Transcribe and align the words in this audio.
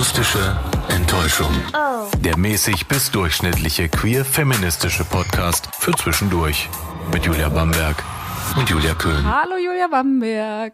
Akustische 0.00 0.56
Enttäuschung. 0.88 1.52
Der 2.24 2.38
mäßig 2.38 2.88
bis 2.88 3.10
durchschnittliche 3.10 3.90
queer-feministische 3.90 5.04
Podcast 5.04 5.68
für 5.78 5.92
zwischendurch. 5.92 6.70
Mit 7.12 7.26
Julia 7.26 7.50
Bamberg 7.50 8.02
und 8.56 8.70
Julia 8.70 8.94
Köhn. 8.94 9.22
Hallo 9.26 9.58
Julia 9.58 9.88
Bamberg. 9.88 10.72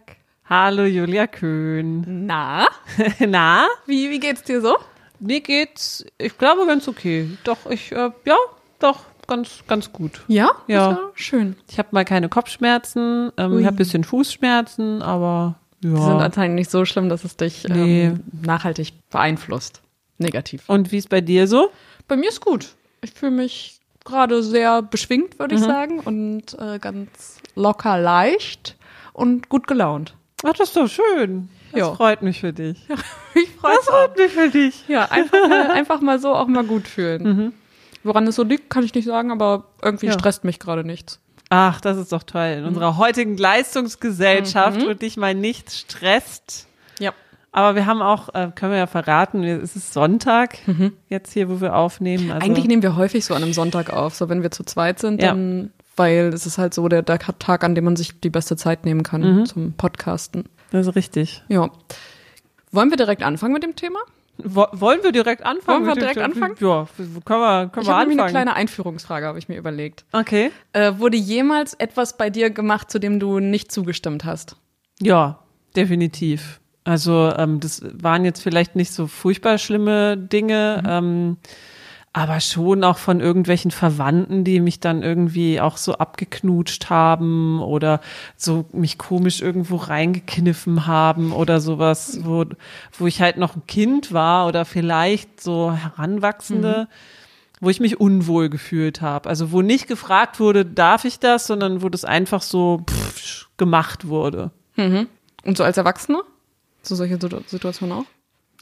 Hallo 0.49 0.85
Julia 0.85 1.27
Köhn. 1.27 2.25
Na, 2.25 2.69
Na, 3.19 3.67
wie, 3.87 4.11
wie 4.11 4.21
geht's 4.21 4.45
dir 4.45 4.61
so? 4.61 4.77
mir 5.19 5.41
geht's, 5.41 6.07
ich 6.19 6.39
glaube, 6.39 6.65
ganz 6.65 6.87
okay. 6.87 7.29
Doch, 7.43 7.69
ich, 7.69 7.91
äh, 7.91 8.13
ja, 8.27 8.37
doch, 8.79 9.01
ganz, 9.27 9.65
ganz 9.67 9.93
gut. 9.93 10.23
Ja? 10.29 10.51
Ja. 10.69 11.01
Schön. 11.15 11.57
Ich 11.69 11.81
habe 11.81 11.89
mal 11.91 12.05
keine 12.05 12.29
Kopfschmerzen, 12.29 13.33
ähm, 13.37 13.59
ich 13.59 13.67
habe 13.67 13.75
ein 13.75 13.77
bisschen 13.77 14.05
Fußschmerzen, 14.05 15.03
aber 15.03 15.57
ja. 15.83 15.91
Die 15.91 15.97
sind 16.03 16.21
anscheinend 16.21 16.55
nicht 16.57 16.71
so 16.71 16.85
schlimm, 16.85 17.09
dass 17.09 17.25
es 17.25 17.37
dich 17.37 17.65
Nee. 17.69 18.07
ähm, 18.07 18.25
nachhaltig 18.43 18.93
beeinflusst. 19.11 19.83
Negativ. 20.19 20.63
Und 20.69 20.93
wie 20.93 20.99
ist 20.99 21.09
bei 21.11 21.21
dir 21.21 21.47
so? 21.47 21.71
Bei 22.09 22.17
mir 22.17 22.29
ist 22.29 22.41
gut. 22.41 22.75
Ich 23.03 23.13
fühle 23.13 23.33
mich 23.33 23.79
gerade 24.05 24.43
sehr 24.43 24.83
beschwingt, 24.83 25.39
würde 25.39 25.55
ich 25.57 25.61
sagen, 25.61 26.01
und 26.01 26.57
äh, 26.59 26.79
ganz 26.79 27.39
locker 27.55 27.99
leicht 27.99 28.77
und 29.13 29.49
gut 29.49 29.67
gelaunt. 29.67 30.15
Ach, 30.45 30.53
das 30.55 30.69
ist 30.69 30.77
doch 30.77 30.89
schön. 30.89 31.49
Das 31.73 31.81
Ja. 31.81 31.95
freut 31.95 32.23
mich 32.23 32.41
für 32.41 32.53
dich. 32.53 32.79
Ich 33.35 33.51
freue 33.51 33.75
Das 33.77 33.85
freut 33.85 34.17
mich 34.17 34.33
für 34.33 34.49
dich. 34.49 34.85
Ja, 34.89 35.05
einfach 35.11 35.47
mal, 35.49 35.71
einfach 35.73 36.01
mal 36.01 36.19
so 36.19 36.35
auch 36.35 36.47
mal 36.47 36.65
gut 36.65 36.89
fühlen. 36.89 37.53
Woran 38.03 38.27
es 38.27 38.37
so 38.37 38.45
liegt, 38.45 38.71
kann 38.71 38.83
ich 38.85 38.95
nicht 38.95 39.05
sagen, 39.05 39.31
aber 39.31 39.65
irgendwie 39.83 40.07
Ja. 40.07 40.13
stresst 40.13 40.45
mich 40.45 40.59
gerade 40.59 40.85
nichts. 40.85 41.21
Ach, 41.49 41.81
das 41.81 41.97
ist 41.97 42.13
doch 42.13 42.23
toll. 42.25 42.57
In 42.59 42.65
unserer 42.65 42.97
heutigen 42.97 43.37
Leistungsgesellschaft, 43.37 44.81
Mhm. 44.81 44.87
wo 44.89 44.95
dich 44.95 45.17
mal 45.17 45.35
nichts 45.35 45.79
stresst. 45.79 46.67
Ja. 46.99 47.13
Aber 47.53 47.75
wir 47.75 47.87
haben 47.87 48.03
auch, 48.03 48.35
äh, 48.35 48.51
können 48.55 48.73
wir 48.73 48.79
ja 48.79 48.87
verraten, 48.87 49.45
es 49.45 49.77
ist 49.77 49.93
Sonntag, 49.93 50.59
jetzt 51.09 51.33
hier, 51.33 51.49
wo 51.49 51.61
wir 51.61 51.75
aufnehmen. 51.77 52.31
Also, 52.33 52.45
Eigentlich 52.45 52.67
nehmen 52.67 52.83
wir 52.83 52.97
häufig 52.97 53.25
so 53.25 53.35
an 53.35 53.43
einem 53.43 53.53
Sonntag 53.53 53.91
auf, 53.93 54.15
so 54.15 54.29
wenn 54.29 54.43
wir 54.43 54.51
zu 54.51 54.65
zweit 54.65 54.99
sind, 54.99 55.23
Ja. 55.23 55.29
dann, 55.29 55.73
weil 55.97 56.31
es 56.35 56.47
ist 56.47 56.59
halt 56.59 56.75
so 56.75 56.89
der, 56.89 57.03
der 57.03 57.19
Tag, 57.19 57.65
an 57.65 57.75
dem 57.75 57.85
man 57.85 57.97
sich 57.97 58.21
die 58.21 58.29
beste 58.31 58.57
Zeit 58.57 58.85
nehmen 58.85 59.03
kann 59.05 59.47
zum 59.47 59.73
Podcasten. 59.75 60.45
das 60.73 60.87
ist 60.89 60.97
richtig. 60.97 61.43
Ja. 61.49 61.71
Wollen 62.73 62.91
wir 62.91 62.97
direkt 62.97 63.23
anfangen 63.23 63.55
mit 63.55 63.63
dem 63.63 63.77
Thema? 63.77 64.01
Wo, 64.39 64.67
wollen 64.73 65.03
wir 65.03 65.13
direkt 65.13 65.45
anfangen? 65.45 65.87
Wollen 65.87 65.97
wir 65.97 66.01
direkt 66.01 66.19
anfangen? 66.19 66.57
Ja, 66.61 66.87
können 67.25 67.41
wir, 67.41 67.69
können 67.69 67.83
Ich 67.83 67.89
wir 67.89 67.95
anfangen. 67.97 68.21
eine 68.21 68.31
kleine 68.31 68.55
Einführungsfrage, 68.55 69.27
habe 69.27 69.39
ich 69.39 69.49
mir 69.49 69.57
überlegt. 69.57 70.05
okay. 70.13 70.51
Äh, 70.73 70.95
wurde 70.99 71.17
jemals 71.17 71.75
etwas 71.75 72.17
bei 72.17 72.29
dir 72.31 72.51
gemacht, 72.51 72.91
zu 72.91 72.99
dem 72.99 73.19
du 73.21 73.39
nicht 73.41 73.73
zugestimmt 73.73 74.25
hast? 74.25 74.57
Ja, 75.01 75.39
definitiv. 75.75 76.61
Also 76.85 77.33
ähm, 77.37 77.61
das 77.61 77.83
waren 77.95 78.25
jetzt 78.25 78.43
vielleicht 78.43 78.77
nicht 78.77 78.93
so 78.93 79.07
furchtbar 79.07 79.59
schlimme 79.59 80.17
Dinge, 80.17 80.83
ähm, 80.87 81.37
aber 82.17 82.41
schon 82.41 82.83
auch 82.83 82.97
von 82.97 83.21
irgendwelchen 83.21 83.71
Verwandten, 83.71 84.43
die 84.43 84.61
mich 84.61 84.81
dann 84.81 85.03
irgendwie 85.03 85.61
auch 85.61 85.77
so 85.77 85.99
abgeknutscht 85.99 86.89
haben 86.89 87.61
oder 87.61 88.01
so 88.39 88.65
mich 88.73 88.97
komisch 88.97 89.43
irgendwo 89.43 89.77
reingekniffen 89.77 90.87
haben 90.87 91.33
oder 91.33 91.61
sowas, 91.61 92.21
wo, 92.23 92.47
wo 92.99 93.07
ich 93.07 93.21
halt 93.21 93.37
noch 93.37 93.55
ein 93.55 93.67
Kind 93.67 94.15
war 94.15 94.47
oder 94.47 94.65
vielleicht 94.65 95.43
so 95.43 95.73
Heranwachsende. 95.73 96.89
wo 97.61 97.71
ich 97.71 97.81
mich 97.81 97.99
unwohl 98.01 98.51
gefühlt 98.51 99.01
habe. 99.01 99.29
Also 99.31 99.51
wo 99.51 99.63
nicht 99.63 99.87
gefragt 99.89 100.41
wurde, 100.41 100.67
darf 100.67 101.07
ich 101.07 101.19
das, 101.19 101.47
sondern 101.47 101.81
wo 101.83 101.89
das 101.89 102.05
einfach 102.05 102.43
so 102.43 102.83
pff, 102.89 103.47
gemacht 103.57 104.09
wurde. 104.09 104.51
Und 105.45 105.57
so 105.57 105.65
als 105.65 105.79
Erwachsener? 105.79 106.21
So 106.83 106.95
solche 106.95 107.19
Situ- 107.19 107.41
Situationen 107.47 107.99
auch? 107.99 108.05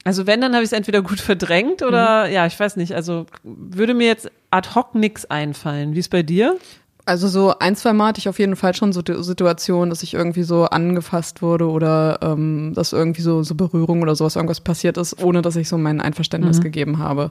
Also 0.04 0.26
wenn, 0.26 0.40
dann 0.42 0.52
habe 0.52 0.62
ich 0.62 0.68
es 0.68 0.72
entweder 0.72 1.02
gut 1.02 1.20
verdrängt 1.20 1.82
oder 1.82 2.28
ja, 2.28 2.46
ich 2.46 2.58
weiß 2.60 2.76
nicht. 2.76 2.94
Also 2.94 3.26
würde 3.42 3.94
mir 3.94 4.06
jetzt 4.06 4.30
ad 4.50 4.70
hoc 4.74 4.94
nix 4.94 5.24
einfallen. 5.24 5.94
Wie 5.94 5.98
ist 5.98 6.10
bei 6.10 6.22
dir? 6.22 6.56
Also 7.06 7.28
so 7.28 7.58
ein, 7.58 7.76
zwei 7.76 7.92
Mal 7.92 8.08
hatte 8.08 8.18
ich 8.18 8.28
auf 8.28 8.38
jeden 8.38 8.56
Fall 8.56 8.74
schon 8.74 8.92
so 8.92 9.02
die 9.02 9.22
Situationen, 9.22 9.90
dass 9.90 10.02
ich 10.02 10.14
irgendwie 10.14 10.42
so 10.42 10.64
angefasst 10.64 11.42
wurde 11.42 11.68
oder 11.68 12.18
ähm, 12.22 12.72
dass 12.74 12.92
irgendwie 12.92 13.20
so, 13.20 13.42
so 13.42 13.54
Berührung 13.54 14.00
oder 14.00 14.14
sowas, 14.14 14.36
irgendwas 14.36 14.60
passiert 14.60 14.96
ist, 14.96 15.22
ohne 15.22 15.42
dass 15.42 15.56
ich 15.56 15.68
so 15.68 15.76
mein 15.76 16.00
Einverständnis 16.00 16.60
gegeben 16.62 16.98
habe. 16.98 17.30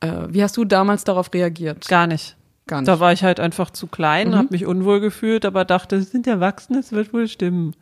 Äh, 0.00 0.12
wie 0.28 0.42
hast 0.42 0.56
du 0.56 0.64
damals 0.64 1.02
darauf 1.04 1.32
reagiert? 1.32 1.88
Gar 1.88 2.06
nicht. 2.06 2.36
Gar 2.66 2.80
nicht. 2.80 2.88
Da 2.88 3.00
war 3.00 3.12
ich 3.12 3.24
halt 3.24 3.40
einfach 3.40 3.70
zu 3.70 3.88
klein, 3.88 4.34
habe 4.36 4.48
mich 4.50 4.64
unwohl 4.64 5.00
gefühlt, 5.00 5.44
aber 5.44 5.64
dachte, 5.64 5.96
es 5.96 6.10
sind 6.12 6.26
Erwachsene, 6.26 6.78
es 6.78 6.92
wird 6.92 7.12
wohl 7.12 7.28
stimmen. 7.28 7.74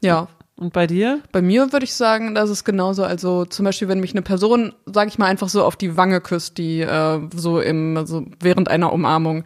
ja. 0.00 0.28
Und 0.56 0.72
bei 0.72 0.86
dir? 0.86 1.22
Bei 1.32 1.42
mir 1.42 1.72
würde 1.72 1.84
ich 1.84 1.94
sagen, 1.94 2.34
dass 2.34 2.50
es 2.50 2.64
genauso, 2.64 3.04
also 3.04 3.44
zum 3.46 3.64
Beispiel, 3.64 3.88
wenn 3.88 4.00
mich 4.00 4.12
eine 4.12 4.22
Person, 4.22 4.74
sage 4.86 5.08
ich 5.08 5.18
mal, 5.18 5.26
einfach 5.26 5.48
so 5.48 5.64
auf 5.64 5.76
die 5.76 5.96
Wange 5.96 6.20
küsst, 6.20 6.58
die 6.58 6.80
äh, 6.80 7.20
so 7.34 7.60
im, 7.60 8.06
so 8.06 8.26
während 8.38 8.68
einer 8.68 8.92
Umarmung, 8.92 9.44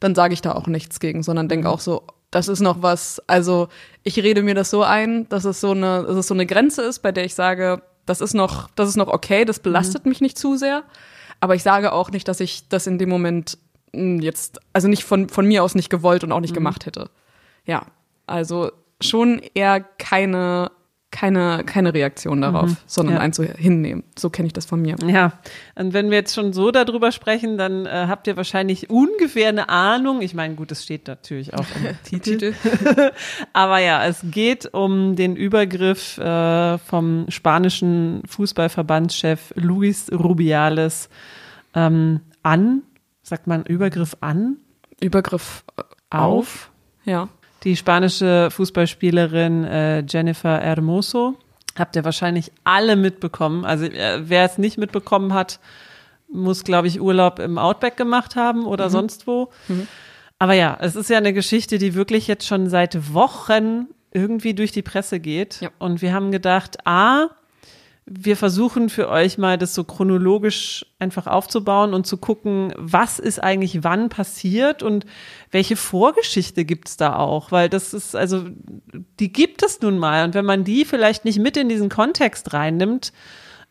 dann 0.00 0.14
sage 0.14 0.34
ich 0.34 0.40
da 0.40 0.52
auch 0.52 0.66
nichts 0.66 1.00
gegen, 1.00 1.22
sondern 1.22 1.48
denke 1.48 1.68
auch 1.68 1.80
so, 1.80 2.02
das 2.30 2.48
ist 2.48 2.60
noch 2.60 2.82
was, 2.82 3.22
also 3.26 3.68
ich 4.02 4.18
rede 4.18 4.42
mir 4.42 4.54
das 4.54 4.70
so 4.70 4.82
ein, 4.82 5.28
dass 5.28 5.44
es 5.44 5.60
so 5.60 5.70
eine, 5.70 6.04
dass 6.04 6.16
es 6.16 6.26
so 6.26 6.34
eine 6.34 6.46
Grenze 6.46 6.82
ist, 6.82 7.00
bei 7.00 7.12
der 7.12 7.24
ich 7.24 7.34
sage, 7.34 7.82
das 8.06 8.20
ist 8.20 8.34
noch, 8.34 8.70
das 8.74 8.88
ist 8.88 8.96
noch 8.96 9.08
okay, 9.08 9.44
das 9.44 9.60
belastet 9.60 10.06
mich 10.06 10.20
nicht 10.20 10.38
zu 10.38 10.56
sehr. 10.56 10.82
Aber 11.40 11.54
ich 11.54 11.62
sage 11.62 11.92
auch 11.92 12.10
nicht, 12.10 12.26
dass 12.26 12.40
ich 12.40 12.68
das 12.68 12.86
in 12.86 12.98
dem 12.98 13.08
Moment 13.08 13.58
mh, 13.92 14.22
jetzt, 14.22 14.60
also 14.72 14.88
nicht 14.88 15.04
von, 15.04 15.28
von 15.28 15.46
mir 15.46 15.62
aus 15.62 15.74
nicht 15.74 15.90
gewollt 15.90 16.24
und 16.24 16.32
auch 16.32 16.40
nicht 16.40 16.54
gemacht 16.54 16.86
hätte. 16.86 17.10
Ja, 17.64 17.86
also 18.26 18.72
schon 19.00 19.40
eher 19.54 19.80
keine, 19.80 20.70
keine, 21.10 21.62
keine 21.64 21.94
Reaktion 21.94 22.42
darauf, 22.42 22.70
sondern 22.86 23.16
ja. 23.16 23.20
eins 23.20 23.36
so 23.36 23.42
hinnehmen. 23.42 24.04
So 24.18 24.28
kenne 24.28 24.46
ich 24.46 24.52
das 24.52 24.66
von 24.66 24.82
mir. 24.82 24.96
Ja, 25.06 25.32
und 25.74 25.94
wenn 25.94 26.10
wir 26.10 26.18
jetzt 26.18 26.34
schon 26.34 26.52
so 26.52 26.70
darüber 26.70 27.12
sprechen, 27.12 27.56
dann 27.56 27.86
äh, 27.86 28.06
habt 28.08 28.26
ihr 28.26 28.36
wahrscheinlich 28.36 28.90
ungefähr 28.90 29.48
eine 29.48 29.68
Ahnung. 29.68 30.20
Ich 30.20 30.34
meine, 30.34 30.54
gut, 30.54 30.70
es 30.72 30.84
steht 30.84 31.06
natürlich 31.06 31.54
auch 31.54 31.64
im 31.76 31.96
Titel. 32.22 32.54
Aber 33.52 33.78
ja, 33.78 34.04
es 34.04 34.20
geht 34.24 34.72
um 34.74 35.16
den 35.16 35.36
Übergriff 35.36 36.18
äh, 36.18 36.78
vom 36.78 37.26
spanischen 37.28 38.22
Fußballverbandschef 38.26 39.54
Luis 39.54 40.10
Rubiales 40.12 41.08
ähm, 41.74 42.20
an, 42.42 42.82
sagt 43.22 43.46
man 43.46 43.64
Übergriff 43.64 44.16
an, 44.20 44.56
Übergriff 45.00 45.64
äh, 45.76 45.82
auf 46.10 46.70
Ja. 47.04 47.28
Die 47.64 47.76
spanische 47.76 48.50
Fußballspielerin 48.50 49.64
äh, 49.64 50.04
Jennifer 50.06 50.58
Hermoso. 50.58 51.36
Habt 51.76 51.96
ihr 51.96 52.04
wahrscheinlich 52.04 52.52
alle 52.64 52.96
mitbekommen. 52.96 53.64
Also 53.64 53.86
äh, 53.86 54.20
wer 54.28 54.44
es 54.44 54.58
nicht 54.58 54.78
mitbekommen 54.78 55.34
hat, 55.34 55.60
muss, 56.30 56.64
glaube 56.64 56.88
ich, 56.88 57.00
Urlaub 57.00 57.38
im 57.38 57.58
Outback 57.58 57.96
gemacht 57.96 58.36
haben 58.36 58.66
oder 58.66 58.90
sonst 58.90 59.26
wo. 59.26 59.50
Aber 60.38 60.52
ja, 60.52 60.76
es 60.80 60.94
ist 60.94 61.10
ja 61.10 61.18
eine 61.18 61.32
Geschichte, 61.32 61.78
die 61.78 61.94
wirklich 61.94 62.26
jetzt 62.26 62.46
schon 62.46 62.68
seit 62.68 63.12
Wochen 63.14 63.86
irgendwie 64.12 64.54
durch 64.54 64.72
die 64.72 64.82
Presse 64.82 65.20
geht. 65.20 65.60
Ja. 65.60 65.70
Und 65.78 66.02
wir 66.02 66.12
haben 66.12 66.30
gedacht, 66.30 66.86
a, 66.86 67.28
wir 68.10 68.36
versuchen 68.36 68.88
für 68.88 69.08
euch 69.08 69.38
mal 69.38 69.58
das 69.58 69.74
so 69.74 69.84
chronologisch 69.84 70.86
einfach 70.98 71.26
aufzubauen 71.26 71.92
und 71.92 72.06
zu 72.06 72.16
gucken, 72.16 72.72
was 72.76 73.18
ist 73.18 73.42
eigentlich 73.42 73.84
wann 73.84 74.08
passiert 74.08 74.82
und 74.82 75.04
welche 75.50 75.76
Vorgeschichte 75.76 76.64
gibt's 76.64 76.96
da 76.96 77.16
auch, 77.16 77.52
weil 77.52 77.68
das 77.68 77.92
ist, 77.92 78.16
also 78.16 78.44
die 79.20 79.32
gibt 79.32 79.62
es 79.62 79.80
nun 79.80 79.98
mal 79.98 80.24
und 80.24 80.34
wenn 80.34 80.44
man 80.44 80.64
die 80.64 80.84
vielleicht 80.84 81.24
nicht 81.24 81.38
mit 81.38 81.56
in 81.56 81.68
diesen 81.68 81.88
Kontext 81.88 82.52
reinnimmt, 82.52 83.12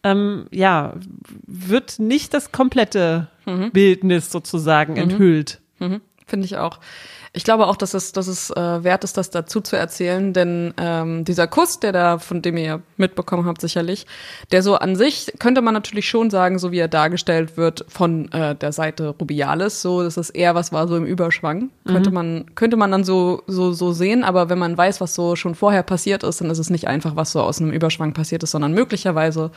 ähm, 0.04 0.48
ja, 0.52 0.94
wird 1.46 2.00
nicht 2.00 2.34
das 2.34 2.52
komplette 2.52 3.30
Bildnis 3.72 4.32
sozusagen 4.32 4.98
enthüllt. 4.98 5.62
Mhm. 5.80 6.02
Finde 6.26 6.46
ich 6.46 6.58
auch. 6.58 6.80
Ich 7.38 7.44
glaube 7.44 7.68
auch, 7.68 7.78
dass 7.78 7.94
es, 7.94 8.14
dass 8.14 8.26
es 8.26 8.50
äh, 8.50 8.84
wert 8.84 9.04
ist, 9.04 9.16
das 9.16 9.30
dazu 9.30 9.62
zu 9.62 9.76
erzählen, 9.76 10.34
denn 10.34 10.74
ähm, 10.78 11.24
dieser 11.24 11.46
Kuss, 11.46 11.80
der 11.80 11.92
da, 11.92 12.18
von 12.18 12.42
dem 12.42 12.58
ihr 12.58 12.82
mitbekommen 12.98 13.46
habt, 13.46 13.62
sicherlich, 13.62 14.08
der 14.52 14.64
so 14.64 14.74
an 14.74 14.96
sich 14.96 15.32
könnte 15.38 15.62
man 15.62 15.76
natürlich 15.76 16.10
schon 16.10 16.32
sagen, 16.32 16.58
so 16.58 16.72
wie 16.72 16.80
er 16.80 16.88
dargestellt 16.88 17.56
wird 17.56 17.86
von 17.90 18.32
äh, 18.32 18.56
der 18.56 18.72
Seite 18.72 19.10
Rubiales, 19.10 19.84
so 19.84 20.02
dass 20.02 20.18
es 20.18 20.32
eher 20.32 20.56
was 20.56 20.72
war 20.72 20.88
so 20.88 20.98
im 20.98 21.06
Überschwang, 21.06 21.70
könnte 21.86 22.10
man 22.10 22.56
könnte 22.56 22.76
man 22.76 22.92
dann 22.92 23.04
so 23.04 23.44
so 23.46 23.72
so 23.72 23.92
sehen, 23.92 24.24
aber 24.24 24.50
wenn 24.50 24.58
man 24.58 24.76
weiß, 24.76 25.00
was 25.00 25.14
so 25.14 25.36
schon 25.36 25.54
vorher 25.54 25.84
passiert 25.84 26.24
ist, 26.24 26.42
dann 26.42 26.50
ist 26.50 26.58
es 26.58 26.72
nicht 26.72 26.88
einfach, 26.88 27.16
was 27.16 27.34
so 27.34 27.42
aus 27.44 27.62
einem 27.62 27.72
Überschwang 27.72 28.14
passiert 28.14 28.42
ist, 28.42 28.50
sondern 28.50 28.74
möglicherweise 28.74 29.52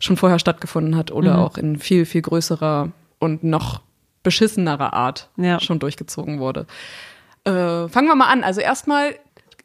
schon 0.00 0.16
vorher 0.16 0.38
stattgefunden 0.38 0.96
hat 0.96 1.10
oder 1.10 1.40
auch 1.40 1.58
in 1.58 1.78
viel 1.78 2.06
viel 2.06 2.22
größerer 2.22 2.88
und 3.18 3.44
noch 3.44 3.82
beschissenerer 4.22 4.92
Art 4.92 5.28
Ja. 5.36 5.60
schon 5.60 5.78
durchgezogen 5.78 6.38
wurde. 6.40 6.66
Äh, 7.44 7.88
fangen 7.88 8.06
wir 8.08 8.14
mal 8.14 8.28
an. 8.28 8.44
Also 8.44 8.60
erstmal, 8.60 9.14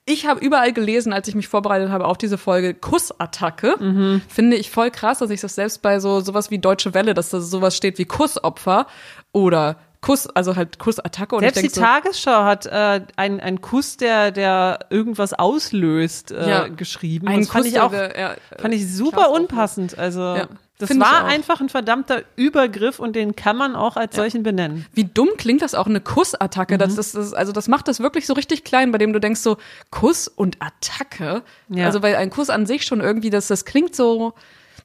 ich 0.06 0.26
habe 0.26 0.40
überall 0.44 0.74
gelesen, 0.74 1.14
als 1.14 1.28
ich 1.28 1.36
mich 1.36 1.48
vorbereitet 1.48 1.90
habe 1.90 2.06
auf 2.06 2.18
diese 2.18 2.38
Folge, 2.38 2.74
Kussattacke. 2.74 4.22
Finde 4.28 4.58
ich 4.58 4.72
voll 4.72 4.90
krass, 4.92 5.20
dass 5.20 5.30
ich 5.30 5.42
das 5.42 5.56
selbst 5.56 5.82
bei 5.82 6.00
so 6.00 6.20
sowas 6.22 6.50
wie 6.50 6.60
Deutsche 6.60 6.94
Welle, 6.94 7.14
dass 7.14 7.30
da 7.30 7.40
sowas 7.40 7.76
steht 7.78 7.98
wie 8.00 8.06
Kussopfer 8.06 8.88
oder 9.32 9.76
Kuss, 10.00 10.28
also 10.28 10.56
halt 10.56 10.78
Kussattacke. 10.80 11.36
Und 11.36 11.42
Selbst 11.42 11.62
die 11.64 11.70
so, 11.70 11.82
Tagesschau 11.82 12.44
hat 12.44 12.68
äh, 12.68 13.02
einen, 13.16 13.40
einen 13.40 13.62
Kuss, 13.62 13.98
der, 13.98 14.32
der 14.32 14.80
irgendwas 14.92 15.34
auslöst, 15.34 16.32
äh, 16.32 16.50
Ja. 16.50 16.68
geschrieben. 16.68 17.28
Ein 17.28 17.42
das 17.42 17.50
fand 17.50 17.66
Kuss, 17.66 17.74
ich 17.74 17.80
auch, 17.80 17.90
der- 17.92 18.10
der, 18.10 18.32
äh, 18.34 18.62
fand 18.62 18.74
ich 18.76 18.92
super 18.94 19.32
unpassend. 19.32 19.98
Also 19.98 20.22
Ja, 20.22 20.48
das 20.80 20.90
find 20.90 21.02
war 21.02 21.26
einfach 21.26 21.60
ein 21.60 21.70
verdammter 21.70 22.24
Übergriff 22.36 23.00
und 23.00 23.16
den 23.16 23.36
kann 23.36 23.58
man 23.58 23.76
auch 23.76 23.98
als 23.98 24.16
solchen 24.16 24.44
benennen. 24.44 24.86
Wie 24.94 25.06
dumm 25.06 25.30
klingt 25.38 25.64
das 25.64 25.74
auch, 25.74 25.88
eine 25.88 26.02
Kussattacke? 26.02 26.76
Mhm. 26.76 26.80
Das, 26.80 26.96
das, 26.96 27.14
das, 27.14 27.34
also 27.34 27.52
das 27.52 27.68
macht 27.68 27.88
das 27.88 28.00
wirklich 28.00 28.28
so 28.28 28.34
richtig 28.34 28.64
klein, 28.64 28.92
bei 28.92 29.00
dem 29.00 29.12
du 29.12 29.20
denkst 29.20 29.40
so, 29.40 29.58
Kuss 29.90 30.28
und 30.28 30.58
Attacke? 30.62 31.42
Ja. 31.70 31.86
Also 31.86 32.04
weil 32.04 32.16
ein 32.16 32.30
Kuss 32.30 32.52
an 32.52 32.68
sich 32.68 32.86
schon 32.86 33.02
irgendwie, 33.02 33.32
das, 33.32 33.48
das 33.48 33.66
klingt 33.66 33.96
so, 33.96 34.34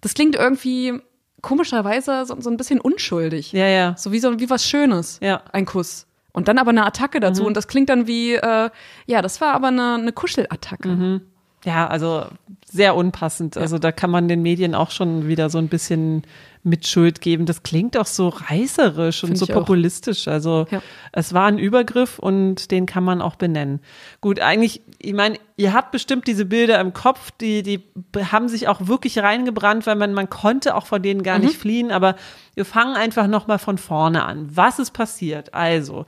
das 0.00 0.14
klingt 0.14 0.34
irgendwie 0.34 0.98
komischerweise 1.42 2.24
so, 2.24 2.40
so 2.40 2.48
ein 2.48 2.56
bisschen 2.56 2.80
unschuldig. 2.80 3.52
Ja, 3.52 3.66
ja. 3.66 3.94
So 3.98 4.12
wie 4.12 4.20
so 4.20 4.40
wie 4.40 4.48
was 4.48 4.66
Schönes. 4.66 5.18
Ja. 5.20 5.38
Mhm. 5.38 5.50
Ein 5.52 5.66
Kuss. 5.66 6.06
Und 6.32 6.48
dann 6.48 6.56
aber 6.56 6.70
eine 6.70 6.86
Attacke 6.86 7.20
dazu. 7.20 7.44
Und 7.44 7.54
das 7.54 7.68
klingt 7.68 7.90
dann 7.90 8.06
wie, 8.06 8.32
äh, 8.32 8.70
ja, 9.06 9.20
das 9.20 9.42
war 9.42 9.52
aber 9.52 9.68
eine, 9.68 9.94
eine 9.94 10.12
Kuschelattacke. 10.12 10.88
Mhm. 10.88 11.20
Ja, 11.64 11.86
also 11.86 12.26
sehr 12.72 12.96
unpassend. 12.96 13.56
Also 13.58 13.78
da 13.78 13.92
kann 13.92 14.10
man 14.10 14.28
den 14.28 14.40
Medien 14.40 14.74
auch 14.74 14.90
schon 14.90 15.28
wieder 15.28 15.50
so 15.50 15.58
ein 15.58 15.68
bisschen 15.68 16.22
mit 16.64 16.86
Schuld 16.86 17.20
geben. 17.20 17.44
Das 17.44 17.62
klingt 17.64 17.96
auch 17.98 18.06
so 18.06 18.28
reißerisch 18.28 19.24
und 19.24 19.30
Find 19.30 19.38
so 19.38 19.44
ich 19.46 19.52
auch. 19.52 19.58
populistisch. 19.58 20.26
Also 20.28 20.66
Ja. 20.70 20.80
es 21.12 21.34
war 21.34 21.46
ein 21.46 21.58
Übergriff 21.58 22.18
und 22.18 22.70
den 22.70 22.86
kann 22.86 23.04
man 23.04 23.20
auch 23.20 23.34
benennen. 23.34 23.80
Gut, 24.20 24.40
eigentlich, 24.40 24.80
ich 25.00 25.12
meine, 25.12 25.36
ihr 25.56 25.74
habt 25.74 25.90
bestimmt 25.90 26.26
diese 26.28 26.44
Bilder 26.46 26.80
im 26.80 26.92
Kopf, 26.94 27.30
die, 27.40 27.62
die 27.62 27.82
haben 28.30 28.48
sich 28.48 28.68
auch 28.68 28.86
wirklich 28.86 29.18
reingebrannt, 29.18 29.86
weil 29.86 29.96
man, 29.96 30.14
man 30.14 30.30
konnte 30.30 30.74
auch 30.76 30.86
vor 30.86 31.00
denen 31.00 31.22
gar 31.24 31.38
nicht 31.40 31.56
fliehen. 31.56 31.90
Aber 31.90 32.14
wir 32.54 32.64
fangen 32.64 32.94
einfach 32.94 33.26
nochmal 33.26 33.58
von 33.58 33.76
vorne 33.76 34.24
an. 34.24 34.48
Was 34.54 34.78
ist 34.78 34.92
passiert? 34.92 35.52
Also, 35.52 36.06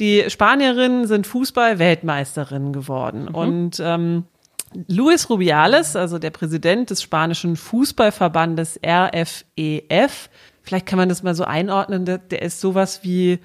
die 0.00 0.24
Spanierinnen 0.28 1.06
sind 1.06 1.26
Fußball-Weltmeisterinnen 1.28 2.72
geworden 2.72 3.28
und 3.28 3.80
ähm, 3.82 4.24
Luis 4.88 5.28
Rubiales, 5.28 5.96
also 5.96 6.18
der 6.18 6.30
Präsident 6.30 6.90
des 6.90 7.02
spanischen 7.02 7.56
Fußballverbandes 7.56 8.80
RFEF, 8.84 10.30
vielleicht 10.62 10.86
kann 10.86 10.98
man 10.98 11.08
das 11.08 11.22
mal 11.22 11.34
so 11.34 11.44
einordnen, 11.44 12.04
der, 12.04 12.18
der 12.18 12.42
ist 12.42 12.60
sowas 12.60 13.00
wie 13.02 13.38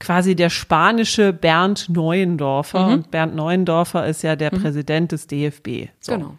quasi 0.00 0.34
der 0.34 0.50
spanische 0.50 1.32
Bernd 1.32 1.88
Neuendorfer. 1.88 2.86
Und 2.86 3.10
Bernd 3.10 3.34
Neuendorfer 3.34 4.06
ist 4.06 4.22
ja 4.22 4.36
der 4.36 4.50
Präsident 4.50 5.12
des 5.12 5.26
DFB. 5.26 5.88
So. 6.00 6.12
Genau. 6.12 6.34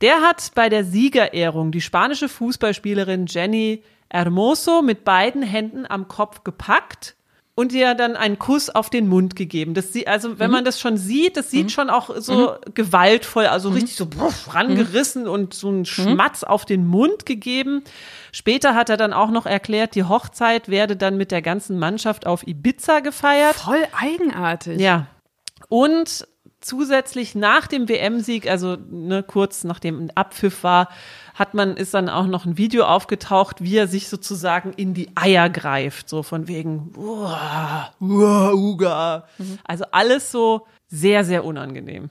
Der 0.00 0.20
hat 0.22 0.52
bei 0.54 0.68
der 0.68 0.84
Siegerehrung 0.84 1.72
die 1.72 1.80
spanische 1.80 2.28
Fußballspielerin 2.28 3.26
Jenny 3.26 3.82
Hermoso 4.10 4.80
mit 4.82 5.04
beiden 5.04 5.42
Händen 5.42 5.84
am 5.88 6.08
Kopf 6.08 6.44
gepackt 6.44 7.14
und 7.58 7.72
ihr 7.72 7.96
dann 7.96 8.14
einen 8.14 8.38
Kuss 8.38 8.70
auf 8.70 8.88
den 8.88 9.08
Mund 9.08 9.34
gegeben. 9.34 9.74
Das 9.74 9.92
sie, 9.92 10.06
also 10.06 10.38
wenn 10.38 10.48
man 10.48 10.64
das 10.64 10.78
schon 10.78 10.96
sieht, 10.96 11.36
das 11.36 11.50
sieht 11.50 11.72
schon 11.72 11.90
auch 11.90 12.14
so 12.18 12.54
gewaltvoll, 12.72 13.46
also 13.46 13.70
richtig 13.70 13.96
so 13.96 14.06
bruff, 14.06 14.54
rangerissen 14.54 15.26
und 15.26 15.54
so 15.54 15.66
einen 15.66 15.84
Schmatz 15.84 16.44
auf 16.44 16.66
den 16.66 16.86
Mund 16.86 17.26
gegeben. 17.26 17.82
Später 18.30 18.76
hat 18.76 18.90
er 18.90 18.96
dann 18.96 19.12
auch 19.12 19.32
noch 19.32 19.44
erklärt, 19.44 19.96
die 19.96 20.04
Hochzeit 20.04 20.68
werde 20.68 20.94
dann 20.94 21.16
mit 21.16 21.32
der 21.32 21.42
ganzen 21.42 21.80
Mannschaft 21.80 22.28
auf 22.28 22.46
Ibiza 22.46 23.00
gefeiert. 23.00 23.56
Voll 23.56 23.84
eigenartig. 23.92 24.80
Ja. 24.80 25.08
Und 25.68 26.28
zusätzlich 26.60 27.34
nach 27.34 27.66
dem 27.66 27.88
WM-Sieg, 27.88 28.48
also 28.48 28.76
ne, 28.88 29.24
kurz 29.24 29.64
nachdem 29.64 29.98
ein 29.98 30.16
Abpfiff 30.16 30.62
war, 30.62 30.90
hat 31.38 31.54
man, 31.54 31.76
ist 31.76 31.94
dann 31.94 32.08
auch 32.08 32.26
noch 32.26 32.44
ein 32.46 32.58
Video 32.58 32.84
aufgetaucht, 32.84 33.62
wie 33.62 33.76
er 33.76 33.86
sich 33.86 34.08
sozusagen 34.08 34.72
in 34.72 34.92
die 34.94 35.08
Eier 35.14 35.48
greift. 35.48 36.08
So 36.08 36.22
von 36.24 36.48
wegen, 36.48 36.92
uah, 36.96 37.92
uah, 38.00 38.52
uga. 38.54 39.24
Also 39.64 39.84
alles 39.92 40.32
so 40.32 40.66
sehr, 40.88 41.24
sehr 41.24 41.44
unangenehm. 41.44 42.10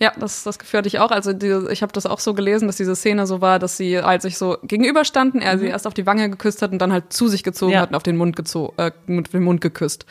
Ja, 0.00 0.12
das, 0.18 0.42
das 0.42 0.58
geführt 0.58 0.86
ich 0.86 0.98
auch. 0.98 1.12
Also 1.12 1.32
die, 1.32 1.68
ich 1.70 1.82
habe 1.82 1.92
das 1.92 2.06
auch 2.06 2.18
so 2.18 2.34
gelesen, 2.34 2.66
dass 2.66 2.76
diese 2.76 2.96
Szene 2.96 3.28
so 3.28 3.40
war, 3.40 3.60
dass 3.60 3.76
sie, 3.76 3.98
als 3.98 4.24
sich 4.24 4.36
so 4.36 4.58
gegenüberstanden, 4.64 5.40
er 5.40 5.56
sie 5.56 5.66
erst 5.66 5.86
auf 5.86 5.94
die 5.94 6.04
Wange 6.04 6.28
geküsst 6.28 6.62
hat 6.62 6.72
und 6.72 6.80
dann 6.80 6.92
halt 6.92 7.12
zu 7.12 7.28
sich 7.28 7.44
gezogen 7.44 7.72
Ja. 7.72 7.82
hat 7.82 7.90
und 7.90 7.94
auf 7.94 8.02
den 8.02 8.16
Mund 8.16 8.34
gezogen, 8.34 8.74
äh, 8.78 8.90
mit 9.06 9.32
dem 9.32 9.44
Mund 9.44 9.60
geküsst. 9.60 10.06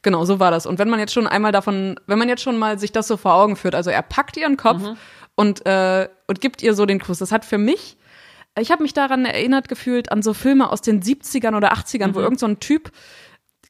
Genau, 0.00 0.24
so 0.24 0.40
war 0.40 0.50
das. 0.50 0.64
Und 0.64 0.78
wenn 0.78 0.88
man 0.88 0.98
jetzt 1.00 1.12
schon 1.12 1.26
einmal 1.26 1.52
davon, 1.52 2.00
wenn 2.06 2.18
man 2.18 2.30
jetzt 2.30 2.42
schon 2.42 2.56
mal 2.56 2.78
sich 2.78 2.92
das 2.92 3.06
so 3.08 3.18
vor 3.18 3.34
Augen 3.34 3.56
führt, 3.56 3.74
also 3.74 3.90
er 3.90 4.00
packt 4.02 4.38
ihren 4.38 4.56
Kopf 4.56 4.80
und 5.36 5.64
äh, 5.64 6.08
und 6.26 6.40
gibt 6.40 6.62
ihr 6.62 6.74
so 6.74 6.84
den 6.86 6.98
Kuss. 7.00 7.18
Das 7.18 7.30
hat 7.30 7.44
für 7.44 7.58
mich 7.58 7.96
ich 8.58 8.70
habe 8.70 8.82
mich 8.82 8.94
daran 8.94 9.24
erinnert 9.24 9.68
gefühlt 9.68 10.10
an 10.10 10.22
so 10.22 10.32
Filme 10.32 10.70
aus 10.70 10.80
den 10.80 11.02
70ern 11.02 11.56
oder 11.56 11.74
80ern, 11.74 12.14
wo 12.14 12.20
irgend 12.20 12.40
so 12.40 12.46
ein 12.46 12.60
Typ 12.60 12.90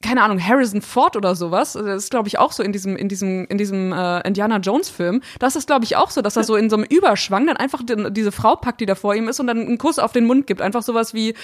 keine 0.03 0.23
Ahnung, 0.23 0.39
Harrison 0.39 0.83
Ford 0.83 1.17
oder 1.17 1.35
sowas, 1.35 1.73
das 1.73 2.05
ist 2.05 2.11
glaube 2.11 2.29
ich 2.29 2.39
auch 2.39 2.53
so 2.53 2.63
in 2.63 2.71
diesem 2.71 2.97
in 2.97 3.09
diesem 3.09 3.47
in 3.47 3.57
diesem 3.57 3.93
äh, 3.93 4.21
Indiana 4.29 4.59
Jones 4.59 4.91
Film. 4.91 5.23
Das 5.39 5.57
ist 5.57 5.67
glaube 5.67 5.85
ich 5.85 5.97
auch 5.97 6.11
so, 6.11 6.21
dass 6.21 6.37
er 6.37 6.45
so 6.45 6.55
in 6.55 6.69
so 6.69 6.77
einem 6.77 6.85
Überschwang 6.85 7.47
dann 7.47 7.57
einfach 7.57 7.83
den, 7.83 8.13
diese 8.13 8.31
Frau 8.31 8.57
packt, 8.57 8.81
die 8.83 8.87
da 8.87 8.95
vor 8.95 9.15
ihm 9.15 9.27
ist 9.27 9.41
und 9.41 9.47
dann 9.47 9.59
einen 9.59 9.79
Kuss 9.79 9.99
auf 9.99 10.13
den 10.13 10.27
Mund 10.27 10.47
gibt, 10.47 10.61
einfach 10.61 10.83
sowas 10.83 11.15
wie 11.15 11.35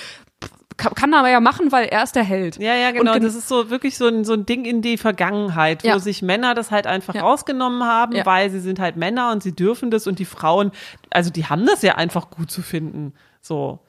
kann, 0.77 0.95
kann 0.95 1.13
er 1.13 1.21
aber 1.21 1.31
ja 1.31 1.41
machen, 1.41 1.73
weil 1.73 1.87
er 1.87 2.03
ist 2.03 2.15
der 2.17 2.25
Held. 2.25 2.57
Ja, 2.59 2.75
ja, 2.75 2.91
genau. 2.91 3.15
Und 3.15 3.23
das 3.23 3.35
ist 3.35 3.49
so 3.49 3.71
wirklich 3.71 3.97
so 3.97 4.07
ein, 4.07 4.25
so 4.25 4.33
ein 4.33 4.47
Ding 4.47 4.65
in 4.65 4.83
die 4.83 4.97
Vergangenheit, 4.99 5.85
wo 5.85 5.89
Ja. 5.89 5.99
sich 5.99 6.23
Männer 6.23 6.55
das 6.55 6.71
halt 6.71 6.87
einfach 6.87 7.15
Ja. 7.15 7.23
rausgenommen 7.23 7.85
haben, 7.85 8.15
Ja. 8.17 8.27
weil 8.27 8.51
sie 8.51 8.61
sind 8.61 8.79
halt 8.81 8.97
Männer 8.97 9.33
und 9.33 9.43
sie 9.43 9.55
dürfen 9.55 9.91
das 9.91 10.07
und 10.07 10.19
die 10.19 10.25
Frauen, 10.25 10.73
also 11.11 11.31
die 11.31 11.47
haben 11.47 11.67
das 11.67 11.83
ja 11.83 11.95
einfach 11.97 12.31
gut 12.31 12.51
zu 12.51 12.63
finden. 12.63 13.13
So. 13.41 13.81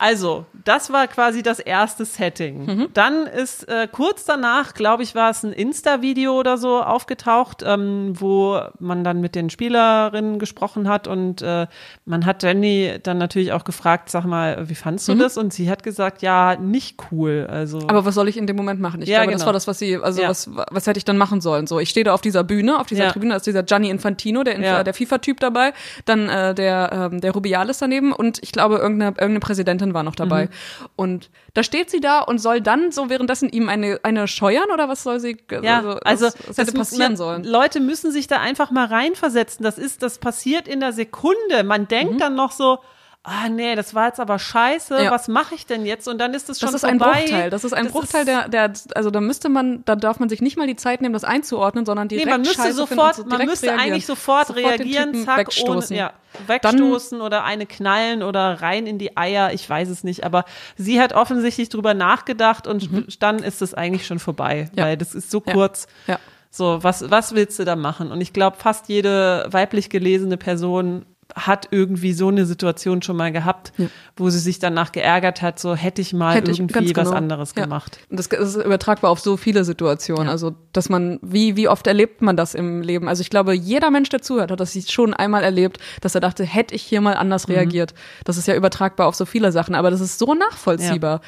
Also, 0.00 0.46
das 0.64 0.90
war 0.92 1.06
quasi 1.08 1.42
das 1.42 1.58
erste 1.58 2.04
Setting. 2.06 2.64
Mhm. 2.64 2.88
Dann 2.94 3.26
ist 3.26 3.68
äh, 3.68 3.86
kurz 3.90 4.24
danach, 4.24 4.72
glaube 4.74 5.02
ich, 5.02 5.14
war 5.14 5.30
es 5.30 5.42
ein 5.42 5.52
Insta-Video 5.52 6.38
oder 6.38 6.56
so 6.56 6.82
aufgetaucht, 6.82 7.62
ähm, 7.66 8.14
wo 8.18 8.58
man 8.78 9.04
dann 9.04 9.20
mit 9.20 9.34
den 9.34 9.50
Spielerinnen 9.50 10.38
gesprochen 10.38 10.88
hat 10.88 11.06
und 11.06 11.42
äh, 11.42 11.66
man 12.06 12.24
hat 12.24 12.42
Jenny 12.42 12.94
dann 13.02 13.18
natürlich 13.18 13.52
auch 13.52 13.64
gefragt, 13.64 14.08
sag 14.10 14.24
mal, 14.24 14.68
wie 14.70 14.74
fandst 14.74 15.06
du 15.08 15.14
das? 15.14 15.36
Und 15.36 15.52
sie 15.52 15.70
hat 15.70 15.82
gesagt, 15.82 16.22
ja, 16.22 16.56
nicht 16.56 16.96
cool. 17.12 17.46
Also 17.50 17.78
Mhm. 17.80 17.88
Aber 17.90 18.04
was 18.04 18.14
soll 18.14 18.28
ich 18.28 18.36
in 18.38 18.46
dem 18.46 18.56
Moment 18.56 18.80
machen? 18.80 19.02
Ich 19.02 19.08
Ja, 19.08 19.18
glaube, 19.18 19.32
das 19.32 19.40
genau. 19.42 19.46
war 19.46 19.52
das, 19.52 19.66
was 19.66 19.78
sie, 19.78 19.96
also 19.98 20.22
Ja. 20.22 20.28
was, 20.30 20.48
was 20.70 20.86
hätte 20.86 20.96
ich 20.98 21.04
dann 21.04 21.18
machen 21.18 21.40
sollen? 21.40 21.66
So, 21.66 21.78
ich 21.78 21.90
stehe 21.90 22.04
da 22.04 22.14
auf 22.14 22.20
dieser 22.22 22.42
Bühne, 22.42 22.78
auf 22.80 22.86
dieser 22.86 23.04
Ja. 23.04 23.10
Tribüne, 23.12 23.30
da 23.32 23.36
ist 23.36 23.46
dieser 23.46 23.62
Gianni 23.62 23.90
Infantino, 23.90 24.42
der, 24.44 24.54
Inf 24.56 24.64
Ja. 24.64 24.82
der 24.82 24.94
FIFA-Typ 24.94 25.40
dabei, 25.40 25.72
dann 26.06 26.28
äh, 26.30 26.54
der, 26.54 27.08
ähm, 27.12 27.20
der 27.20 27.32
Rubiales 27.32 27.78
daneben 27.78 28.12
und 28.12 28.38
ich 28.42 28.52
glaube, 28.52 28.76
irgendeine, 28.76 29.10
irgendeine 29.10 29.40
Präsidentin 29.40 29.89
war 29.94 30.02
noch 30.02 30.14
dabei. 30.14 30.46
Mhm. 30.46 30.50
Und 30.96 31.30
da 31.54 31.62
steht 31.62 31.90
sie 31.90 32.00
da 32.00 32.20
und 32.20 32.38
soll 32.38 32.60
dann 32.60 32.92
so 32.92 33.08
währenddessen 33.10 33.48
ihm 33.48 33.68
eine, 33.68 34.00
eine 34.02 34.28
scheuern 34.28 34.70
oder 34.72 34.88
was 34.88 35.02
soll 35.02 35.20
sie, 35.20 35.36
Ja, 35.62 35.98
also, 36.04 36.26
was, 36.26 36.48
was 36.48 36.58
hätte 36.58 36.72
passieren 36.72 37.16
sollen? 37.16 37.44
Leute 37.44 37.80
müssen 37.80 38.12
sich 38.12 38.26
da 38.26 38.38
einfach 38.38 38.70
mal 38.70 38.86
reinversetzen. 38.86 39.62
Das 39.62 39.78
ist, 39.78 40.02
das 40.02 40.18
passiert 40.18 40.68
in 40.68 40.80
der 40.80 40.92
Sekunde. 40.92 41.64
Man 41.64 41.88
denkt 41.88 42.20
dann 42.20 42.34
noch 42.34 42.52
so, 42.52 42.78
ah 43.22 43.48
nee, 43.50 43.74
das 43.74 43.94
war 43.94 44.06
jetzt 44.06 44.18
aber 44.20 44.38
scheiße. 44.38 44.94
Mhm. 44.98 45.04
Ja. 45.04 45.10
Was 45.10 45.28
mache 45.28 45.54
ich 45.54 45.66
denn 45.66 45.84
jetzt? 45.84 46.08
Und 46.08 46.18
dann 46.18 46.32
ist 46.34 46.48
es 46.48 46.58
schon 46.58 46.68
Das 46.68 46.74
ist 46.74 46.84
ein 46.84 46.98
vorbei. 46.98 47.20
Bruchteil. 47.20 47.50
Das 47.50 47.64
ist 47.64 47.72
ein 47.74 47.84
Das 47.84 47.92
Bruchteil, 47.92 48.24
der, 48.24 48.48
der, 48.48 48.72
also 48.94 49.10
da 49.10 49.20
müsste 49.20 49.48
man, 49.48 49.84
da 49.84 49.94
darf 49.96 50.18
man 50.20 50.28
sich 50.28 50.40
nicht 50.40 50.56
mal 50.56 50.66
die 50.66 50.76
Zeit 50.76 51.02
nehmen, 51.02 51.12
das 51.12 51.24
einzuordnen, 51.24 51.84
sondern 51.84 52.06
Nee, 52.06 52.16
direkt 52.16 52.30
man 52.30 52.40
müsste 52.40 52.56
Scheiße 52.62 52.72
sofort, 52.74 53.16
so 53.16 53.24
man 53.24 53.44
müsste 53.46 53.66
reagieren. 53.66 53.80
eigentlich 53.92 54.06
sofort, 54.06 54.48
den 54.48 54.54
reagieren, 54.56 55.24
zack, 55.24 55.38
wegstoßen. 55.38 55.94
ohne, 55.96 55.98
ja, 55.98 56.12
wegstoßen 56.46 57.20
oder 57.20 57.44
eine 57.44 57.66
knallen 57.66 58.22
oder 58.22 58.62
rein 58.62 58.86
in 58.86 58.98
die 58.98 59.16
Eier, 59.16 59.52
ich 59.52 59.68
weiß 59.68 59.88
es 59.90 60.02
nicht, 60.04 60.24
aber 60.24 60.44
sie 60.76 61.00
hat 61.00 61.12
offensichtlich 61.12 61.68
drüber 61.68 61.94
nachgedacht 61.94 62.66
und 62.66 62.88
dann 63.22 63.40
ist 63.40 63.60
es 63.62 63.74
eigentlich 63.74 64.06
schon 64.06 64.18
vorbei, 64.18 64.68
Mhm. 64.72 64.78
Ja. 64.78 64.84
weil 64.84 64.96
das 64.96 65.14
ist 65.14 65.30
so 65.30 65.40
kurz. 65.40 65.86
Ja. 66.06 66.18
So, 66.52 66.82
was, 66.82 67.10
was 67.10 67.34
willst 67.34 67.58
du 67.60 67.64
da 67.64 67.76
machen? 67.76 68.10
Und 68.10 68.20
ich 68.20 68.32
glaube, 68.32 68.56
fast 68.58 68.88
jede 68.88 69.46
weiblich 69.50 69.88
gelesene 69.88 70.36
Person 70.36 71.06
hat 71.36 71.68
irgendwie 71.70 72.12
so 72.12 72.28
eine 72.28 72.46
Situation 72.46 73.02
schon 73.02 73.16
mal 73.16 73.32
gehabt, 73.32 73.72
wo 74.16 74.30
sie 74.30 74.38
sich 74.38 74.58
danach 74.58 74.92
geärgert 74.92 75.42
hat, 75.42 75.58
so 75.58 75.74
hätte 75.74 76.00
ich 76.02 76.12
mal 76.12 76.34
Hätte 76.34 76.50
ich, 76.50 76.58
irgendwie 76.60 76.92
ganz 76.92 76.96
was 76.96 77.04
genau. 77.08 77.16
anderes 77.16 77.52
Ja. 77.56 77.64
gemacht. 77.64 77.98
Und 78.10 78.18
das, 78.18 78.26
ist 78.26 78.56
übertragbar 78.56 79.10
auf 79.10 79.20
so 79.20 79.36
viele 79.36 79.64
Situationen. 79.64 80.28
Also, 80.28 80.54
dass 80.72 80.88
man, 80.88 81.18
wie, 81.22 81.56
wie 81.56 81.68
oft 81.68 81.86
erlebt 81.86 82.22
man 82.22 82.36
das 82.36 82.54
im 82.54 82.82
Leben? 82.82 83.08
Also, 83.08 83.20
ich 83.22 83.30
glaube, 83.30 83.54
jeder 83.54 83.90
Mensch, 83.90 84.08
der 84.08 84.22
zuhört, 84.22 84.50
hat 84.50 84.60
das 84.60 84.76
schon 84.90 85.14
einmal 85.14 85.42
erlebt, 85.42 85.78
dass 86.00 86.14
er 86.14 86.20
dachte, 86.20 86.44
hätte 86.44 86.74
ich 86.74 86.82
hier 86.82 87.00
mal 87.00 87.14
anders 87.14 87.48
Mhm. 87.48 87.54
reagiert. 87.54 87.94
Das 88.24 88.36
ist 88.36 88.46
ja 88.48 88.54
übertragbar 88.54 89.06
auf 89.06 89.14
so 89.14 89.24
viele 89.26 89.52
Sachen, 89.52 89.74
aber 89.74 89.90
das 89.90 90.00
ist 90.00 90.18
so 90.18 90.34
nachvollziehbar. 90.34 91.20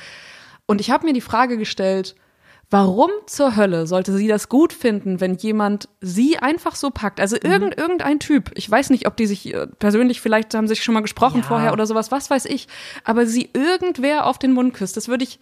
Und 0.66 0.80
ich 0.80 0.90
habe 0.90 1.06
mir 1.06 1.12
die 1.12 1.20
Frage 1.20 1.58
gestellt, 1.58 2.14
Warum 2.72 3.10
zur 3.26 3.54
Hölle 3.54 3.86
sollte 3.86 4.12
sie 4.16 4.26
das 4.28 4.48
gut 4.48 4.72
finden, 4.72 5.20
wenn 5.20 5.34
jemand 5.36 5.90
sie 6.00 6.38
einfach 6.38 6.74
so 6.74 6.88
packt? 6.90 7.20
Also 7.20 7.36
Mhm. 7.36 7.50
irgend, 7.52 7.78
irgendein 7.78 8.18
Typ. 8.18 8.50
Ich 8.54 8.68
weiß 8.70 8.88
nicht, 8.88 9.06
ob 9.06 9.16
die 9.18 9.26
sich 9.26 9.52
äh, 9.52 9.66
persönlich, 9.78 10.22
vielleicht 10.22 10.54
haben 10.54 10.66
sie 10.66 10.74
sich 10.74 10.82
schon 10.82 10.94
mal 10.94 11.02
gesprochen 11.02 11.42
Ja. 11.42 11.46
vorher 11.46 11.72
oder 11.74 11.86
sowas, 11.86 12.10
was 12.10 12.30
weiß 12.30 12.46
ich. 12.46 12.68
Aber 13.04 13.26
sie 13.26 13.50
irgendwer 13.52 14.26
auf 14.26 14.38
den 14.38 14.52
Mund 14.52 14.72
küsst, 14.72 14.96
das 14.96 15.06
würde 15.08 15.24
ich, 15.24 15.38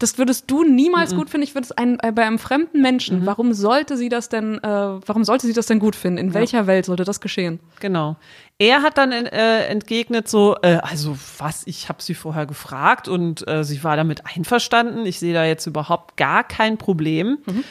Das 0.00 0.16
würdest 0.16 0.48
du 0.48 0.62
niemals 0.62 1.12
mhm. 1.12 1.16
gut 1.16 1.30
finden. 1.30 1.42
Ich 1.42 1.56
würde 1.56 1.64
es 1.64 1.72
ein, 1.72 1.98
äh, 2.00 2.12
bei 2.12 2.24
einem 2.24 2.38
fremden 2.38 2.80
Menschen. 2.82 3.22
Mhm. 3.22 3.26
Warum 3.26 3.52
sollte 3.52 3.96
sie 3.96 4.08
das 4.08 4.28
denn? 4.28 4.58
Äh, 4.62 4.68
warum 4.68 5.24
sollte 5.24 5.46
sie 5.48 5.52
das 5.54 5.66
denn 5.66 5.80
gut 5.80 5.96
finden? 5.96 6.18
In 6.18 6.28
ja. 6.28 6.34
welcher 6.34 6.66
Welt 6.68 6.84
sollte 6.84 7.02
das 7.02 7.20
geschehen? 7.20 7.58
Genau. 7.80 8.14
Er 8.60 8.82
hat 8.82 8.98
dann 8.98 9.12
äh, 9.12 9.66
entgegnet 9.66 10.28
so, 10.28 10.56
äh, 10.62 10.78
also 10.82 11.16
was? 11.38 11.62
Ich 11.66 11.88
habe 11.88 12.02
sie 12.02 12.14
vorher 12.14 12.44
gefragt 12.44 13.06
und 13.06 13.46
äh, 13.46 13.62
sie 13.62 13.84
war 13.84 13.96
damit 13.96 14.22
einverstanden. 14.26 15.06
Ich 15.06 15.20
sehe 15.20 15.32
da 15.32 15.44
jetzt 15.44 15.66
überhaupt 15.66 16.16
gar 16.16 16.42
kein 16.42 16.76
Problem. 16.76 17.38
Mhm. 17.46 17.64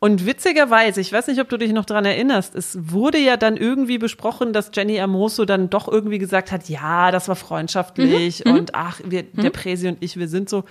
Und 0.00 0.26
witzigerweise, 0.26 1.00
ich 1.00 1.10
weiß 1.10 1.28
nicht, 1.28 1.40
ob 1.40 1.48
du 1.48 1.56
dich 1.56 1.72
noch 1.72 1.86
dran 1.86 2.04
erinnerst, 2.04 2.54
es 2.54 2.76
wurde 2.78 3.16
ja 3.16 3.38
dann 3.38 3.56
irgendwie 3.56 3.96
besprochen, 3.96 4.52
dass 4.52 4.70
Jenny 4.74 5.00
Amoso 5.00 5.46
dann 5.46 5.70
doch 5.70 5.88
irgendwie 5.88 6.18
gesagt 6.18 6.52
hat, 6.52 6.68
ja, 6.68 7.10
das 7.10 7.26
war 7.28 7.36
freundschaftlich 7.36 8.44
mhm. 8.44 8.52
und 8.52 8.72
mhm. 8.72 8.74
ach, 8.74 9.00
wir, 9.02 9.22
mhm. 9.22 9.40
der 9.40 9.50
Präsi 9.50 9.88
und 9.88 9.96
ich, 10.00 10.18
wir 10.18 10.28
sind 10.28 10.50
so 10.50 10.64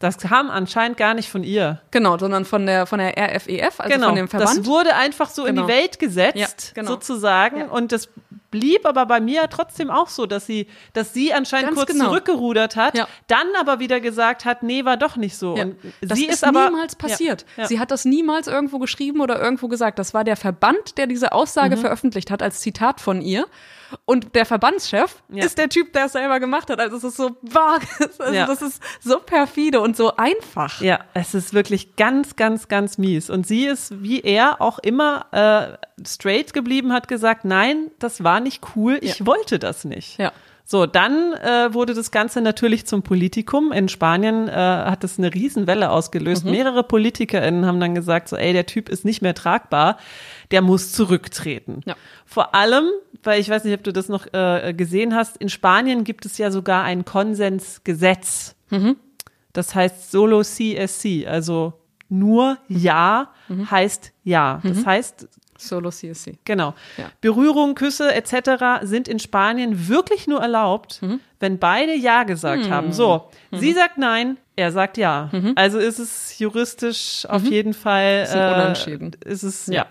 das 0.00 0.18
kam 0.18 0.50
anscheinend 0.50 0.96
gar 0.96 1.14
nicht 1.14 1.28
von 1.28 1.44
ihr. 1.44 1.80
Genau, 1.92 2.18
sondern 2.18 2.44
von 2.44 2.66
der 2.66 2.86
von 2.86 2.98
der 2.98 3.12
RFEF, 3.16 3.78
also 3.78 3.94
genau, 3.94 4.08
von 4.08 4.16
dem 4.16 4.26
Verband. 4.26 4.58
Das 4.58 4.66
wurde 4.66 4.96
einfach 4.96 5.30
so 5.30 5.44
genau. 5.44 5.48
in 5.48 5.54
die 5.54 5.72
genau. 5.72 5.80
Welt 5.80 5.98
gesetzt, 6.00 6.36
ja, 6.36 6.48
genau. 6.74 6.90
sozusagen. 6.90 7.58
Ja. 7.58 7.66
Und 7.66 7.92
das 7.92 8.08
blieb 8.52 8.86
aber 8.86 9.06
bei 9.06 9.20
mir 9.20 9.48
trotzdem 9.50 9.90
auch 9.90 10.08
so, 10.08 10.26
dass 10.26 10.46
sie, 10.46 10.68
dass 10.92 11.12
sie 11.12 11.32
anscheinend 11.34 11.70
Ganz 11.70 11.78
kurz 11.78 11.90
genau. 11.90 12.04
zurückgerudert 12.10 12.76
hat, 12.76 12.96
ja. 12.96 13.08
dann 13.26 13.48
aber 13.58 13.80
wieder 13.80 14.00
gesagt 14.00 14.44
hat, 14.44 14.62
nee, 14.62 14.84
war 14.84 14.96
doch 14.96 15.16
nicht 15.16 15.36
so. 15.36 15.54
Und 15.54 15.76
das 16.00 16.16
sie 16.16 16.26
ist, 16.26 16.34
ist 16.34 16.44
aber 16.44 16.66
niemals 16.66 16.94
passiert. 16.94 17.44
Sie 17.64 17.80
hat 17.80 17.90
das 17.90 18.04
niemals 18.04 18.46
irgendwo 18.46 18.78
geschrieben 18.78 19.20
oder 19.20 19.42
irgendwo 19.42 19.66
gesagt. 19.66 19.98
Das 19.98 20.14
war 20.14 20.22
der 20.22 20.36
Verband, 20.36 20.98
der 20.98 21.08
diese 21.08 21.32
Aussage 21.32 21.76
mhm. 21.76 21.80
veröffentlicht 21.80 22.30
hat 22.30 22.42
als 22.42 22.60
Zitat 22.60 23.00
von 23.00 23.20
ihr. 23.20 23.46
Und 24.04 24.34
der 24.34 24.46
Verbandschef 24.46 25.22
ja. 25.28 25.44
ist 25.44 25.58
der 25.58 25.68
Typ, 25.68 25.92
der 25.92 26.06
es 26.06 26.12
selber 26.12 26.40
gemacht 26.40 26.70
hat. 26.70 26.80
Also 26.80 26.96
es 26.96 27.04
ist 27.04 27.16
so 27.16 27.36
vage. 27.42 27.86
Also 28.18 28.34
ja. 28.34 28.46
Das 28.46 28.62
ist 28.62 28.82
so 29.00 29.18
perfide 29.18 29.80
und 29.80 29.96
so 29.96 30.16
einfach. 30.16 30.80
Ja, 30.80 31.00
es 31.14 31.34
ist 31.34 31.54
wirklich 31.54 31.96
ganz, 31.96 32.36
ganz, 32.36 32.68
ganz 32.68 32.98
mies. 32.98 33.30
Und 33.30 33.46
sie 33.46 33.66
ist, 33.66 34.02
wie 34.02 34.20
er, 34.20 34.60
auch 34.60 34.78
immer 34.78 35.26
äh, 35.32 36.06
straight 36.06 36.52
geblieben, 36.52 36.92
hat 36.92 37.08
gesagt, 37.08 37.44
nein, 37.44 37.90
das 37.98 38.22
war 38.22 38.40
nicht 38.40 38.62
cool, 38.76 38.98
ich 39.00 39.20
ja. 39.20 39.26
wollte 39.26 39.58
das 39.58 39.84
nicht. 39.84 40.18
Ja. 40.18 40.32
So, 40.64 40.86
dann 40.86 41.32
äh, 41.34 41.74
wurde 41.74 41.92
das 41.92 42.10
Ganze 42.10 42.40
natürlich 42.40 42.86
zum 42.86 43.02
Politikum. 43.02 43.72
In 43.72 43.88
Spanien 43.88 44.48
äh, 44.48 44.52
hat 44.52 45.04
es 45.04 45.18
eine 45.18 45.34
Riesenwelle 45.34 45.90
ausgelöst. 45.90 46.44
Mhm. 46.44 46.52
Mehrere 46.52 46.82
PolitikerInnen 46.84 47.66
haben 47.66 47.80
dann 47.80 47.94
gesagt, 47.94 48.28
so, 48.28 48.36
ey, 48.36 48.52
der 48.52 48.66
Typ 48.66 48.88
ist 48.88 49.04
nicht 49.04 49.22
mehr 49.22 49.34
tragbar, 49.34 49.98
der 50.50 50.62
muss 50.62 50.92
zurücktreten. 50.92 51.80
Ja. 51.84 51.96
Vor 52.24 52.54
allem, 52.54 52.86
weil 53.22 53.40
ich 53.40 53.48
weiß 53.48 53.64
nicht, 53.64 53.74
ob 53.74 53.82
du 53.82 53.92
das 53.92 54.08
noch 54.08 54.32
äh, 54.32 54.72
gesehen 54.74 55.14
hast, 55.14 55.36
in 55.36 55.48
Spanien 55.48 56.04
gibt 56.04 56.26
es 56.26 56.38
ja 56.38 56.50
sogar 56.50 56.84
ein 56.84 57.04
Konsensgesetz. 57.04 58.54
Mhm. 58.70 58.96
Das 59.52 59.74
heißt 59.74 60.10
Solo 60.10 60.42
CSC, 60.42 61.26
also 61.26 61.74
nur 62.08 62.58
Ja 62.68 63.30
mhm. 63.48 63.70
heißt 63.70 64.12
Ja. 64.22 64.60
Das 64.62 64.78
mhm. 64.78 64.86
heißt, 64.86 65.28
Solo 65.68 65.90
CSC. 65.90 66.38
Genau. 66.44 66.74
Ja. 66.96 67.10
Berührung, 67.20 67.74
Küsse 67.74 68.14
etc. 68.14 68.82
sind 68.82 69.08
in 69.08 69.18
Spanien 69.18 69.88
wirklich 69.88 70.26
nur 70.26 70.40
erlaubt, 70.40 71.00
mhm. 71.02 71.20
wenn 71.40 71.58
beide 71.58 71.94
Ja 71.94 72.24
gesagt 72.24 72.66
mhm. 72.66 72.70
haben. 72.70 72.92
So, 72.92 73.28
mhm. 73.50 73.58
sie 73.58 73.72
sagt 73.72 73.98
Nein, 73.98 74.38
er 74.56 74.72
sagt 74.72 74.96
Ja. 74.96 75.30
Mhm. 75.32 75.52
Also 75.56 75.78
ist 75.78 75.98
es 75.98 76.38
juristisch 76.38 77.26
auf 77.28 77.42
mhm. 77.42 77.50
jeden 77.50 77.74
Fall. 77.74 78.24
Ist 78.24 78.34
äh, 78.34 78.52
unentschieden. 78.54 79.12
Ist 79.24 79.42
es, 79.42 79.66
ja. 79.66 79.74
ja. 79.74 79.86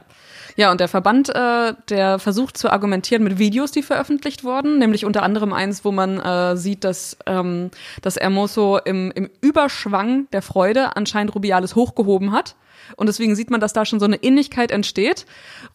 Ja, 0.56 0.72
und 0.72 0.80
der 0.80 0.88
Verband, 0.88 1.30
äh, 1.30 1.74
der 1.90 2.20
versucht 2.20 2.58
zu 2.58 2.70
argumentieren 2.70 3.24
mit 3.24 3.40
Videos, 3.40 3.72
die 3.72 3.82
veröffentlicht 3.84 4.44
wurden, 4.44 4.80
nämlich 4.80 5.06
unter 5.06 5.24
anderem 5.24 5.54
eins, 5.54 5.86
wo 5.86 5.92
man 5.92 6.20
äh, 6.20 6.58
sieht, 6.58 6.84
dass, 6.84 7.18
ähm, 7.25 7.72
dass 8.01 8.18
Hermoso 8.18 8.78
im, 8.78 9.12
im 9.12 9.30
Überschwang 9.42 10.28
der 10.32 10.42
Freude 10.42 10.96
anscheinend 10.96 11.34
Rubiales 11.36 11.75
hochgehoben 11.75 12.32
hat 12.32 12.56
und 12.98 13.08
deswegen 13.08 13.36
sieht 13.36 13.50
man, 13.50 13.60
dass 13.60 13.74
da 13.74 13.86
schon 13.86 14.00
so 14.00 14.06
eine 14.06 14.18
Innigkeit 14.18 14.72
entsteht. 14.72 15.26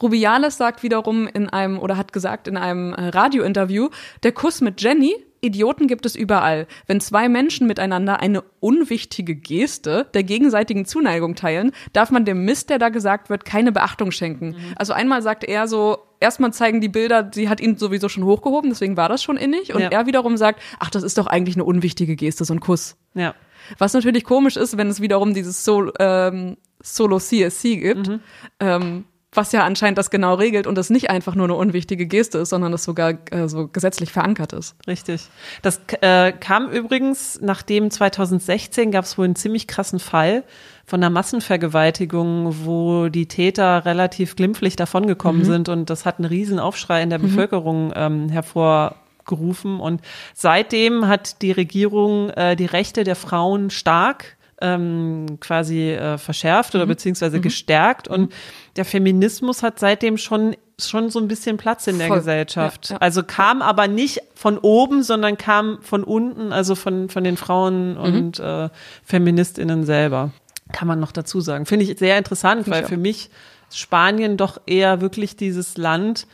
Rubiales 0.02 0.56
sagt 0.56 0.82
wiederum 0.82 1.26
in 1.26 1.48
einem 1.48 1.78
oder 1.78 1.96
hat 1.96 2.12
gesagt 2.12 2.48
in 2.48 2.56
einem 2.56 2.92
äh, 2.92 3.08
Radiointerview, 3.08 3.88
der 4.22 4.32
Kuss 4.32 4.60
mit 4.60 4.80
Jenny 4.80 5.14
Idioten 5.46 5.86
gibt 5.86 6.06
es 6.06 6.16
überall. 6.16 6.66
Wenn 6.86 7.00
zwei 7.00 7.28
Menschen 7.28 7.66
miteinander 7.66 8.20
eine 8.20 8.42
unwichtige 8.60 9.34
Geste 9.34 10.06
der 10.14 10.22
gegenseitigen 10.22 10.84
Zuneigung 10.84 11.34
teilen, 11.34 11.72
darf 11.92 12.10
man 12.10 12.24
dem 12.24 12.44
Mist, 12.44 12.70
der 12.70 12.78
da 12.78 12.88
gesagt 12.88 13.30
wird, 13.30 13.44
keine 13.44 13.72
Beachtung 13.72 14.10
schenken. 14.10 14.48
Mhm. 14.48 14.74
Also 14.76 14.92
einmal 14.92 15.22
sagt 15.22 15.44
er 15.44 15.68
so, 15.68 15.98
erstmal 16.20 16.52
zeigen 16.52 16.80
die 16.80 16.88
Bilder, 16.88 17.30
sie 17.32 17.48
hat 17.48 17.60
ihn 17.60 17.76
sowieso 17.76 18.08
schon 18.08 18.24
hochgehoben, 18.24 18.70
deswegen 18.70 18.96
war 18.96 19.08
das 19.08 19.22
schon 19.22 19.36
innig. 19.36 19.74
Und 19.74 19.82
ja. 19.82 19.88
er 19.88 20.06
wiederum 20.06 20.36
sagt, 20.36 20.60
ach, 20.78 20.90
das 20.90 21.02
ist 21.02 21.18
doch 21.18 21.26
eigentlich 21.26 21.56
eine 21.56 21.64
unwichtige 21.64 22.16
Geste, 22.16 22.44
so 22.44 22.54
ein 22.54 22.60
Kuss. 22.60 22.96
Ja. 23.14 23.34
Was 23.78 23.94
natürlich 23.94 24.24
komisch 24.24 24.56
ist, 24.56 24.76
wenn 24.76 24.88
es 24.88 25.00
wiederum 25.00 25.34
dieses 25.34 25.64
so 25.64 25.90
ähm, 25.98 26.56
Solo 26.94 27.18
CSC 27.18 27.76
gibt, 27.78 28.08
mhm. 28.08 28.20
ähm, 28.60 29.04
was 29.32 29.52
ja 29.52 29.64
anscheinend 29.64 29.98
das 29.98 30.10
genau 30.10 30.34
regelt 30.34 30.66
und 30.66 30.76
das 30.76 30.88
nicht 30.88 31.10
einfach 31.10 31.34
nur 31.34 31.44
eine 31.44 31.54
unwichtige 31.54 32.06
Geste 32.06 32.38
ist, 32.38 32.50
sondern 32.50 32.72
das 32.72 32.84
sogar 32.84 33.14
äh, 33.30 33.48
so 33.48 33.68
gesetzlich 33.68 34.12
verankert 34.12 34.52
ist. 34.52 34.76
Richtig. 34.86 35.28
Das 35.62 35.80
äh, 36.00 36.32
kam 36.32 36.70
übrigens, 36.70 37.38
nachdem 37.42 37.90
2016 37.90 38.90
gab 38.90 39.04
es 39.04 39.18
wohl 39.18 39.26
einen 39.26 39.36
ziemlich 39.36 39.66
krassen 39.66 39.98
Fall 39.98 40.44
von 40.86 41.02
einer 41.02 41.10
Massenvergewaltigung, 41.10 42.64
wo 42.64 43.08
die 43.08 43.26
Täter 43.26 43.84
relativ 43.84 44.36
glimpflich 44.36 44.76
davongekommen 44.76 45.42
mhm. 45.42 45.46
sind 45.46 45.68
und 45.68 45.90
das 45.90 46.06
hat 46.06 46.18
einen 46.18 46.26
riesen 46.26 46.58
Aufschrei 46.58 47.02
in 47.02 47.10
der 47.10 47.18
mhm. 47.18 47.24
Bevölkerung 47.24 47.92
ähm, 47.94 48.28
hervorgerufen 48.28 49.80
und 49.80 50.00
seitdem 50.34 51.08
hat 51.08 51.42
die 51.42 51.52
Regierung 51.52 52.30
äh, 52.30 52.56
die 52.56 52.66
Rechte 52.66 53.04
der 53.04 53.16
Frauen 53.16 53.70
stark 53.70 54.35
ähm, 54.60 55.38
quasi 55.40 55.90
äh, 55.90 56.18
verschärft 56.18 56.74
oder 56.74 56.86
mhm. 56.86 56.90
beziehungsweise 56.90 57.38
mhm. 57.38 57.42
gestärkt. 57.42 58.08
Und 58.08 58.22
mhm. 58.22 58.28
der 58.76 58.84
Feminismus 58.84 59.62
hat 59.62 59.78
seitdem 59.78 60.18
schon 60.18 60.56
schon 60.78 61.08
so 61.08 61.18
ein 61.18 61.26
bisschen 61.26 61.56
Platz 61.56 61.86
in 61.86 61.98
der 61.98 62.08
Voll. 62.08 62.18
Gesellschaft. 62.18 62.90
Ja, 62.90 62.96
ja. 62.96 63.00
Also 63.00 63.22
kam 63.22 63.62
aber 63.62 63.88
nicht 63.88 64.20
von 64.34 64.58
oben, 64.58 65.02
sondern 65.02 65.38
kam 65.38 65.78
von 65.80 66.04
unten, 66.04 66.52
also 66.52 66.74
von, 66.74 67.08
von 67.08 67.24
den 67.24 67.38
Frauen 67.38 67.92
mhm. 67.92 67.98
und 67.98 68.40
äh, 68.40 68.68
Feministinnen 69.02 69.84
selber. 69.86 70.32
Kann 70.72 70.86
man 70.86 71.00
noch 71.00 71.12
dazu 71.12 71.40
sagen. 71.40 71.64
Finde 71.64 71.86
ich 71.86 71.98
sehr 71.98 72.18
interessant, 72.18 72.68
weil 72.68 72.84
für 72.84 72.96
mich 72.96 73.30
Spanien 73.72 74.36
doch 74.36 74.60
eher 74.66 75.00
wirklich 75.00 75.36
dieses 75.36 75.76
Land, 75.76 76.26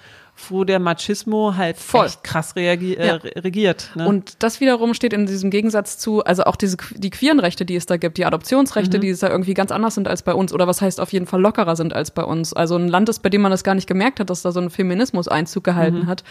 wo 0.50 0.64
der 0.64 0.78
Machismo 0.78 1.54
halt 1.56 1.76
Voll. 1.76 2.06
echt 2.06 2.24
krass 2.24 2.56
reagi 2.56 2.94
äh, 2.94 3.06
ja. 3.06 3.14
regiert. 3.16 3.90
Ne? 3.94 4.06
Und 4.06 4.42
das 4.42 4.60
wiederum 4.60 4.94
steht 4.94 5.12
in 5.12 5.26
diesem 5.26 5.50
Gegensatz 5.50 5.98
zu, 5.98 6.24
also 6.24 6.44
auch 6.44 6.56
diese 6.56 6.76
die 6.94 7.10
queeren 7.10 7.40
Rechte, 7.40 7.64
die 7.64 7.76
es 7.76 7.86
da 7.86 7.96
gibt, 7.96 8.18
die 8.18 8.24
Adoptionsrechte, 8.24 8.98
mhm. 8.98 9.02
die 9.02 9.08
es 9.10 9.20
da 9.20 9.28
irgendwie 9.28 9.54
ganz 9.54 9.70
anders 9.70 9.94
sind 9.94 10.08
als 10.08 10.22
bei 10.22 10.34
uns 10.34 10.52
oder 10.52 10.66
was 10.66 10.80
heißt 10.80 11.00
auf 11.00 11.12
jeden 11.12 11.26
Fall 11.26 11.40
lockerer 11.40 11.76
sind 11.76 11.92
als 11.92 12.10
bei 12.10 12.24
uns. 12.24 12.52
Also 12.52 12.76
ein 12.76 12.88
Land 12.88 13.08
ist, 13.08 13.20
bei 13.20 13.28
dem 13.28 13.42
man 13.42 13.50
das 13.50 13.64
gar 13.64 13.74
nicht 13.74 13.86
gemerkt 13.86 14.20
hat, 14.20 14.30
dass 14.30 14.42
da 14.42 14.52
so 14.52 14.60
ein 14.60 14.70
Feminismus 14.70 15.28
Einzug 15.28 15.64
gehalten 15.64 16.00
mhm. 16.00 16.06
hat 16.06 16.24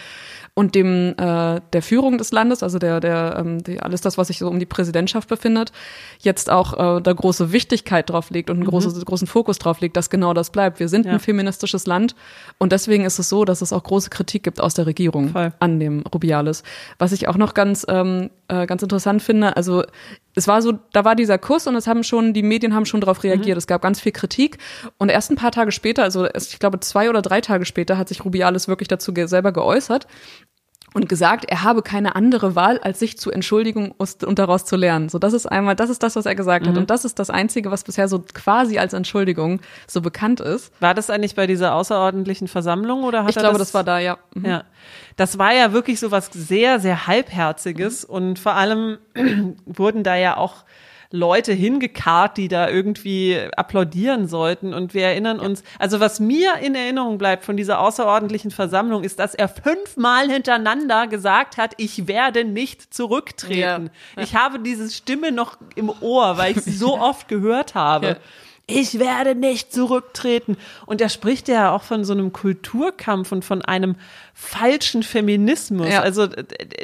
und 0.54 0.74
dem 0.74 1.14
äh, 1.16 1.60
der 1.72 1.82
Führung 1.82 2.18
des 2.18 2.32
Landes, 2.32 2.62
also 2.62 2.78
der 2.78 3.00
der 3.00 3.36
ähm, 3.38 3.62
die, 3.62 3.80
alles 3.80 4.00
das, 4.00 4.18
was 4.18 4.28
sich 4.28 4.38
so 4.38 4.48
um 4.48 4.58
die 4.58 4.66
Präsidentschaft 4.66 5.28
befindet, 5.28 5.72
jetzt 6.20 6.50
auch 6.50 6.98
äh, 6.98 7.00
da 7.00 7.12
große 7.12 7.52
Wichtigkeit 7.52 8.10
drauf 8.10 8.30
legt 8.30 8.50
und 8.50 8.56
einen 8.56 8.64
mhm. 8.64 8.70
große, 8.70 9.04
großen 9.04 9.26
Fokus 9.26 9.58
drauf 9.58 9.80
legt, 9.80 9.96
dass 9.96 10.10
genau 10.10 10.34
das 10.34 10.50
bleibt. 10.50 10.80
Wir 10.80 10.88
sind 10.88 11.06
ja. 11.06 11.12
ein 11.12 11.20
feministisches 11.20 11.86
Land 11.86 12.14
und 12.58 12.72
deswegen 12.72 13.04
ist 13.04 13.18
es 13.18 13.28
so, 13.28 13.44
dass 13.44 13.62
es 13.62 13.72
auch 13.72 13.82
große 13.82 14.01
Kritik 14.10 14.42
gibt 14.42 14.60
aus 14.60 14.74
der 14.74 14.86
Regierung 14.86 15.30
Voll. 15.30 15.52
an 15.58 15.80
dem 15.80 16.04
Rubiales. 16.12 16.62
Was 16.98 17.12
ich 17.12 17.28
auch 17.28 17.36
noch 17.36 17.54
ganz 17.54 17.84
ähm, 17.88 18.30
äh, 18.48 18.66
ganz 18.66 18.82
interessant 18.82 19.22
finde, 19.22 19.56
also 19.56 19.84
es 20.34 20.48
war 20.48 20.62
so, 20.62 20.72
da 20.92 21.04
war 21.04 21.14
dieser 21.14 21.38
Kuss 21.38 21.66
und 21.66 21.74
es 21.76 21.86
haben 21.86 22.04
schon, 22.04 22.32
die 22.32 22.42
Medien 22.42 22.74
haben 22.74 22.86
schon 22.86 23.00
darauf 23.00 23.22
reagiert. 23.22 23.56
Mhm. 23.56 23.58
Es 23.58 23.66
gab 23.66 23.82
ganz 23.82 24.00
viel 24.00 24.12
Kritik. 24.12 24.58
Und 24.98 25.10
erst 25.10 25.30
ein 25.30 25.36
paar 25.36 25.52
Tage 25.52 25.72
später, 25.72 26.02
also 26.02 26.26
ich 26.26 26.58
glaube 26.58 26.80
zwei 26.80 27.10
oder 27.10 27.22
drei 27.22 27.40
Tage 27.40 27.64
später, 27.64 27.98
hat 27.98 28.08
sich 28.08 28.24
Rubiales 28.24 28.68
wirklich 28.68 28.88
dazu 28.88 29.12
selber 29.26 29.52
geäußert 29.52 30.06
und 30.94 31.08
gesagt, 31.08 31.44
er 31.46 31.62
habe 31.62 31.82
keine 31.82 32.16
andere 32.16 32.54
Wahl, 32.54 32.78
als 32.78 32.98
sich 32.98 33.18
zu 33.18 33.30
entschuldigen 33.30 33.92
und 33.92 34.38
daraus 34.38 34.64
zu 34.64 34.76
lernen. 34.76 35.08
So, 35.08 35.18
das 35.18 35.32
ist 35.32 35.46
einmal, 35.46 35.76
das 35.76 35.90
ist 35.90 36.02
das, 36.02 36.16
was 36.16 36.26
er 36.26 36.34
gesagt 36.34 36.66
mhm. 36.66 36.70
hat. 36.70 36.78
Und 36.78 36.90
das 36.90 37.04
ist 37.04 37.18
das 37.18 37.30
Einzige, 37.30 37.70
was 37.70 37.84
bisher 37.84 38.08
so 38.08 38.24
quasi 38.34 38.78
als 38.78 38.92
Entschuldigung 38.92 39.60
so 39.86 40.00
bekannt 40.00 40.40
ist. 40.40 40.72
War 40.80 40.94
das 40.94 41.10
eigentlich 41.10 41.34
bei 41.34 41.46
dieser 41.46 41.74
außerordentlichen 41.74 42.48
Versammlung 42.48 43.04
oder 43.04 43.24
hat 43.24 43.30
ich 43.30 43.36
er 43.36 43.42
glaube, 43.42 43.58
das, 43.58 43.68
das 43.68 43.74
war 43.74 43.84
da, 43.84 43.98
ja. 43.98 44.18
Mhm. 44.34 44.44
Ja. 44.44 44.64
Das 45.16 45.38
war 45.38 45.52
ja 45.52 45.72
wirklich 45.72 46.00
so 46.00 46.10
was 46.10 46.30
sehr, 46.32 46.80
sehr 46.80 47.06
Halbherziges 47.06 48.06
mhm. 48.06 48.14
und 48.14 48.38
vor 48.38 48.54
allem 48.54 48.98
wurden 49.66 50.02
da 50.02 50.16
ja 50.16 50.36
auch 50.36 50.64
Leute 51.12 51.52
hingekarrt, 51.52 52.36
die 52.38 52.48
da 52.48 52.68
irgendwie 52.68 53.38
applaudieren 53.56 54.26
sollten. 54.26 54.74
Und 54.74 54.94
wir 54.94 55.04
erinnern 55.04 55.38
ja. 55.38 55.44
uns, 55.44 55.62
also 55.78 56.00
was 56.00 56.18
mir 56.20 56.56
in 56.62 56.74
Erinnerung 56.74 57.18
bleibt 57.18 57.44
von 57.44 57.56
dieser 57.56 57.80
außerordentlichen 57.80 58.50
Versammlung, 58.50 59.04
ist, 59.04 59.18
dass 59.18 59.34
er 59.34 59.48
fünfmal 59.48 60.30
hintereinander 60.30 61.06
gesagt 61.06 61.58
hat, 61.58 61.74
ich 61.76 62.08
werde 62.08 62.44
nicht 62.44 62.92
zurücktreten. 62.92 63.90
Ja. 64.16 64.22
Ich 64.22 64.34
habe 64.34 64.58
diese 64.58 64.90
Stimme 64.90 65.32
noch 65.32 65.58
im 65.76 65.92
Ohr, 66.00 66.38
weil 66.38 66.56
ich 66.56 66.62
sie 66.62 66.72
so 66.72 66.98
oft 67.00 67.28
gehört 67.28 67.74
habe. 67.74 68.16
Ja 68.74 68.80
ich 68.80 68.98
werde 68.98 69.34
nicht 69.34 69.72
zurücktreten. 69.72 70.56
Und 70.86 71.00
er 71.00 71.08
spricht 71.08 71.48
ja 71.48 71.74
auch 71.74 71.82
von 71.82 72.04
so 72.04 72.12
einem 72.12 72.32
Kulturkampf 72.32 73.32
und 73.32 73.44
von 73.44 73.62
einem 73.62 73.96
falschen 74.34 75.02
Feminismus. 75.02 75.88
Ja. 75.88 76.00
Also 76.00 76.28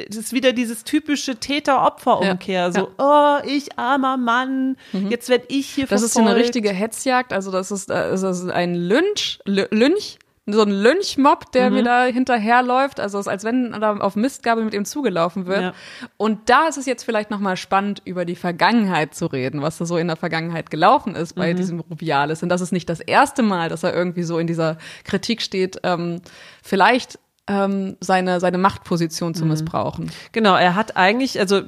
es 0.09 0.15
ist 0.15 0.33
wieder 0.33 0.53
dieses 0.53 0.83
typische 0.83 1.35
Täter-Opfer-Umkehr. 1.35 2.61
Ja. 2.61 2.71
So, 2.71 2.91
oh, 2.97 3.37
ich 3.45 3.77
armer 3.77 4.17
Mann, 4.17 4.77
mhm. 4.91 5.09
jetzt 5.09 5.29
werde 5.29 5.45
ich 5.49 5.67
hier 5.67 5.85
Das 5.85 6.01
verfolgt. 6.01 6.05
ist 6.05 6.13
so 6.13 6.21
eine 6.21 6.35
richtige 6.35 6.71
Hetzjagd. 6.71 7.33
Also 7.33 7.51
das 7.51 7.71
ist, 7.71 7.89
das 7.89 8.21
ist 8.21 8.49
ein 8.49 8.75
Lynch, 8.75 9.39
Lynch 9.45 10.19
so 10.53 10.61
ein 10.61 10.71
Lynchmob, 10.71 11.51
der 11.51 11.69
mhm. 11.69 11.75
mir 11.75 11.83
da 11.83 12.05
hinterherläuft. 12.05 12.99
Also 12.99 13.19
es 13.19 13.25
ist, 13.25 13.31
als 13.31 13.43
wenn 13.43 13.71
da 13.71 13.97
auf 13.97 14.15
Mistgabel 14.15 14.63
mit 14.63 14.73
ihm 14.73 14.85
zugelaufen 14.85 15.45
wird. 15.45 15.61
Ja. 15.61 15.73
Und 16.17 16.49
da 16.49 16.67
ist 16.67 16.77
es 16.77 16.85
jetzt 16.85 17.03
vielleicht 17.03 17.31
nochmal 17.31 17.57
spannend, 17.57 18.01
über 18.05 18.25
die 18.25 18.35
Vergangenheit 18.35 19.13
zu 19.13 19.25
reden, 19.27 19.61
was 19.61 19.77
da 19.77 19.85
so 19.85 19.97
in 19.97 20.07
der 20.07 20.15
Vergangenheit 20.15 20.69
gelaufen 20.69 21.15
ist 21.15 21.33
bei 21.33 21.53
mhm. 21.53 21.57
diesem 21.57 21.79
Rubiales. 21.79 22.43
Und 22.43 22.49
das 22.49 22.61
ist 22.61 22.71
nicht 22.71 22.89
das 22.89 22.99
erste 22.99 23.43
Mal, 23.43 23.69
dass 23.69 23.83
er 23.83 23.93
irgendwie 23.93 24.23
so 24.23 24.39
in 24.39 24.47
dieser 24.47 24.77
Kritik 25.03 25.41
steht. 25.41 25.79
Ähm, 25.83 26.21
vielleicht 26.63 27.19
ähm, 27.49 27.97
seine, 27.99 28.39
seine 28.39 28.59
Machtposition 28.59 29.33
zu 29.33 29.43
mhm. 29.43 29.49
missbrauchen. 29.51 30.11
Genau, 30.31 30.55
er 30.55 30.75
hat 30.75 30.95
eigentlich, 30.95 31.37
also 31.39 31.61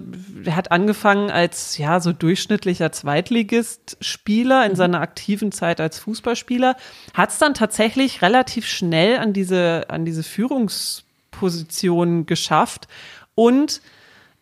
er 0.45 0.55
hat 0.55 0.71
angefangen 0.71 1.31
als 1.31 1.77
ja 1.77 1.99
so 1.99 2.13
durchschnittlicher 2.13 2.91
Zweitligist-Spieler 2.91 4.63
in 4.65 4.73
mhm. 4.73 4.77
seiner 4.77 5.01
aktiven 5.01 5.51
Zeit 5.51 5.81
als 5.81 5.97
Fußballspieler, 5.99 6.75
hat 7.15 7.31
es 7.31 7.39
dann 7.39 7.55
tatsächlich 7.55 8.21
relativ 8.21 8.67
schnell 8.67 9.17
an 9.17 9.33
diese, 9.33 9.85
an 9.89 10.05
diese 10.05 10.21
Führungsposition 10.23 12.27
geschafft 12.27 12.87
und 13.33 13.81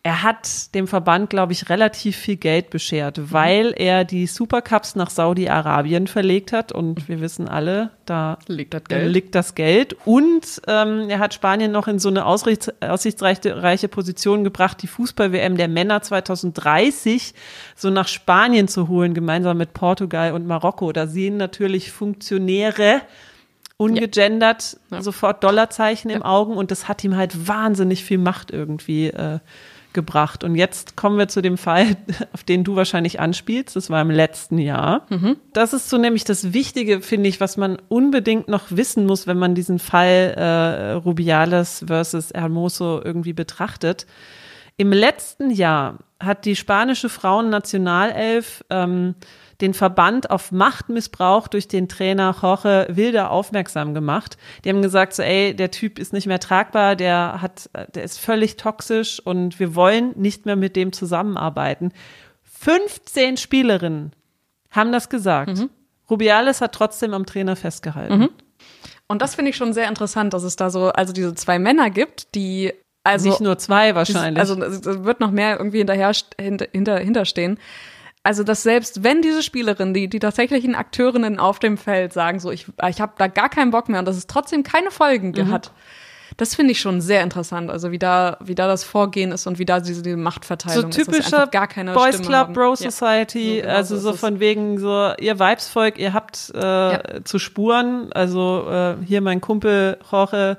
er 0.02 0.22
hat 0.22 0.74
dem 0.74 0.86
Verband, 0.86 1.28
glaube 1.28 1.52
ich, 1.52 1.68
relativ 1.68 2.16
viel 2.16 2.36
Geld 2.36 2.70
beschert, 2.70 3.18
mhm. 3.18 3.32
weil 3.32 3.74
er 3.76 4.04
die 4.06 4.26
Supercups 4.26 4.96
nach 4.96 5.10
Saudi-Arabien 5.10 6.06
verlegt 6.06 6.52
hat. 6.52 6.72
Und 6.72 7.06
wir 7.08 7.20
wissen 7.20 7.48
alle, 7.48 7.90
da 8.06 8.38
liegt 8.46 8.72
das 8.72 8.84
Geld. 8.84 9.12
Liegt 9.12 9.34
das 9.34 9.54
Geld. 9.54 9.96
Und 10.06 10.62
ähm, 10.66 11.10
er 11.10 11.18
hat 11.18 11.34
Spanien 11.34 11.70
noch 11.70 11.86
in 11.86 11.98
so 11.98 12.08
eine 12.08 12.24
aussichtsreiche 12.24 13.88
Position 13.88 14.42
gebracht, 14.42 14.80
die 14.80 14.86
Fußball-WM 14.86 15.58
der 15.58 15.68
Männer 15.68 16.00
2030 16.00 17.34
so 17.76 17.90
nach 17.90 18.08
Spanien 18.08 18.68
zu 18.68 18.88
holen, 18.88 19.12
gemeinsam 19.12 19.58
mit 19.58 19.74
Portugal 19.74 20.32
und 20.32 20.46
Marokko. 20.46 20.92
Da 20.92 21.08
sehen 21.08 21.36
natürlich 21.36 21.92
Funktionäre 21.92 23.02
ungegendert 23.76 24.78
ja. 24.90 25.02
sofort 25.02 25.42
Dollarzeichen 25.42 26.10
ja. 26.10 26.16
im 26.16 26.22
Augen 26.22 26.54
und 26.54 26.70
das 26.70 26.86
hat 26.86 27.02
ihm 27.02 27.16
halt 27.16 27.48
wahnsinnig 27.48 28.04
viel 28.04 28.18
Macht 28.18 28.50
irgendwie 28.50 29.06
äh, 29.06 29.38
gebracht. 29.92 30.44
Und 30.44 30.54
jetzt 30.54 30.96
kommen 30.96 31.18
wir 31.18 31.28
zu 31.28 31.42
dem 31.42 31.58
Fall, 31.58 31.96
auf 32.32 32.44
den 32.44 32.64
du 32.64 32.76
wahrscheinlich 32.76 33.20
anspielst. 33.20 33.76
Das 33.76 33.90
war 33.90 34.00
im 34.02 34.10
letzten 34.10 34.58
Jahr. 34.58 35.06
Mhm. 35.08 35.36
Das 35.52 35.72
ist 35.72 35.88
so 35.88 35.98
nämlich 35.98 36.24
das 36.24 36.52
Wichtige, 36.52 37.00
finde 37.00 37.28
ich, 37.28 37.40
was 37.40 37.56
man 37.56 37.78
unbedingt 37.88 38.48
noch 38.48 38.66
wissen 38.70 39.06
muss, 39.06 39.26
wenn 39.26 39.38
man 39.38 39.54
diesen 39.54 39.78
Fall 39.78 40.34
äh, 40.36 40.92
Rubiales 40.92 41.84
versus 41.86 42.30
Hermoso 42.32 43.00
irgendwie 43.02 43.32
betrachtet. 43.32 44.06
Im 44.76 44.92
letzten 44.92 45.50
Jahr 45.50 45.98
hat 46.18 46.44
die 46.44 46.56
spanische 46.56 47.08
Frauennationalelf 47.08 48.64
ähm, 48.70 49.14
den 49.60 49.74
Verband 49.74 50.30
auf 50.30 50.52
Machtmissbrauch 50.52 51.48
durch 51.48 51.68
den 51.68 51.88
Trainer 51.88 52.34
Jorge 52.40 52.86
Wilder 52.90 53.30
aufmerksam 53.30 53.94
gemacht. 53.94 54.36
Die 54.64 54.68
haben 54.68 54.82
gesagt, 54.82 55.14
so, 55.14 55.22
ey, 55.22 55.54
der 55.54 55.70
Typ 55.70 55.98
ist 55.98 56.12
nicht 56.12 56.26
mehr 56.26 56.40
tragbar, 56.40 56.96
der 56.96 57.40
hat, 57.40 57.70
der 57.94 58.02
ist 58.02 58.18
völlig 58.18 58.56
toxisch 58.56 59.20
und 59.20 59.58
wir 59.60 59.74
wollen 59.74 60.12
nicht 60.16 60.46
mehr 60.46 60.56
mit 60.56 60.76
dem 60.76 60.92
zusammenarbeiten. 60.92 61.92
15 62.44 63.36
Spielerinnen 63.36 64.12
haben 64.70 64.92
das 64.92 65.08
gesagt. 65.08 65.58
Mhm. 65.58 65.70
Rubiales 66.08 66.60
hat 66.60 66.72
trotzdem 66.72 67.14
am 67.14 67.26
Trainer 67.26 67.56
festgehalten. 67.56 68.18
Mhm. 68.18 68.28
Und 69.06 69.22
das 69.22 69.34
finde 69.34 69.50
ich 69.50 69.56
schon 69.56 69.72
sehr 69.72 69.88
interessant, 69.88 70.34
dass 70.34 70.42
es 70.42 70.56
da 70.56 70.70
so, 70.70 70.88
also 70.88 71.12
diese 71.12 71.34
zwei 71.34 71.58
Männer 71.58 71.90
gibt, 71.90 72.34
die 72.34 72.72
also 73.02 73.28
nicht 73.28 73.40
nur 73.40 73.58
zwei 73.58 73.94
wahrscheinlich. 73.94 74.38
Also 74.38 74.60
es 74.62 74.84
wird 74.84 75.20
noch 75.20 75.30
mehr 75.30 75.58
irgendwie 75.58 75.78
hinterher 75.78 76.12
hinter, 76.38 76.98
hinterstehen 76.98 77.58
also 78.22 78.44
dass 78.44 78.62
selbst 78.62 79.02
wenn 79.02 79.22
diese 79.22 79.42
Spielerinnen, 79.42 79.94
die, 79.94 80.08
die 80.08 80.18
tatsächlichen 80.18 80.74
Akteurinnen 80.74 81.38
auf 81.38 81.58
dem 81.58 81.78
Feld 81.78 82.12
sagen, 82.12 82.38
so 82.38 82.50
ich, 82.50 82.66
ich 82.88 83.00
habe 83.00 83.12
da 83.16 83.28
gar 83.28 83.48
keinen 83.48 83.70
Bock 83.70 83.88
mehr 83.88 84.00
und 84.00 84.06
dass 84.06 84.16
es 84.16 84.26
trotzdem 84.26 84.62
keine 84.62 84.90
Folgen 84.90 85.30
mhm. 85.30 85.50
hat, 85.50 85.72
das 86.36 86.54
finde 86.54 86.72
ich 86.72 86.80
schon 86.80 87.00
sehr 87.00 87.22
interessant. 87.22 87.70
Also 87.70 87.90
wie 87.90 87.98
da, 87.98 88.36
wie 88.40 88.54
da 88.54 88.66
das 88.66 88.84
Vorgehen 88.84 89.32
ist 89.32 89.46
und 89.46 89.58
wie 89.58 89.66
da 89.66 89.80
diese, 89.80 90.02
diese 90.02 90.16
Machtverteilung 90.16 90.92
so 90.92 91.02
typischer 91.02 91.44
ist, 91.44 91.52
gar 91.52 91.66
keine 91.66 91.92
Boys 91.92 92.14
Stimme 92.14 92.28
Club, 92.28 92.38
haben. 92.40 92.52
Bro 92.54 92.76
Society, 92.76 93.58
ja, 93.58 93.62
so 93.62 93.66
genau 93.66 93.76
also 93.76 93.98
so, 93.98 94.12
von 94.14 94.40
wegen 94.40 94.78
so, 94.78 95.12
ihr 95.18 95.38
Vibesvolk, 95.38 95.98
ihr 95.98 96.12
habt 96.12 96.52
äh, 96.54 96.58
ja. 96.58 97.24
zu 97.24 97.38
spuren. 97.38 98.12
Also 98.12 98.66
äh, 98.70 98.96
hier 99.04 99.20
mein 99.20 99.40
Kumpel 99.40 99.98
Jorge, 100.10 100.58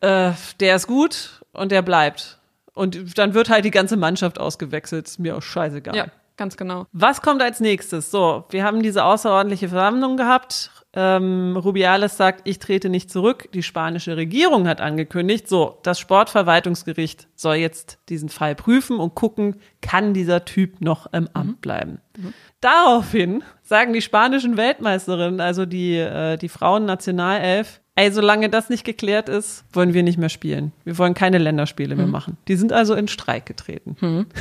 äh, 0.00 0.32
der 0.60 0.76
ist 0.76 0.86
gut 0.86 1.42
und 1.52 1.72
der 1.72 1.82
bleibt. 1.82 2.38
Und 2.74 3.18
dann 3.18 3.34
wird 3.34 3.50
halt 3.50 3.64
die 3.64 3.70
ganze 3.70 3.96
Mannschaft 3.96 4.38
ausgewechselt. 4.38 5.08
Ist 5.08 5.18
mir 5.18 5.36
auch 5.36 5.42
scheißegal. 5.42 5.96
Ja. 5.96 6.06
Ganz 6.38 6.56
genau. 6.56 6.86
Was 6.92 7.20
kommt 7.20 7.42
als 7.42 7.58
nächstes? 7.58 8.12
So, 8.12 8.44
wir 8.50 8.62
haben 8.62 8.80
diese 8.80 9.04
außerordentliche 9.04 9.68
Versammlung 9.68 10.16
gehabt. 10.16 10.70
Ähm, 10.94 11.56
Rubiales 11.56 12.16
sagt, 12.16 12.48
ich 12.48 12.60
trete 12.60 12.88
nicht 12.88 13.10
zurück. 13.10 13.48
Die 13.52 13.64
spanische 13.64 14.16
Regierung 14.16 14.68
hat 14.68 14.80
angekündigt, 14.80 15.48
so, 15.48 15.80
das 15.82 15.98
Sportverwaltungsgericht 15.98 17.26
soll 17.34 17.56
jetzt 17.56 17.98
diesen 18.08 18.28
Fall 18.28 18.54
prüfen 18.54 18.98
und 18.98 19.16
gucken, 19.16 19.56
kann 19.82 20.14
dieser 20.14 20.44
Typ 20.44 20.80
noch 20.80 21.12
im 21.12 21.28
Amt 21.34 21.56
mhm. 21.56 21.56
bleiben. 21.56 22.00
Mhm. 22.16 22.32
Daraufhin 22.60 23.42
sagen 23.64 23.92
die 23.92 24.00
spanischen 24.00 24.56
Weltmeisterinnen, 24.56 25.40
also 25.40 25.66
die, 25.66 25.96
äh, 25.96 26.36
die 26.36 26.48
Frauen-Nationalelf, 26.48 27.80
ey, 27.96 28.12
solange 28.12 28.48
das 28.48 28.70
nicht 28.70 28.84
geklärt 28.84 29.28
ist, 29.28 29.64
wollen 29.72 29.92
wir 29.92 30.04
nicht 30.04 30.18
mehr 30.18 30.28
spielen. 30.28 30.70
Wir 30.84 30.96
wollen 30.98 31.14
keine 31.14 31.38
Länderspiele 31.38 31.96
mhm. 31.96 32.00
mehr 32.00 32.10
machen. 32.10 32.36
Die 32.46 32.54
sind 32.54 32.72
also 32.72 32.94
in 32.94 33.08
Streik 33.08 33.44
getreten. 33.44 33.96
Mhm. 34.00 34.26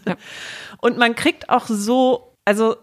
Ja. 0.06 0.16
Und 0.80 0.98
man 0.98 1.14
kriegt 1.14 1.48
auch 1.48 1.66
so, 1.66 2.34
also 2.44 2.76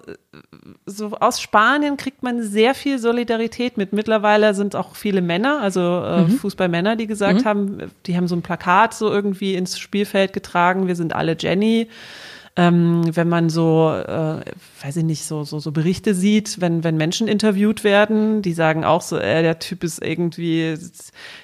so 0.86 1.12
aus 1.20 1.42
Spanien 1.42 1.98
kriegt 1.98 2.24
man 2.24 2.42
sehr 2.42 2.74
viel 2.74 2.98
Solidarität 3.00 3.78
mit. 3.78 3.92
Mittlerweile 3.92 4.54
sind 4.54 4.76
auch 4.76 4.96
viele 4.96 5.22
Männer, 5.22 5.60
also 5.62 5.82
äh, 5.82 6.22
mhm. 6.22 6.30
Fußballmänner, 6.32 6.96
die 6.96 7.08
gesagt 7.08 7.42
mhm. 7.42 7.46
haben, 7.46 7.92
die 8.06 8.16
haben 8.16 8.28
so 8.28 8.36
ein 8.36 8.42
Plakat 8.42 8.94
so 8.94 9.12
irgendwie 9.12 9.56
ins 9.56 9.78
Spielfeld 9.78 10.34
getragen, 10.34 10.88
wir 10.88 10.96
sind 10.96 11.14
alle 11.14 11.36
Jenny 11.38 11.90
ähm, 12.56 13.04
wenn 13.16 13.30
man 13.30 13.50
so, 13.50 13.94
äh, 13.94 14.42
weiß 14.84 14.98
ich 14.98 15.04
nicht, 15.04 15.26
so, 15.26 15.44
so, 15.44 15.60
so 15.60 15.72
Berichte 15.72 16.14
sieht, 16.14 16.60
wenn, 16.60 16.84
wenn 16.84 16.98
Menschen 16.98 17.28
interviewt 17.28 17.84
werden, 17.84 18.42
die 18.42 18.54
sagen 18.54 18.84
auch 18.84 19.02
so, 19.02 19.18
äh, 19.18 19.42
der 19.42 19.60
Typ 19.60 19.84
ist 19.84 20.04
irgendwie, 20.04 20.78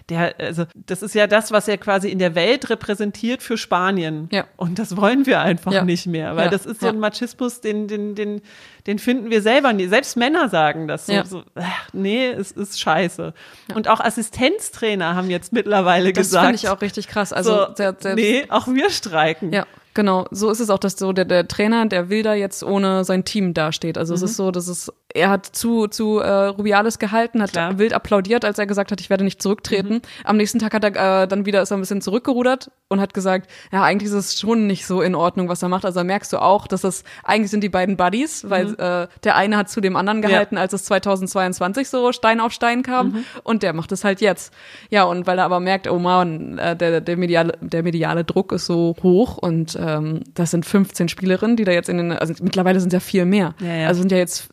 der, 0.10 0.36
also 0.40 0.66
das 0.76 1.02
ist 1.02 1.16
ja 1.16 1.28
das, 1.28 1.52
was 1.52 1.68
er 1.68 1.78
quasi 1.78 2.10
in 2.10 2.20
der 2.20 2.36
Welt 2.36 2.70
repräsentiert 2.70 3.44
für 3.44 3.58
Spanien. 3.58 4.30
Ja. 4.32 4.46
Und 4.58 4.80
das 4.80 4.98
wollen 4.98 5.26
wir 5.26 5.42
einfach 5.42 5.72
ja. 5.72 5.84
nicht 5.84 6.08
mehr, 6.08 6.36
weil 6.36 6.46
ja. 6.46 6.52
das 6.52 6.66
ist 6.66 6.82
so 6.82 6.88
ein 6.88 7.00
Machismus, 7.00 7.62
den, 7.62 7.88
den, 7.88 8.16
den, 8.16 8.42
den 8.88 9.00
finden 9.00 9.30
wir 9.30 9.42
selber 9.42 9.74
nie. 9.74 9.88
Selbst 9.88 10.18
Männer 10.18 10.50
sagen 10.50 10.88
das 10.88 11.06
so, 11.06 11.14
ja. 11.14 11.26
so 11.26 11.44
ach, 11.56 11.90
nee, 11.94 12.28
es 12.28 12.52
ist 12.52 12.80
scheiße. 12.80 13.34
Ja. 13.70 13.76
Und 13.76 13.88
auch 13.88 14.00
Assistenztrainer 14.00 15.16
haben 15.16 15.30
jetzt 15.30 15.54
mittlerweile 15.54 16.14
das 16.14 16.28
gesagt. 16.28 16.44
Das 16.44 16.48
finde 16.48 16.56
ich 16.56 16.70
auch 16.70 16.82
richtig 16.82 17.08
krass. 17.08 17.32
Also, 17.32 17.68
so, 17.76 18.14
nee, 18.16 18.46
auch 18.50 18.68
wir 18.68 18.90
streiken. 18.90 19.54
Ja. 19.54 19.66
Genau, 19.96 20.28
so 20.30 20.52
ist 20.52 20.60
es 20.60 20.70
auch, 20.70 20.78
dass 20.78 21.00
so 21.00 21.14
der, 21.14 21.24
der 21.24 21.48
Trainer, 21.48 21.86
der 21.86 22.10
Wilder 22.10 22.36
jetzt 22.36 22.64
ohne 22.64 23.06
sein 23.06 23.24
Team 23.24 23.54
dasteht. 23.54 23.98
Also 23.98 24.14
mhm. 24.14 24.16
es 24.18 24.22
ist 24.24 24.36
so, 24.36 24.52
dass 24.52 24.68
es, 24.68 24.92
er 25.16 25.30
hat 25.30 25.46
zu, 25.46 25.88
zu 25.88 26.20
äh, 26.20 26.30
Rubiales 26.30 27.00
gehalten, 27.00 27.42
hat 27.42 27.54
Klar. 27.54 27.78
wild 27.78 27.94
applaudiert, 27.94 28.44
als 28.44 28.60
er 28.60 28.66
gesagt 28.66 28.92
hat, 28.92 29.00
ich 29.00 29.10
werde 29.10 29.24
nicht 29.24 29.42
zurücktreten. 29.42 29.96
Mhm. 29.96 30.02
Am 30.26 30.38
nächsten 30.38 30.60
Tag 30.60 30.74
hat 30.74 30.84
er 30.84 31.24
äh, 31.24 31.28
dann 31.28 31.46
wieder 31.46 31.62
ist 31.62 31.72
er 31.72 31.78
ein 31.78 31.80
bisschen 31.80 32.02
zurückgerudert 32.02 32.70
und 32.90 33.00
hat 33.00 33.14
gesagt, 33.14 33.50
ja, 33.72 33.84
eigentlich 33.84 34.10
ist 34.10 34.16
es 34.16 34.40
schon 34.40 34.68
nicht 34.68 34.86
so 34.86 35.02
in 35.02 35.16
Ordnung, 35.16 35.48
was 35.48 35.64
er 35.64 35.70
macht. 35.70 35.86
Also 35.86 36.04
merkst 36.04 36.34
du 36.34 36.42
auch, 36.42 36.68
dass 36.68 36.82
das, 36.82 37.04
eigentlich 37.24 37.50
sind 37.50 37.64
die 37.64 37.70
beiden 37.70 37.98
Buddies, 37.98 38.50
weil 38.50 38.68
mhm. 38.68 38.76
äh, 38.78 39.08
der 39.24 39.36
eine 39.36 39.58
hat 39.58 39.70
zu 39.70 39.82
dem 39.82 39.96
anderen 39.96 40.22
gehalten, 40.22 40.56
ja. 40.56 40.62
als 40.62 40.74
es 40.74 40.84
2022 40.84 41.88
so 41.88 42.12
Stein 42.12 42.42
auf 42.42 42.52
Stein 42.52 42.84
kam 42.84 43.08
mhm. 43.08 43.26
und 43.44 43.64
der 43.64 43.74
macht 43.74 43.92
es 43.94 44.04
halt 44.04 44.20
jetzt. 44.20 44.54
Ja, 44.90 45.06
und 45.06 45.26
weil 45.28 45.40
er 45.40 45.46
aber 45.46 45.62
merkt, 45.62 45.90
oh 45.90 45.98
man, 45.98 46.58
äh, 46.58 46.76
der, 46.76 47.00
der, 47.00 47.18
mediale, 47.18 47.58
der 47.62 47.84
mediale 47.84 48.26
Druck 48.26 48.52
ist 48.52 48.66
so 48.66 48.96
hoch 49.02 49.38
und 49.38 49.78
ähm, 49.82 50.22
das 50.34 50.52
sind 50.52 50.66
15 50.66 51.08
Spielerinnen, 51.08 51.56
die 51.56 51.64
da 51.64 51.72
jetzt 51.72 51.88
in 51.88 51.98
den, 51.98 52.12
also 52.12 52.34
mittlerweile 52.42 52.80
sind 52.80 52.90
es 52.90 52.94
ja 52.94 53.00
viel 53.00 53.26
mehr. 53.26 53.56
Ja, 53.62 53.74
ja. 53.74 53.88
Also 53.88 54.02
sind 54.02 54.12
ja 54.12 54.18
jetzt, 54.18 54.50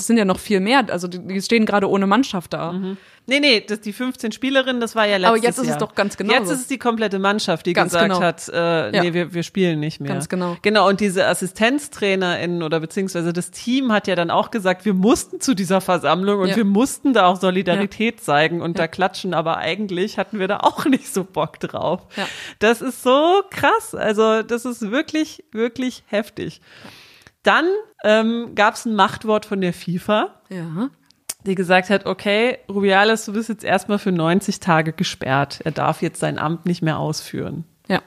es 0.00 0.06
sind 0.06 0.16
ja 0.16 0.24
noch 0.24 0.38
viel 0.38 0.60
mehr, 0.60 0.84
also 0.90 1.08
die, 1.08 1.18
die 1.18 1.42
stehen 1.42 1.66
gerade 1.66 1.88
ohne 1.88 2.06
Mannschaft 2.06 2.52
da. 2.52 2.72
Mhm. 2.72 2.96
Nee, 3.28 3.40
nee, 3.40 3.60
das, 3.60 3.82
die 3.82 3.92
15 3.92 4.32
Spielerinnen, 4.32 4.80
das 4.80 4.96
war 4.96 5.04
ja 5.04 5.18
letztes 5.18 5.22
Jahr. 5.22 5.30
Aber 5.32 5.44
jetzt 5.44 5.58
ist 5.58 5.66
Jahr. 5.66 5.76
es 5.76 5.80
doch 5.80 5.94
ganz 5.94 6.16
genau. 6.16 6.32
Jetzt 6.32 6.50
ist 6.50 6.60
es 6.62 6.66
die 6.66 6.78
komplette 6.78 7.18
Mannschaft, 7.18 7.66
die 7.66 7.74
ganz 7.74 7.92
gesagt 7.92 8.10
genau. 8.10 8.22
hat, 8.22 8.48
äh, 8.48 8.96
ja. 8.96 9.02
nee, 9.02 9.12
wir, 9.12 9.34
wir 9.34 9.42
spielen 9.42 9.80
nicht 9.80 10.00
mehr. 10.00 10.10
Ganz 10.10 10.30
genau. 10.30 10.56
Genau, 10.62 10.88
und 10.88 11.00
diese 11.00 11.26
AssistenztrainerInnen 11.26 12.62
oder 12.62 12.80
beziehungsweise 12.80 13.34
das 13.34 13.50
Team 13.50 13.92
hat 13.92 14.06
ja 14.06 14.14
dann 14.14 14.30
auch 14.30 14.50
gesagt, 14.50 14.86
wir 14.86 14.94
mussten 14.94 15.42
zu 15.42 15.52
dieser 15.52 15.82
Versammlung 15.82 16.40
und 16.40 16.48
ja. 16.48 16.56
wir 16.56 16.64
mussten 16.64 17.12
da 17.12 17.26
auch 17.26 17.38
Solidarität 17.38 18.16
ja. 18.16 18.22
zeigen 18.22 18.62
und 18.62 18.78
da 18.78 18.88
klatschen, 18.88 19.34
aber 19.34 19.58
eigentlich 19.58 20.16
hatten 20.16 20.38
wir 20.38 20.48
da 20.48 20.60
auch 20.60 20.84
nicht 20.86 21.12
so 21.12 21.22
Bock 21.22 21.60
drauf. 21.60 22.00
Das 22.60 22.80
ist 22.80 23.02
so 23.02 23.42
krass. 23.50 23.94
Also, 23.94 24.42
das 24.42 24.64
ist 24.64 24.90
wirklich, 24.90 25.44
wirklich 25.52 26.02
heftig. 26.06 26.62
Dann 27.42 27.66
ähm, 28.04 28.52
gab 28.54 28.74
es 28.74 28.84
ein 28.84 28.94
Machtwort 28.94 29.46
von 29.46 29.60
der 29.60 29.72
FIFA. 29.72 30.40
Ja. 30.48 30.90
Die 31.46 31.54
gesagt 31.54 31.88
hat, 31.88 32.04
okay, 32.06 32.58
Rubiales, 32.68 33.24
du 33.24 33.32
bist 33.32 33.48
jetzt 33.48 33.64
erstmal 33.64 33.98
für 33.98 34.12
90 34.12 34.60
Tage 34.60 34.92
gesperrt. 34.92 35.60
Er 35.64 35.70
darf 35.70 36.02
jetzt 36.02 36.20
sein 36.20 36.38
Amt 36.38 36.66
nicht 36.66 36.82
mehr 36.82 36.98
ausführen. 36.98 37.64
Ja. 37.88 38.02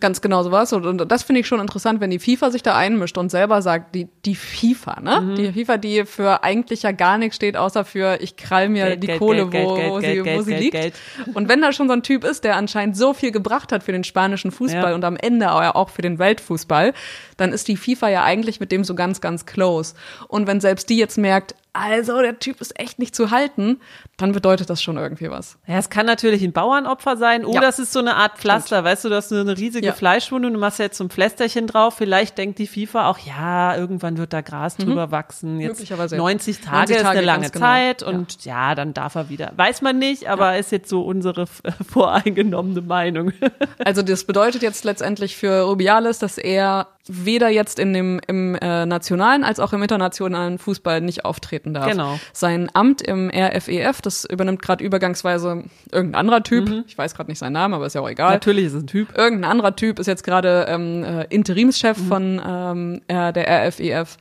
Ganz 0.00 0.20
genau 0.20 0.42
so 0.42 0.50
was. 0.50 0.72
Und, 0.72 0.86
und 0.86 1.10
das 1.10 1.22
finde 1.22 1.40
ich 1.40 1.46
schon 1.46 1.60
interessant, 1.60 2.00
wenn 2.00 2.10
die 2.10 2.18
FIFA 2.18 2.50
sich 2.50 2.62
da 2.62 2.76
einmischt 2.76 3.18
und 3.18 3.30
selber 3.30 3.62
sagt, 3.62 3.94
die, 3.94 4.08
die 4.24 4.34
FIFA, 4.34 5.00
ne? 5.00 5.20
Mhm. 5.20 5.34
Die 5.36 5.52
FIFA, 5.52 5.76
die 5.76 6.04
für 6.04 6.42
eigentlich 6.42 6.82
ja 6.82 6.92
gar 6.92 7.18
nichts 7.18 7.36
steht, 7.36 7.56
außer 7.56 7.84
für 7.84 8.18
ich 8.20 8.36
krall 8.36 8.68
mir 8.68 8.86
Geld, 8.86 9.02
die 9.02 9.06
Geld, 9.06 9.18
Kohle, 9.18 9.46
Geld, 9.48 9.66
wo, 9.66 9.90
wo 9.90 10.00
sie, 10.00 10.24
wo 10.24 10.42
sie 10.42 10.54
liegt. 10.54 10.94
Und 11.34 11.48
wenn 11.48 11.60
da 11.60 11.72
schon 11.72 11.88
so 11.88 11.94
ein 11.94 12.02
Typ 12.02 12.24
ist, 12.24 12.44
der 12.44 12.56
anscheinend 12.56 12.96
so 12.96 13.14
viel 13.14 13.30
gebracht 13.30 13.72
hat 13.72 13.82
für 13.82 13.92
den 13.92 14.04
spanischen 14.04 14.50
Fußball 14.50 14.90
ja. 14.90 14.94
und 14.94 15.04
am 15.04 15.16
Ende 15.16 15.52
auch 15.52 15.90
für 15.90 16.02
den 16.02 16.18
Weltfußball, 16.18 16.92
dann 17.36 17.52
ist 17.52 17.68
die 17.68 17.76
FIFA 17.76 18.08
ja 18.08 18.24
eigentlich 18.24 18.60
mit 18.60 18.72
dem 18.72 18.84
so 18.84 18.94
ganz, 18.94 19.20
ganz 19.20 19.46
close. 19.46 19.94
Und 20.28 20.46
wenn 20.46 20.60
selbst 20.60 20.88
die 20.88 20.96
jetzt 20.96 21.18
merkt, 21.18 21.54
also 21.76 22.20
der 22.22 22.38
Typ 22.38 22.60
ist 22.60 22.78
echt 22.80 22.98
nicht 22.98 23.14
zu 23.14 23.30
halten, 23.30 23.80
dann 24.16 24.32
bedeutet 24.32 24.70
das 24.70 24.82
schon 24.82 24.96
irgendwie 24.96 25.30
was. 25.30 25.58
Ja, 25.66 25.76
es 25.76 25.90
kann 25.90 26.06
natürlich 26.06 26.42
ein 26.42 26.52
Bauernopfer 26.52 27.18
sein 27.18 27.44
oder 27.44 27.62
ja. 27.62 27.68
es 27.68 27.78
ist 27.78 27.92
so 27.92 27.98
eine 27.98 28.16
Art 28.16 28.38
Pflaster, 28.38 28.76
Stimmt. 28.76 28.84
weißt 28.84 29.04
du, 29.04 29.08
du 29.10 29.16
hast 29.16 29.32
eine 29.32 29.56
riesige 29.56 29.75
ja. 29.84 29.92
Fleischwunde 29.92 30.48
und 30.48 30.54
du 30.54 30.60
machst 30.60 30.78
jetzt 30.78 30.98
so 30.98 31.04
ein 31.04 31.10
Pflästerchen 31.10 31.66
drauf. 31.66 31.94
Vielleicht 31.96 32.38
denkt 32.38 32.58
die 32.58 32.66
FIFA 32.66 33.08
auch, 33.08 33.18
ja, 33.18 33.76
irgendwann 33.76 34.18
wird 34.18 34.32
da 34.32 34.40
Gras 34.40 34.78
mhm. 34.78 34.84
drüber 34.84 35.10
wachsen. 35.10 35.60
Jetzt 35.60 35.78
90 35.78 35.88
Tage, 35.88 36.16
90 36.16 36.60
Tage 36.60 36.94
ist 36.94 37.04
eine 37.04 37.20
lange 37.20 37.50
genau. 37.50 37.64
Zeit 37.64 38.02
und 38.02 38.44
ja. 38.44 38.70
ja. 38.70 38.74
dann 38.74 38.94
darf 38.94 39.14
er 39.14 39.28
wieder. 39.28 39.52
Weiß 39.56 39.82
man 39.82 39.98
nicht, 39.98 40.28
aber 40.28 40.52
ja. 40.52 40.58
ist 40.58 40.72
jetzt 40.72 40.88
so 40.88 41.02
unsere 41.02 41.46
voreingenommene 41.88 42.82
Meinung. 42.82 43.32
Also 43.84 44.02
das 44.02 44.24
bedeutet 44.24 44.62
jetzt 44.62 44.84
letztendlich 44.84 45.36
für 45.36 45.62
Rubiales, 45.62 46.18
dass 46.18 46.38
er 46.38 46.88
weder 47.08 47.48
jetzt 47.48 47.78
in 47.78 47.92
dem 47.92 48.20
im 48.26 48.54
äh, 48.56 48.86
nationalen 48.86 49.44
als 49.44 49.60
auch 49.60 49.72
im 49.72 49.82
internationalen 49.82 50.58
Fußball 50.58 51.00
nicht 51.00 51.24
auftreten 51.24 51.74
darf. 51.74 51.90
Genau. 51.90 52.18
Sein 52.32 52.70
Amt 52.74 53.02
im 53.02 53.30
RFEF, 53.30 54.02
das 54.02 54.24
übernimmt 54.24 54.62
gerade 54.62 54.84
übergangsweise 54.84 55.64
irgendein 55.92 56.20
anderer 56.20 56.42
Typ. 56.42 56.68
Mhm. 56.68 56.84
Ich 56.86 56.96
weiß 56.96 57.14
gerade 57.14 57.30
nicht 57.30 57.38
seinen 57.38 57.52
Namen, 57.52 57.74
aber 57.74 57.86
ist 57.86 57.94
ja 57.94 58.00
auch 58.00 58.08
egal. 58.08 58.32
Natürlich 58.32 58.66
ist 58.66 58.74
es 58.74 58.82
ein 58.82 58.86
Typ. 58.86 59.16
Irgendein 59.16 59.50
anderer 59.50 59.76
Typ 59.76 59.98
ist 59.98 60.06
jetzt 60.06 60.24
gerade 60.24 60.66
ähm, 60.68 61.04
äh, 61.04 61.24
Interimschef 61.24 61.98
mhm. 61.98 62.08
von 62.08 62.42
ähm, 62.46 63.00
äh, 63.08 63.32
der 63.32 63.68
RFEF. 63.68 64.16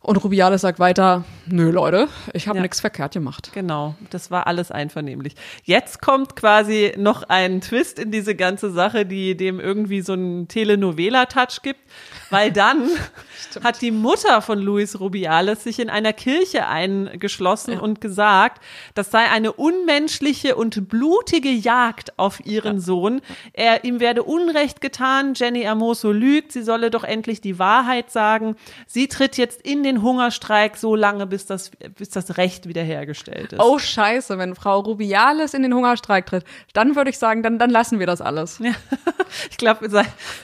Und 0.00 0.16
Rubiales 0.22 0.60
sagt 0.60 0.78
weiter, 0.78 1.24
nö 1.46 1.72
Leute, 1.72 2.06
ich 2.32 2.46
habe 2.46 2.58
ja. 2.58 2.62
nichts 2.62 2.80
verkehrt 2.80 3.14
gemacht. 3.14 3.50
Genau, 3.52 3.96
das 4.10 4.30
war 4.30 4.46
alles 4.46 4.70
einvernehmlich. 4.70 5.34
Jetzt 5.64 6.00
kommt 6.00 6.36
quasi 6.36 6.94
noch 6.96 7.24
ein 7.24 7.60
Twist 7.60 7.98
in 7.98 8.12
diese 8.12 8.36
ganze 8.36 8.70
Sache, 8.70 9.04
die 9.04 9.36
dem 9.36 9.58
irgendwie 9.58 10.00
so 10.00 10.12
einen 10.12 10.46
Telenovela-Touch 10.46 11.62
gibt, 11.62 11.80
weil 12.30 12.52
dann 12.52 12.88
hat 13.64 13.82
die 13.82 13.90
Mutter 13.90 14.40
von 14.40 14.60
Luis 14.60 15.00
Rubiales 15.00 15.64
sich 15.64 15.80
in 15.80 15.90
einer 15.90 16.12
Kirche 16.12 16.68
eingeschlossen 16.68 17.72
ja. 17.72 17.80
und 17.80 18.00
gesagt, 18.00 18.62
das 18.94 19.10
sei 19.10 19.28
eine 19.28 19.52
unmenschliche 19.52 20.54
und 20.54 20.88
blutige 20.88 21.50
Jagd 21.50 22.16
auf 22.20 22.46
ihren 22.46 22.76
ja. 22.76 22.82
Sohn. 22.82 23.20
Er 23.52 23.82
ihm 23.82 23.98
werde 23.98 24.22
Unrecht 24.22 24.80
getan, 24.80 25.34
Jenny 25.34 25.62
Hermoso 25.62 26.12
lügt, 26.12 26.52
sie 26.52 26.62
solle 26.62 26.92
doch 26.92 27.02
endlich 27.02 27.40
die 27.40 27.58
Wahrheit 27.58 28.12
sagen. 28.12 28.54
Sie 28.86 29.08
tritt 29.08 29.36
jetzt 29.36 29.60
in 29.62 29.82
den 29.82 29.87
Hungerstreik 29.96 30.76
so 30.76 30.94
lange, 30.94 31.26
bis 31.26 31.46
das, 31.46 31.70
bis 31.96 32.10
das 32.10 32.36
Recht 32.36 32.68
wiederhergestellt 32.68 33.54
ist. 33.54 33.60
Oh 33.60 33.78
Scheiße, 33.78 34.38
wenn 34.38 34.54
Frau 34.54 34.80
Rubiales 34.80 35.54
in 35.54 35.62
den 35.62 35.74
Hungerstreik 35.74 36.26
tritt, 36.26 36.44
dann 36.72 36.96
würde 36.96 37.10
ich 37.10 37.18
sagen, 37.18 37.42
dann, 37.42 37.58
dann 37.58 37.70
lassen 37.70 37.98
wir 37.98 38.06
das 38.06 38.20
alles. 38.20 38.58
Ja. 38.58 38.72
Ich 39.50 39.58
glaube, 39.58 39.88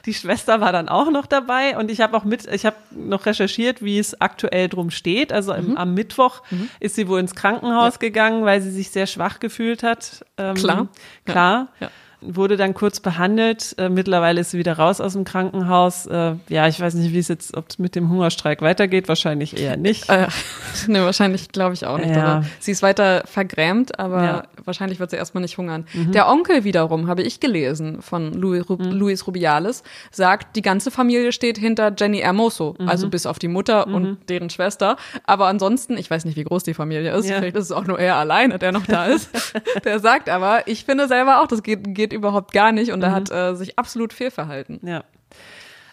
die 0.04 0.12
Schwester 0.12 0.60
war 0.60 0.70
dann 0.70 0.90
auch 0.90 1.10
noch 1.10 1.24
dabei 1.24 1.78
und 1.78 1.90
ich 1.90 2.02
habe 2.02 2.14
auch 2.16 2.24
mit, 2.24 2.46
ich 2.46 2.66
habe 2.66 2.76
noch 2.90 3.24
recherchiert, 3.24 3.82
wie 3.82 3.98
es 3.98 4.20
aktuell 4.20 4.68
drum 4.68 4.90
steht. 4.90 5.32
Also 5.32 5.54
im, 5.54 5.70
mhm. 5.70 5.76
am 5.78 5.94
Mittwoch 5.94 6.42
mhm. 6.50 6.68
ist 6.80 6.94
sie 6.94 7.08
wohl 7.08 7.20
ins 7.20 7.34
Krankenhaus 7.34 7.94
ja. 7.94 7.98
gegangen, 7.98 8.44
weil 8.44 8.60
sie 8.60 8.70
sich 8.70 8.90
sehr 8.90 9.06
schwach 9.06 9.40
gefühlt 9.40 9.82
hat. 9.82 10.24
Ähm, 10.36 10.54
klar. 10.54 10.88
Klar. 11.24 11.68
Ja. 11.80 11.90
Wurde 12.26 12.56
dann 12.56 12.74
kurz 12.74 13.00
behandelt. 13.00 13.74
Äh, 13.78 13.88
mittlerweile 13.88 14.40
ist 14.40 14.50
sie 14.50 14.58
wieder 14.58 14.78
raus 14.78 15.00
aus 15.00 15.12
dem 15.12 15.24
Krankenhaus. 15.24 16.06
Äh, 16.06 16.34
ja, 16.48 16.68
ich 16.68 16.80
weiß 16.80 16.94
nicht, 16.94 17.12
wie 17.12 17.18
es 17.18 17.28
jetzt, 17.28 17.56
ob 17.56 17.68
es 17.68 17.78
mit 17.78 17.94
dem 17.94 18.08
Hungerstreik 18.08 18.62
weitergeht. 18.62 19.08
Wahrscheinlich 19.08 19.58
eher 19.60 19.76
nicht. 19.78 20.08
Äh, 20.08 20.28
ne, 20.86 21.04
wahrscheinlich 21.04 21.48
glaube 21.50 21.74
ich 21.74 21.86
auch 21.86 21.98
nicht. 21.98 22.14
Ja. 22.14 22.42
sie 22.60 22.72
ist 22.72 22.82
weiter 22.82 23.22
vergrämt, 23.26 23.98
aber 23.98 24.24
ja. 24.24 24.42
wahrscheinlich 24.64 25.00
wird 25.00 25.10
sie 25.10 25.16
erstmal 25.16 25.42
nicht 25.42 25.58
hungern. 25.58 25.86
Mhm. 25.92 26.12
Der 26.12 26.28
Onkel 26.28 26.64
wiederum, 26.64 27.08
habe 27.08 27.22
ich 27.22 27.40
gelesen, 27.40 28.00
von 28.00 28.32
Louis, 28.32 28.68
Ru 28.68 28.76
mhm. 28.76 28.90
Luis 28.92 29.26
Rubiales, 29.26 29.82
sagt, 30.10 30.56
die 30.56 30.62
ganze 30.62 30.90
Familie 30.90 31.32
steht 31.32 31.58
hinter 31.58 31.92
Jenny 31.96 32.18
Hermoso. 32.18 32.76
Mhm. 32.78 32.88
Also 32.88 33.08
bis 33.08 33.26
auf 33.26 33.38
die 33.38 33.48
Mutter 33.48 33.86
und 33.86 34.02
mhm. 34.02 34.16
deren 34.28 34.50
Schwester. 34.50 34.96
Aber 35.24 35.46
ansonsten, 35.46 35.96
ich 35.96 36.10
weiß 36.10 36.24
nicht, 36.24 36.36
wie 36.36 36.44
groß 36.44 36.62
die 36.62 36.74
Familie 36.74 37.12
ist. 37.14 37.28
Ja. 37.28 37.38
Vielleicht 37.38 37.56
ist 37.56 37.64
es 37.64 37.72
auch 37.72 37.86
nur 37.86 37.98
er 37.98 38.16
alleine, 38.16 38.58
der 38.58 38.72
noch 38.72 38.86
da 38.86 39.06
ist. 39.06 39.30
der 39.84 39.98
sagt 39.98 40.28
aber, 40.28 40.66
ich 40.66 40.84
finde 40.84 41.08
selber 41.08 41.42
auch, 41.42 41.46
das 41.46 41.62
geht, 41.62 41.94
geht 41.94 42.12
überhaupt 42.14 42.52
gar 42.52 42.72
nicht 42.72 42.92
und 42.92 43.00
mhm. 43.00 43.04
er 43.04 43.12
hat 43.12 43.30
äh, 43.30 43.54
sich 43.54 43.78
absolut 43.78 44.12
fehlverhalten. 44.12 44.80
Ja. 44.86 45.04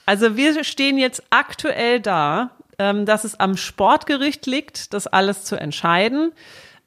Also 0.06 0.36
wir 0.36 0.64
stehen 0.64 0.98
jetzt 0.98 1.24
aktuell 1.30 2.00
da, 2.00 2.52
ähm, 2.80 3.06
dass 3.06 3.24
es 3.24 3.40
am 3.40 3.58
Sportgericht 3.58 4.46
liegt, 4.46 4.94
das 4.94 5.08
alles 5.08 5.44
zu 5.44 5.56
entscheiden. 5.56 6.32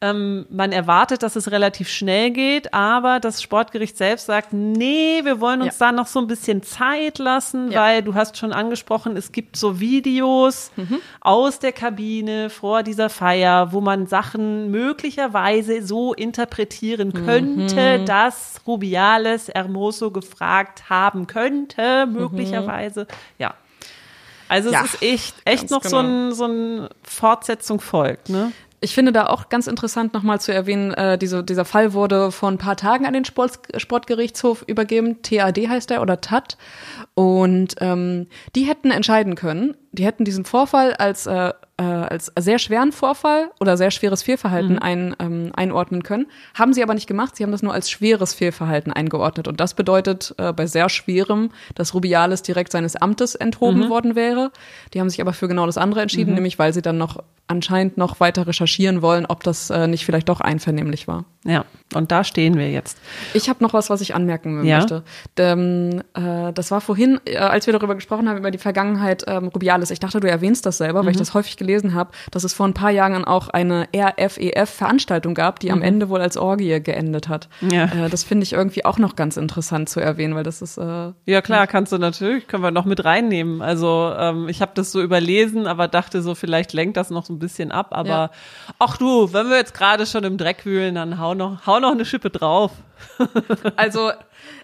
Ähm, 0.05 0.45
man 0.51 0.71
erwartet, 0.73 1.23
dass 1.23 1.35
es 1.35 1.51
relativ 1.51 1.89
schnell 1.89 2.31
geht, 2.31 2.75
aber 2.75 3.21
das 3.21 3.41
Sportgericht 3.41 3.97
selbst 3.97 4.27
sagt, 4.27 4.53
nee, 4.53 5.25
wir 5.25 5.41
wollen 5.41 5.63
uns 5.63 5.79
ja. 5.79 5.87
da 5.87 5.93
noch 5.93 6.07
so 6.07 6.19
ein 6.19 6.27
bisschen 6.27 6.63
Zeit 6.63 7.19
lassen, 7.19 7.71
ja. 7.71 7.81
weil 7.81 8.03
du 8.03 8.15
hast 8.15 8.37
schon 8.37 8.53
angesprochen, 8.53 9.17
es 9.17 9.33
gibt 9.33 9.57
so 9.57 9.81
Videos 9.81 10.73
mhm. 10.77 11.01
aus 11.23 11.59
der 11.59 11.73
Kabine 11.73 12.51
vor 12.51 12.83
dieser 12.83 13.09
Feier, 13.09 13.73
wo 13.73 13.81
man 13.81 14.07
Sachen 14.07 14.71
möglicherweise 14.71 15.83
so 15.83 16.13
interpretieren 16.13 17.15
könnte, 17.15 18.01
mhm. 18.01 18.05
dass 18.05 18.61
Rubiales 18.67 19.49
Hermoso 19.49 20.11
gefragt 20.11 20.91
haben 20.91 21.27
könnte, 21.27 22.05
möglicherweise. 22.05 23.05
Mhm. 23.05 23.07
Ja. 23.39 23.55
Also 24.49 24.71
ja, 24.71 24.85
es 24.85 24.95
ist 24.95 25.03
echt, 25.03 25.35
echt 25.47 25.71
noch 25.71 25.81
genau. 25.81 25.91
so 25.91 25.99
ein, 25.99 26.33
so 26.35 26.45
ein 26.45 26.89
Fortsetzung 27.03 27.81
folgt, 27.81 28.29
ne? 28.29 28.53
Ich 28.85 28.95
finde 28.95 29.13
da 29.13 29.29
auch 29.29 29.49
ganz 29.49 29.67
interessant 29.67 30.13
nochmal 30.13 30.43
zu 30.43 30.53
erwähnen, 30.53 30.93
äh, 30.93 31.17
diese, 31.17 31.43
dieser 31.43 31.65
Fall 31.65 31.95
wurde 31.95 32.31
vor 32.31 32.51
ein 32.51 32.59
paar 32.59 32.77
Tagen 32.77 33.07
an 33.07 33.15
den 33.15 33.25
Sport, 33.25 33.61
Sportgerichtshof 33.79 34.63
übergeben. 34.67 35.23
TAD 35.23 35.57
heißt 35.57 35.91
er 35.91 36.03
oder 36.03 36.21
TAT. 36.21 36.59
Und 37.15 37.77
ähm, 37.81 38.27
die 38.55 38.65
hätten 38.65 38.91
entscheiden 38.91 39.37
können, 39.37 39.75
die 39.93 40.05
hätten 40.05 40.27
diesen 40.27 40.45
Vorfall 40.45 40.93
als 40.93 41.27
äh, 41.27 41.55
äh, 41.77 41.83
als 41.83 42.33
sehr 42.39 42.59
schweren 42.59 42.93
Vorfall 42.93 43.51
oder 43.59 43.77
sehr 43.77 43.91
schweres 43.91 44.23
Fehlverhalten 44.23 44.75
mhm. 44.75 44.79
ein, 44.83 45.17
ähm, 45.19 45.53
einordnen 45.55 46.03
können. 46.03 46.27
Haben 46.55 46.73
sie 46.73 46.83
aber 46.83 46.95
nicht 46.95 47.07
gemacht. 47.07 47.37
Sie 47.37 47.43
haben 47.43 47.51
das 47.51 47.63
nur 47.63 47.75
als 47.75 47.91
schweres 47.91 48.33
Fehlverhalten 48.33 48.93
eingeordnet. 48.93 49.49
Und 49.49 49.61
das 49.61 49.75
bedeutet 49.75 50.35
äh, 50.39 50.53
bei 50.53 50.67
sehr 50.67 50.89
schwerem, 50.89 51.51
dass 51.75 51.95
Rubiales 51.95 52.43
direkt 52.43 52.71
seines 52.71 52.95
Amtes 52.95 53.35
enthoben 53.35 53.87
mhm. 53.87 53.89
worden 53.89 54.15
wäre. 54.15 54.53
Die 54.93 55.01
haben 55.01 55.11
sich 55.11 55.21
aber 55.21 55.33
für 55.33 55.49
genau 55.49 55.67
das 55.67 55.77
andere 55.77 56.03
entschieden, 56.03 56.31
mhm. 56.31 56.37
nämlich 56.37 56.59
weil 56.59 56.73
sie 56.73 56.83
dann 56.83 56.99
noch 56.99 57.19
anscheinend 57.47 57.99
noch 57.99 58.21
weiter 58.21 58.47
recherchieren 58.47 59.03
wollen, 59.03 59.27
ob 59.27 59.43
das 59.43 59.69
äh, 59.71 59.87
nicht 59.87 60.07
vielleicht 60.07 60.29
doch 60.29 60.41
einvernehmlich 60.41 61.07
war. 61.09 61.25
Ja, 61.45 61.67
und 61.93 62.11
da 62.11 62.25
stehen 62.25 62.57
wir 62.57 62.71
jetzt. 62.71 62.99
Ich 63.35 63.51
habe 63.51 63.63
noch 63.63 63.75
was, 63.75 63.91
was 63.91 64.01
ich 64.01 64.15
anmerken 64.15 64.65
ja? 64.65 64.79
möchte. 64.79 65.03
Ähm, 65.37 66.03
äh, 66.15 66.53
das 66.55 66.71
war 66.71 66.81
vorhin, 66.81 67.21
äh, 67.27 67.37
als 67.37 67.67
wir 67.67 67.75
darüber 67.75 67.95
gesprochen 67.95 68.29
haben, 68.29 68.39
über 68.39 68.51
die 68.51 68.59
Vergangenheit 68.59 69.25
ähm, 69.27 69.49
Rubiales. 69.49 69.91
Ich 69.91 70.01
dachte, 70.01 70.21
du 70.21 70.29
erwähnst 70.29 70.65
das 70.65 70.79
selber, 70.79 71.05
weil 71.05 71.11
ich 71.11 71.17
mhm. 71.17 71.21
das 71.21 71.35
häufig 71.35 71.57
gelesen 71.65 71.95
habe, 71.95 72.11
dass 72.31 72.45
es 72.45 72.55
vor 72.55 72.67
ein 72.67 72.75
paar 72.75 72.91
Jahren 72.91 73.25
auch 73.25 73.49
eine 73.49 73.89
RFEF-Veranstaltung 73.95 75.35
gab, 75.35 75.61
die 75.61 75.69
mhm. 75.69 75.73
am 75.75 75.83
Ende 75.83 76.09
wohl 76.09 76.21
als 76.21 76.37
Orgie 76.37 76.81
geendet 76.81 77.29
hat. 77.29 77.49
Ja. 77.61 77.85
Äh, 77.85 78.11
das 78.11 78.25
finde 78.25 78.45
ich 78.45 78.53
irgendwie 78.53 78.85
auch 78.85 78.99
noch 78.99 79.17
ganz 79.17 79.37
interessant 79.37 79.89
zu 79.89 80.01
erwähnen, 80.01 80.35
weil 80.35 80.45
das 80.45 80.63
ist. 80.63 80.79
Äh, 80.79 81.13
ja 81.27 81.43
klar, 81.43 81.67
kannst 81.67 81.93
du 81.93 81.99
natürlich, 81.99 82.47
können 82.47 82.63
wir 82.63 82.71
noch 82.71 82.85
mit 82.85 83.05
reinnehmen. 83.05 83.63
Also 83.63 84.13
ähm, 84.17 84.49
ich 84.49 84.61
habe 84.61 84.73
das 84.75 84.93
so 84.93 85.03
überlesen, 85.03 85.67
aber 85.67 85.89
dachte 85.89 86.23
so, 86.23 86.35
vielleicht 86.35 86.73
lenkt 86.73 86.97
das 86.97 87.11
noch 87.11 87.25
so 87.25 87.33
ein 87.33 87.39
bisschen 87.39 87.73
ab. 87.73 87.89
Aber 87.91 88.09
ja. 88.09 88.31
ach 88.79 88.97
du, 88.97 89.33
wenn 89.33 89.49
wir 89.49 89.57
jetzt 89.57 89.75
gerade 89.75 90.07
schon 90.07 90.25
im 90.25 90.37
Dreck 90.37 90.67
wühlen, 90.67 90.95
dann 90.95 91.19
hau 91.19 91.35
noch, 91.35 91.67
hau 91.67 91.81
noch 91.81 91.93
eine 91.93 92.05
Schippe 92.05 92.31
drauf. 92.31 92.73
also 93.77 94.11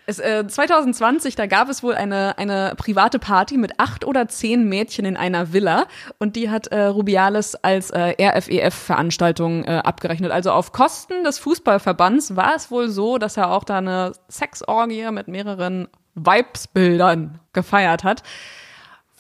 es, 0.07 0.19
äh, 0.19 0.47
2020, 0.47 1.37
da 1.37 1.47
gab 1.47 1.69
es 1.69 1.83
wohl 1.83 1.95
eine, 1.95 2.37
eine 2.39 2.75
private 2.77 3.19
Party 3.19 3.57
mit 3.57 3.79
acht 3.79 4.05
oder 4.05 4.29
zehn 4.29 4.69
Mädchen 4.69 5.05
in 5.05 5.17
einer 5.17 5.53
Villa 5.53 5.87
und 6.19 6.37
die 6.37 6.51
hat 6.51 6.69
äh, 6.69 6.83
Rubiales 6.85 7.55
als 7.57 7.91
äh, 7.91 8.15
RFEF-Veranstaltung 8.21 9.65
äh, 9.65 9.83
abgerechnet. 9.85 10.33
Also 10.33 10.53
auf 10.53 10.73
Kosten 10.73 11.25
des 11.25 11.39
Fußballverbands 11.39 12.37
war 12.37 12.55
es 12.57 12.71
wohl 12.71 12.89
so, 12.89 13.19
dass 13.19 13.37
er 13.37 13.51
auch 13.51 13.65
da 13.65 13.79
eine 13.79 14.13
Sexorgie 14.29 15.11
mit 15.11 15.29
mehreren 15.29 15.89
Vibes-Bildern 16.15 17.39
gefeiert 17.53 18.05
hat 18.05 18.23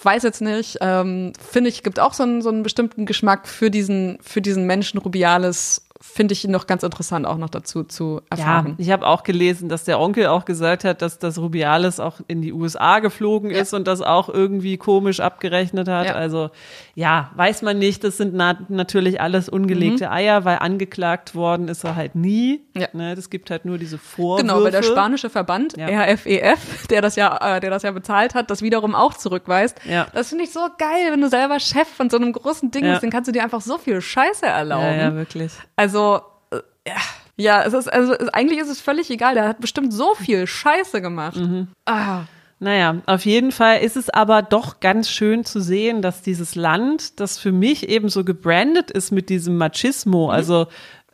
weiß 0.03 0.23
jetzt 0.23 0.41
nicht, 0.41 0.79
ähm, 0.81 1.33
finde 1.39 1.69
ich, 1.69 1.83
gibt 1.83 2.01
auch 2.01 2.15
so 2.15 2.23
einen, 2.23 2.43
so 2.43 2.49
einen 2.49 2.63
bestimmten 2.63 3.07
Geschmack 3.07 3.47
für 3.47 3.71
diesen, 3.71 4.19
für 4.23 4.41
diesen 4.41 4.67
Menschen 4.67 4.99
Rubiales 4.99 5.87
finde 6.03 6.33
ich 6.33 6.49
noch 6.49 6.67
ganz 6.67 6.83
interessant 6.83 7.27
auch 7.27 7.37
noch 7.37 7.51
dazu 7.51 7.85
zu 7.85 8.23
erfahren. 8.31 8.77
Ja, 8.79 8.85
ich 8.85 8.91
habe 8.91 9.07
auch 9.07 9.23
gelesen, 9.23 9.69
dass 9.69 9.85
der 9.85 10.01
Onkel 10.01 10.29
auch 10.29 10.47
gesagt 10.47 10.85
hat, 10.85 11.03
dass 11.03 11.19
das 11.19 11.37
Rubiales 11.37 12.01
auch 12.01 12.21
in 12.27 12.41
die 12.41 12.55
USA 12.55 13.01
geflogen 13.01 13.51
ja. 13.51 13.61
ist 13.61 13.75
und 13.75 13.87
das 13.87 14.01
auch 14.01 14.31
irgendwie 14.31 14.79
komisch 14.79 15.21
abgerechnet 15.21 15.89
hat. 15.89 16.07
Ja. 16.07 16.15
Also 16.15 16.51
ja, 16.95 17.31
weiß 17.35 17.61
man 17.63 17.79
nicht. 17.79 18.03
Das 18.03 18.17
sind 18.17 18.33
na 18.33 18.59
natürlich 18.69 19.21
alles 19.21 19.51
ungelegte 19.51 20.07
mhm. 20.07 20.13
Eier, 20.13 20.45
weil 20.47 20.59
angeklagt 20.59 21.35
worden 21.35 21.69
ist 21.69 21.85
er 21.85 21.97
halt 21.97 22.15
nie. 22.15 22.63
Ja. 22.75 22.89
Ne, 22.95 23.15
das 23.15 23.29
gibt 23.29 23.51
halt 23.51 23.67
nur 23.67 23.77
diese 23.77 23.99
Vorwürfe. 23.99 24.47
Genau, 24.47 24.63
weil 24.63 24.71
der 24.71 24.83
spanische 24.83 25.29
Verband. 25.29 25.75
RFEF, 25.79 26.27
e 26.27 26.55
der 26.89 27.03
das 27.03 27.17
ja, 27.17 27.57
äh, 27.57 27.61
der 27.61 27.69
das 27.69 27.83
ja 27.83 27.91
bezahlt 27.91 28.35
hat, 28.35 28.51
das 28.51 28.63
wiederum 28.63 28.95
auch 28.95 29.13
zurückweist. 29.15 29.79
Ja. 29.85 30.07
Das 30.15 30.31
finde 30.31 30.45
ich 30.45 30.51
so 30.51 30.61
geil, 30.79 31.11
wenn 31.11 31.21
du 31.21 31.29
selber 31.29 31.61
Chef 31.61 31.89
von 31.89 32.09
so 32.09 32.17
einem 32.17 32.33
großen 32.33 32.71
Ding 32.71 32.85
bist, 32.85 33.03
dann 33.03 33.11
kannst 33.11 33.29
du 33.29 33.33
dir 33.33 33.43
einfach 33.43 33.61
so 33.61 33.77
viel 33.77 34.01
Scheiße 34.01 34.47
erlauben. 34.47 34.85
Ja, 34.85 34.97
ja 34.97 35.15
wirklich. 35.15 35.53
Also, 35.77 35.90
äh, 35.99 36.57
ja. 36.87 36.97
Ja, 37.37 37.63
es 37.65 37.73
ist, 37.73 37.91
also 37.91 38.15
eigentlich 38.35 38.59
ist 38.59 38.69
es 38.69 38.83
völlig 38.83 39.11
egal. 39.11 39.35
Der 39.35 39.49
hat 39.49 39.61
bestimmt 39.61 39.95
so 39.95 40.15
viel 40.15 40.47
Scheiße 40.47 41.01
gemacht. 41.01 41.37
Mhm. 41.37 41.69
Ah. 41.87 42.25
Naja, 42.59 43.01
auf 43.07 43.25
jeden 43.25 43.53
Fall 43.53 43.81
ist 43.81 43.97
es 43.97 44.11
aber 44.11 44.43
doch 44.43 44.81
ganz 44.81 45.09
schön 45.09 45.47
zu 45.47 45.61
sehen, 45.61 46.03
dass 46.03 46.21
dieses 46.21 46.55
Land, 46.55 47.19
das 47.19 47.39
für 47.39 47.53
mich 47.53 47.89
eben 47.89 48.11
so 48.11 48.23
gebrandet 48.23 48.91
ist 48.91 49.11
mit 49.11 49.31
diesem 49.31 49.57
Machismo, 49.57 50.27
mhm. 50.27 50.33
also 50.33 50.67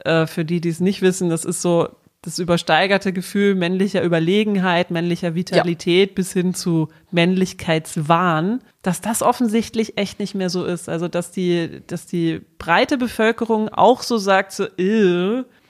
äh, 0.04 0.26
für 0.26 0.44
die, 0.44 0.60
die 0.60 0.70
es 0.70 0.80
nicht 0.80 1.02
wissen, 1.02 1.30
das 1.30 1.44
ist 1.44 1.62
so 1.62 1.90
das 2.26 2.40
übersteigerte 2.40 3.12
Gefühl 3.12 3.54
männlicher 3.54 4.02
Überlegenheit, 4.02 4.90
männlicher 4.90 5.36
Vitalität 5.36 6.10
ja. 6.10 6.14
bis 6.16 6.32
hin 6.32 6.54
zu 6.54 6.88
Männlichkeitswahn, 7.12 8.62
dass 8.82 9.00
das 9.00 9.22
offensichtlich 9.22 9.96
echt 9.96 10.18
nicht 10.18 10.34
mehr 10.34 10.50
so 10.50 10.64
ist. 10.64 10.88
Also 10.88 11.06
dass 11.06 11.30
die, 11.30 11.82
dass 11.86 12.06
die 12.06 12.40
breite 12.58 12.98
Bevölkerung 12.98 13.68
auch 13.68 14.02
so 14.02 14.18
sagt, 14.18 14.52
so, 14.52 14.66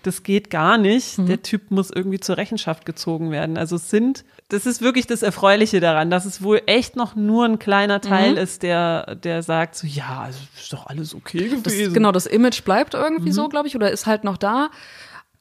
das 0.06 0.22
geht 0.22 0.48
gar 0.48 0.78
nicht. 0.78 1.18
Mhm. 1.18 1.26
Der 1.26 1.42
Typ 1.42 1.70
muss 1.70 1.90
irgendwie 1.90 2.20
zur 2.20 2.38
Rechenschaft 2.38 2.86
gezogen 2.86 3.30
werden. 3.30 3.58
Also 3.58 3.76
es 3.76 3.90
sind, 3.90 4.24
das 4.48 4.64
ist 4.64 4.80
wirklich 4.80 5.06
das 5.06 5.22
Erfreuliche 5.22 5.80
daran, 5.80 6.10
dass 6.10 6.24
es 6.24 6.42
wohl 6.42 6.62
echt 6.64 6.96
noch 6.96 7.14
nur 7.16 7.44
ein 7.44 7.58
kleiner 7.58 8.00
Teil 8.00 8.32
mhm. 8.32 8.38
ist, 8.38 8.62
der, 8.62 9.16
der 9.16 9.42
sagt 9.42 9.74
so, 9.74 9.86
ja, 9.86 10.22
also 10.24 10.38
ist 10.56 10.72
doch 10.72 10.86
alles 10.86 11.14
okay 11.14 11.48
gewesen. 11.48 11.62
Das, 11.64 11.92
genau, 11.92 12.12
das 12.12 12.24
Image 12.24 12.62
bleibt 12.64 12.94
irgendwie 12.94 13.28
mhm. 13.28 13.34
so, 13.34 13.48
glaube 13.48 13.68
ich, 13.68 13.76
oder 13.76 13.90
ist 13.90 14.06
halt 14.06 14.24
noch 14.24 14.38
da. 14.38 14.70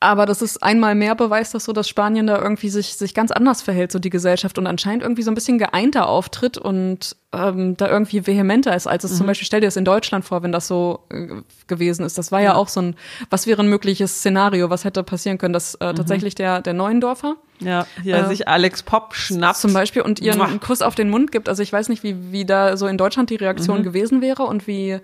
Aber 0.05 0.27
das 0.27 0.43
ist 0.43 0.61
einmal 0.61 0.93
mehr 0.93 1.15
Beweis, 1.15 1.49
dass 1.49 1.65
so, 1.65 1.73
dass 1.73 1.89
Spanien 1.89 2.27
da 2.27 2.39
irgendwie 2.39 2.69
sich, 2.69 2.95
sich 2.95 3.15
ganz 3.15 3.31
anders 3.31 3.63
verhält, 3.63 3.91
so 3.91 3.97
die 3.97 4.11
Gesellschaft 4.11 4.59
und 4.59 4.67
anscheinend 4.67 5.01
irgendwie 5.01 5.23
so 5.23 5.31
ein 5.31 5.33
bisschen 5.33 5.57
geeinter 5.57 6.07
auftritt 6.07 6.59
und 6.59 7.15
ähm, 7.33 7.75
da 7.75 7.89
irgendwie 7.89 8.27
vehementer 8.27 8.75
ist, 8.75 8.85
als 8.85 9.03
es 9.03 9.13
mhm. 9.13 9.17
zum 9.17 9.27
Beispiel, 9.27 9.47
stell 9.47 9.61
dir 9.61 9.67
das 9.67 9.77
in 9.77 9.83
Deutschland 9.83 10.23
vor, 10.23 10.43
wenn 10.43 10.51
das 10.51 10.67
so 10.67 10.99
äh, 11.09 11.41
gewesen 11.65 12.05
ist. 12.05 12.19
Das 12.19 12.31
war 12.31 12.39
ja. 12.39 12.51
ja. 12.51 12.55
auch 12.55 12.67
so 12.67 12.83
ein, 12.83 12.95
was 13.31 13.47
wäre 13.47 13.63
ein 13.63 13.67
mögliches 13.67 14.19
Szenario, 14.19 14.69
was 14.69 14.85
hätte 14.85 15.01
passieren 15.01 15.39
können, 15.39 15.53
dass 15.53 15.73
äh, 15.75 15.91
mhm. 15.91 15.95
tatsächlich 15.95 16.35
der, 16.35 16.61
der 16.61 16.73
Neuendorfer 16.73 17.37
ja, 17.59 17.87
hier 18.03 18.17
äh, 18.17 18.27
sich 18.27 18.47
Alex 18.47 18.83
Pop 18.83 19.15
schnappt. 19.15 19.57
Zum 19.57 19.73
Beispiel 19.73 20.03
und 20.03 20.19
ihr 20.19 20.39
einen 20.39 20.59
Kuss 20.59 20.83
auf 20.83 20.93
den 20.93 21.09
Mund 21.09 21.31
gibt. 21.31 21.49
Also 21.49 21.63
ich 21.63 21.73
weiß 21.73 21.89
nicht, 21.89 22.03
wie, 22.03 22.31
wie 22.31 22.45
da 22.45 22.77
so 22.77 22.85
in 22.85 22.99
Deutschland 22.99 23.31
die 23.31 23.37
Reaktion 23.37 23.79
mhm. 23.79 23.83
gewesen 23.83 24.21
wäre 24.21 24.43
und 24.43 24.67
wie 24.67 24.99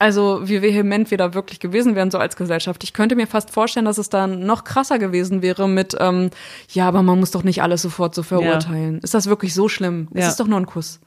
also 0.00 0.40
wie 0.48 0.62
vehement 0.62 1.10
wir 1.10 1.18
da 1.18 1.34
wirklich 1.34 1.60
gewesen 1.60 1.94
wären, 1.94 2.10
so 2.10 2.18
als 2.18 2.34
Gesellschaft. 2.34 2.82
Ich 2.82 2.94
könnte 2.94 3.16
mir 3.16 3.26
fast 3.26 3.50
vorstellen, 3.50 3.84
dass 3.84 3.98
es 3.98 4.08
dann 4.08 4.46
noch 4.46 4.64
krasser 4.64 4.98
gewesen 4.98 5.42
wäre 5.42 5.68
mit, 5.68 5.94
ähm, 6.00 6.30
ja, 6.70 6.88
aber 6.88 7.02
man 7.02 7.20
muss 7.20 7.30
doch 7.30 7.44
nicht 7.44 7.62
alles 7.62 7.82
sofort 7.82 8.14
so 8.14 8.22
verurteilen. 8.22 8.94
Ja. 8.94 9.00
Ist 9.02 9.12
das 9.12 9.26
wirklich 9.26 9.52
so 9.52 9.68
schlimm? 9.68 10.08
Ja. 10.14 10.22
Es 10.22 10.28
ist 10.28 10.40
doch 10.40 10.46
nur 10.46 10.58
ein 10.58 10.64
Kuss. 10.64 11.00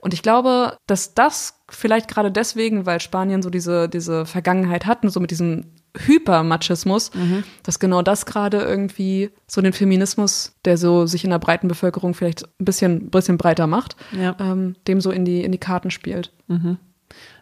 Und 0.00 0.14
ich 0.14 0.22
glaube, 0.22 0.78
dass 0.86 1.12
das 1.12 1.60
vielleicht 1.68 2.08
gerade 2.08 2.32
deswegen, 2.32 2.86
weil 2.86 3.00
Spanien 3.00 3.42
so 3.42 3.50
diese, 3.50 3.86
diese 3.86 4.24
Vergangenheit 4.24 4.86
hatten, 4.86 5.10
so 5.10 5.20
mit 5.20 5.30
diesem 5.30 5.66
Hypermachismus, 5.98 7.12
mhm. 7.14 7.44
dass 7.64 7.78
genau 7.78 8.00
das 8.00 8.24
gerade 8.24 8.62
irgendwie 8.62 9.30
so 9.46 9.60
den 9.60 9.74
Feminismus, 9.74 10.54
der 10.64 10.78
so 10.78 11.04
sich 11.04 11.24
in 11.24 11.30
der 11.30 11.38
breiten 11.38 11.68
Bevölkerung 11.68 12.14
vielleicht 12.14 12.44
ein 12.44 12.64
bisschen, 12.64 13.10
bisschen 13.10 13.36
breiter 13.36 13.66
macht, 13.66 13.96
ja. 14.12 14.34
ähm, 14.40 14.76
dem 14.86 15.02
so 15.02 15.10
in 15.10 15.26
die, 15.26 15.44
in 15.44 15.52
die 15.52 15.58
Karten 15.58 15.90
spielt. 15.90 16.32
Mhm. 16.46 16.78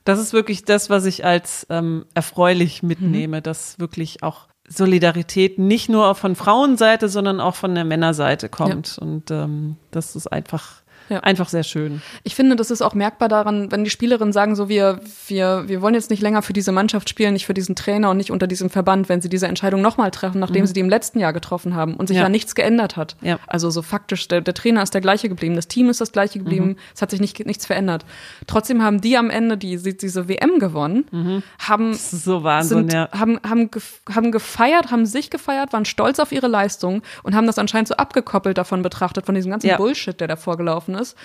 Das 0.07 0.21
ist 0.21 0.33
wirklich 0.33 0.65
das, 0.65 0.89
was 0.89 1.05
ich 1.05 1.25
als 1.25 1.67
ähm, 1.69 2.07
erfreulich 2.15 2.83
mitnehme, 2.83 3.39
mhm. 3.39 3.43
dass 3.43 3.79
wirklich 3.81 4.23
auch 4.23 4.47
Solidarität 4.69 5.59
nicht 5.59 5.89
nur 5.89 6.15
von 6.15 6.37
Frauenseite, 6.37 7.09
sondern 7.09 7.41
auch 7.41 7.57
von 7.57 7.75
der 7.75 7.85
Männerseite 7.85 8.49
kommt. 8.49 8.97
Ja. 8.97 9.03
Und 9.03 9.31
ähm, 9.31 9.77
das 9.91 10.17
ist 10.17 10.29
einfach 10.29 10.83
ja. 11.09 11.21
Einfach 11.21 11.49
sehr 11.49 11.63
schön. 11.63 12.03
Ich 12.25 12.35
finde, 12.35 12.57
das 12.57 12.71
ist 12.71 12.83
auch 12.83 12.95
merkbar 12.95 13.29
daran, 13.29 13.71
wenn 13.71 13.85
die 13.85 13.91
Spielerinnen 13.91 14.33
sagen, 14.33 14.57
so 14.57 14.69
wir, 14.69 15.01
wir, 15.29 15.65
wir 15.67 15.81
wollen 15.81 15.95
jetzt 15.95 16.11
nicht 16.11 16.23
länger 16.23 16.43
für 16.43 16.53
diese 16.53 16.73
Mannschaft 16.73 17.09
spielen, 17.09 17.35
nicht 17.35 17.47
für 17.47 17.55
diesen 17.55 17.77
Trainer 17.77 18.11
und 18.11 18.17
nicht 18.17 18.31
unter 18.31 18.47
diesem 18.47 18.71
Verband, 18.71 19.09
wenn 19.09 19.21
sie 19.21 19.29
diese 19.29 19.47
Entscheidung 19.47 19.83
nochmal 19.83 20.11
treffen, 20.11 20.41
nachdem 20.41 20.63
mhm. 20.63 20.67
sie 20.67 20.73
die 20.73 20.81
im 20.81 20.89
letzten 20.89 21.21
Jahr 21.21 21.33
getroffen 21.33 21.75
haben 21.75 21.95
und 21.95 22.09
sich 22.09 22.17
ja, 22.17 22.25
ja 22.25 22.29
nichts 22.29 22.55
geändert 22.55 22.97
hat. 22.97 23.17
Ja. 23.23 23.39
Also 23.47 23.71
so 23.71 23.83
faktisch, 23.83 24.27
der, 24.29 24.41
der 24.41 24.55
Trainer 24.55 24.83
ist 24.83 24.95
der 24.95 25.01
gleiche 25.01 25.29
geblieben, 25.29 25.55
das 25.55 25.69
Team 25.69 25.89
ist 25.91 26.01
das 26.01 26.11
gleiche 26.11 26.39
geblieben, 26.39 26.69
mhm. 26.69 26.77
es 26.95 27.03
hat 27.03 27.11
sich 27.11 27.21
nicht, 27.21 27.45
nichts 27.47 27.67
verändert. 27.67 28.05
Trotzdem 28.47 28.83
haben 28.83 29.01
die 29.01 29.17
am 29.17 29.31
Ende 29.31 29.57
die, 29.57 29.77
diese 29.97 30.29
WM 30.29 30.59
gewonnen, 30.59 31.07
mhm. 31.13 31.43
haben, 31.61 31.95
so 31.95 32.43
Wahnsinn, 32.43 32.79
sind, 32.79 32.93
ja. 32.93 33.09
haben, 33.13 33.39
haben, 33.49 33.71
haben 34.13 34.33
gefeiert, 34.33 34.91
haben 34.91 35.07
sich 35.07 35.31
gefeiert, 35.31 35.73
waren 35.73 35.85
stolz 35.85 36.19
auf 36.19 36.33
ihre 36.33 36.49
Leistung 36.49 37.03
und 37.23 37.37
haben 37.37 37.47
das 37.47 37.59
anscheinend 37.59 37.89
so 37.89 37.95
abgekoppelt 37.95 38.59
davon 38.59 38.83
betrachtet, 38.83 39.25
von 39.27 39.35
diesem 39.35 39.53
ganzen. 39.53 39.77
Bullshit, 39.77 40.19
der 40.19 40.29
davor 40.29 40.57
gelaufen 40.57 40.86
ist. 40.95 41.17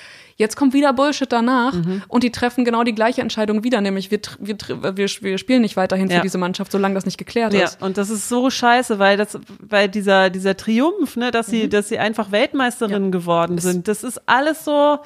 Jetzt 0.41 0.55
kommt 0.55 0.73
wieder 0.73 0.91
Bullshit 0.91 1.31
danach 1.31 1.73
mhm. 1.73 2.01
und 2.07 2.23
die 2.23 2.31
treffen 2.31 2.65
genau 2.65 2.83
die 2.83 2.95
gleiche 2.95 3.21
Entscheidung 3.21 3.63
wieder, 3.63 3.79
nämlich 3.79 4.09
wir, 4.09 4.19
wir, 4.39 4.57
wir, 4.97 5.07
wir 5.07 5.37
spielen 5.37 5.61
nicht 5.61 5.77
weiterhin 5.77 6.09
ja. 6.09 6.17
für 6.17 6.21
diese 6.23 6.39
Mannschaft, 6.39 6.71
solange 6.71 6.95
das 6.95 7.05
nicht 7.05 7.19
geklärt 7.19 7.53
ja. 7.53 7.65
ist. 7.65 7.79
Und 7.79 7.97
das 7.97 8.09
ist 8.09 8.27
so 8.27 8.49
scheiße, 8.49 8.97
weil 8.97 9.17
das, 9.17 9.37
weil 9.59 9.87
dieser, 9.87 10.31
dieser 10.31 10.57
Triumph, 10.57 11.15
ne, 11.15 11.29
dass 11.29 11.45
sie, 11.45 11.65
mhm. 11.65 11.69
dass 11.69 11.89
sie 11.89 11.99
einfach 11.99 12.31
Weltmeisterinnen 12.31 13.05
ja. 13.05 13.11
geworden 13.11 13.59
sind, 13.59 13.87
das 13.87 14.03
ist 14.03 14.21
alles 14.25 14.65
so, 14.65 14.97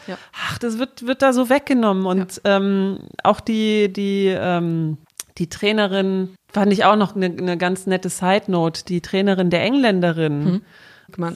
ach, 0.47 0.57
das 0.59 0.79
wird, 0.79 1.05
wird 1.05 1.21
da 1.21 1.33
so 1.33 1.49
weggenommen. 1.49 2.05
Und 2.05 2.39
ähm, 2.45 2.99
auch 3.23 3.41
die, 3.41 3.91
die, 3.91 4.27
ähm, 4.27 4.97
die 5.37 5.49
Trainerin, 5.49 6.35
fand 6.47 6.71
ich 6.71 6.85
auch 6.85 6.95
noch 6.95 7.13
eine, 7.13 7.25
eine 7.25 7.57
ganz 7.57 7.87
nette 7.87 8.07
Side 8.07 8.43
Note, 8.47 8.85
die 8.85 9.01
Trainerin 9.01 9.49
der 9.49 9.63
Engländerin. 9.63 10.43
Mhm. 10.45 10.61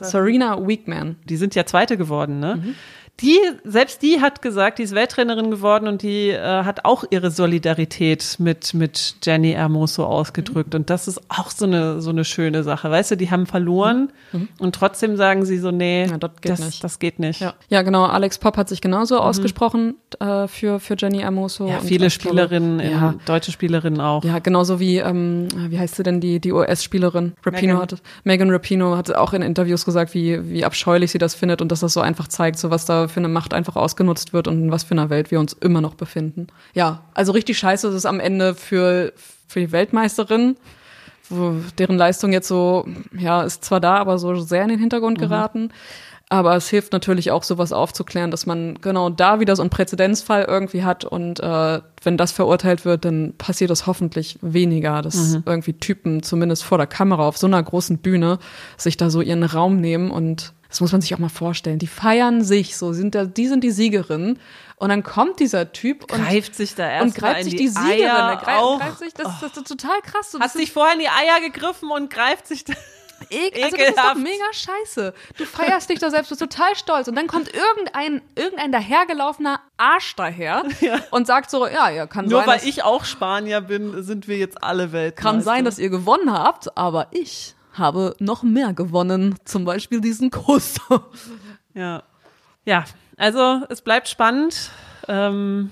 Serena 0.02 0.68
Weekman. 0.68 1.18
Die 1.26 1.38
sind 1.38 1.54
ja 1.54 1.66
Zweite 1.66 1.96
geworden, 1.96 2.40
ne? 2.40 2.56
Mhm 2.56 2.76
die, 3.22 3.38
selbst 3.66 4.02
die 4.02 4.22
hat 4.22 4.42
gesagt, 4.42 4.80
die 4.80 4.84
ist 4.84 4.96
Welttrainerin 4.96 5.52
geworden 5.52 5.88
und 5.88 6.02
die 6.02 6.30
äh, 6.30 6.64
hat 6.64 6.86
auch 6.86 7.04
ihre 7.10 7.32
Solidarität 7.32 8.38
mit, 8.40 8.74
mit 8.74 9.16
Jenny 9.24 9.52
Hermoso 9.52 10.06
ausgedrückt. 10.06 10.74
Mhm. 10.74 10.82
Und 10.82 10.90
das 10.90 11.08
ist 11.08 11.22
auch 11.28 11.52
so 11.52 11.66
eine, 11.66 12.02
so 12.02 12.12
eine 12.12 12.24
schöne 12.24 12.64
Sache. 12.64 12.90
Weißt 12.90 13.12
du, 13.12 13.18
die 13.18 13.30
haben 13.30 13.46
verloren 13.46 14.14
mhm. 14.32 14.48
und 14.60 14.74
trotzdem 14.76 15.18
sagen 15.18 15.46
sie 15.46 15.58
so, 15.58 15.72
nee, 15.72 16.06
ja, 16.06 16.18
das, 16.18 16.32
geht 16.42 16.52
das, 16.52 16.60
nicht. 16.60 16.84
das 16.84 17.00
geht 17.00 17.20
nicht. 17.20 17.42
Ja. 17.42 17.54
ja. 17.68 17.82
genau. 17.82 18.06
Alex 18.06 18.38
Pop 18.38 18.56
hat 18.56 18.70
sich 18.70 18.80
genauso 18.80 19.16
mhm. 19.16 19.22
ausgesprochen 19.22 19.96
äh, 20.20 20.48
für, 20.48 20.80
für 20.80 20.96
Jenny 20.98 21.20
Hermoso. 21.20 21.68
Ja, 21.68 21.80
viele 21.82 22.10
Spielerinnen, 22.10 22.80
glaube, 22.80 22.94
ja. 22.94 23.16
deutsche 23.26 23.52
Spielerinnen 23.52 24.00
auch. 24.00 24.24
Ja, 24.24 24.40
genauso 24.40 24.80
wie, 24.80 24.98
ähm, 24.98 25.50
wie 25.54 25.78
heißt 25.78 25.96
sie 25.96 26.04
denn, 26.04 26.22
die, 26.22 26.40
die 26.40 26.54
US-Spielerin? 26.54 27.34
Rapino 27.46 27.74
Megan. 27.74 27.82
hat, 27.82 28.02
Megan 28.24 28.50
Rapino 28.50 28.96
hat 28.96 29.14
auch 29.14 29.34
in 29.34 29.42
Interviews 29.42 29.84
gesagt, 29.84 30.14
wie, 30.14 30.50
wie 30.50 30.64
abscheulich 30.64 31.12
sie 31.12 31.18
das 31.18 31.36
findet 31.36 31.62
und 31.62 31.70
dass 31.72 31.82
das 31.82 31.94
so 31.94 32.00
einfach 32.00 32.30
zeigt, 32.30 32.58
so 32.58 32.70
was 32.70 32.86
da 32.86 33.09
für 33.10 33.20
eine 33.20 33.28
Macht 33.28 33.54
einfach 33.54 33.76
ausgenutzt 33.76 34.34
wird 34.34 34.48
und 34.48 34.62
in 34.62 34.72
was 34.72 34.84
für 34.84 34.92
einer 34.92 35.10
Welt 35.10 35.32
wir 35.32 35.40
uns 35.40 35.54
immer 35.54 35.82
noch 35.82 35.96
befinden. 35.96 36.48
Ja, 36.74 37.04
also 37.14 37.32
richtig 37.32 37.58
scheiße 37.58 37.88
ist 37.88 37.94
es 37.94 38.06
am 38.06 38.20
Ende 38.20 38.56
für, 38.56 39.14
für 39.48 39.60
die 39.60 39.72
Weltmeisterin, 39.72 40.56
wo, 41.30 41.56
deren 41.78 41.98
Leistung 41.98 42.32
jetzt 42.32 42.48
so, 42.48 42.88
ja, 43.18 43.44
ist 43.44 43.66
zwar 43.66 43.80
da, 43.80 43.98
aber 43.98 44.18
so 44.18 44.36
sehr 44.36 44.64
in 44.64 44.70
den 44.70 44.80
Hintergrund 44.80 45.18
mhm. 45.18 45.22
geraten. 45.22 45.62
Mhm. 45.64 45.72
Aber 46.32 46.56
es 46.56 46.70
hilft 46.70 46.94
natürlich 46.94 47.32
auch, 47.32 47.42
sowas 47.42 47.74
aufzuklären, 47.74 48.30
dass 48.30 48.46
man 48.46 48.78
genau 48.82 49.10
da 49.10 49.40
wieder 49.40 49.56
so 49.56 49.64
einen 49.64 49.72
Präzedenzfall 49.72 50.46
irgendwie 50.48 50.84
hat 50.84 51.04
und 51.04 51.40
äh, 51.40 51.82
wenn 52.04 52.18
das 52.18 52.32
verurteilt 52.32 52.86
wird, 52.86 53.04
dann 53.04 53.34
passiert 53.36 53.72
das 53.72 53.88
hoffentlich 53.88 54.38
weniger, 54.42 55.02
dass 55.02 55.16
mhm. 55.16 55.44
irgendwie 55.48 55.74
Typen 55.74 56.22
zumindest 56.22 56.64
vor 56.64 56.78
der 56.78 56.86
Kamera 56.86 57.28
auf 57.28 57.38
so 57.38 57.48
einer 57.48 57.62
großen 57.62 57.98
Bühne 57.98 58.38
sich 58.78 58.96
da 58.96 59.10
so 59.10 59.22
ihren 59.22 59.42
Raum 59.42 59.82
nehmen 59.82 60.12
und 60.12 60.54
das 60.70 60.82
muss 60.82 60.92
man 60.92 61.02
sich 61.02 61.14
auch 61.16 61.20
mal 61.20 61.30
vorstellen. 61.30 61.80
Die 61.80 61.88
feiern 61.88 62.44
sich 62.44 62.78
so, 62.78 62.94
sind 62.94 63.16
da, 63.16 63.26
die 63.26 63.48
sind 63.48 63.64
die 63.64 63.72
Siegerin. 63.72 64.40
Und 64.76 64.90
dann 64.90 65.04
kommt 65.04 65.40
dieser 65.40 65.74
Typ 65.74 66.04
und 66.04 66.24
greift 66.24 66.56
sich 66.56 66.76
da 66.76 66.90
erst 66.90 67.06
und 67.06 67.16
greift 67.16 67.44
sich 67.44 67.56
die, 67.56 67.64
die 67.64 67.68
Siegerin. 67.68 68.06
Eier 68.06 68.36
greift, 68.38 68.80
greift 68.80 69.00
sich, 69.00 69.14
das, 69.14 69.28
oh. 69.28 69.32
das, 69.42 69.58
ist 69.58 69.68
total 69.68 70.00
krass. 70.02 70.32
Du 70.32 70.40
Hast 70.40 70.58
dich 70.58 70.72
vorher 70.72 70.94
in 70.94 71.02
die 71.02 71.10
Eier 71.10 71.42
gegriffen 71.42 71.92
und 71.92 72.10
greift 72.10 72.48
sich 72.48 72.64
da. 72.64 72.74
Ek 73.30 73.62
also 73.62 73.76
das 73.76 73.90
ist 73.90 73.98
doch 73.98 74.16
mega 74.16 74.46
scheiße. 74.54 75.14
Du 75.38 75.46
feierst 75.46 75.90
dich 75.90 76.00
da 76.00 76.10
selbst, 76.10 76.30
bist 76.30 76.40
total 76.40 76.74
stolz 76.76 77.10
und 77.10 77.16
dann 77.16 77.28
kommt 77.28 77.52
irgendein, 77.54 78.22
irgendein 78.36 78.72
dahergelaufener 78.72 79.60
Arsch 79.76 80.16
daher 80.16 80.64
ja. 80.80 81.00
und 81.12 81.28
sagt 81.28 81.52
so, 81.52 81.68
ja, 81.68 81.90
ja, 81.90 82.08
kann 82.08 82.26
Nur 82.26 82.40
sein. 82.40 82.46
Nur 82.46 82.56
weil 82.56 82.68
ich 82.68 82.84
auch 82.84 83.04
Spanier 83.04 83.60
bin, 83.60 84.04
sind 84.04 84.30
wir 84.30 84.38
jetzt 84.38 84.64
alle 84.64 84.94
Weltmeister. 84.94 85.30
Kann 85.30 85.42
sein, 85.42 85.66
dass 85.66 85.80
ihr 85.80 85.90
gewonnen 85.90 86.32
habt, 86.32 86.78
aber 86.78 87.08
ich 87.12 87.56
habe 87.74 88.16
noch 88.20 88.44
mehr 88.44 88.74
gewonnen, 88.74 89.36
zum 89.46 89.66
Beispiel 89.66 90.02
diesen 90.02 90.32
Kuss. 90.32 90.76
ja. 91.74 92.04
Ja, 92.66 92.86
also 93.18 93.62
es 93.70 93.82
bleibt 93.82 94.08
spannend. 94.08 94.72
Ähm, 95.08 95.72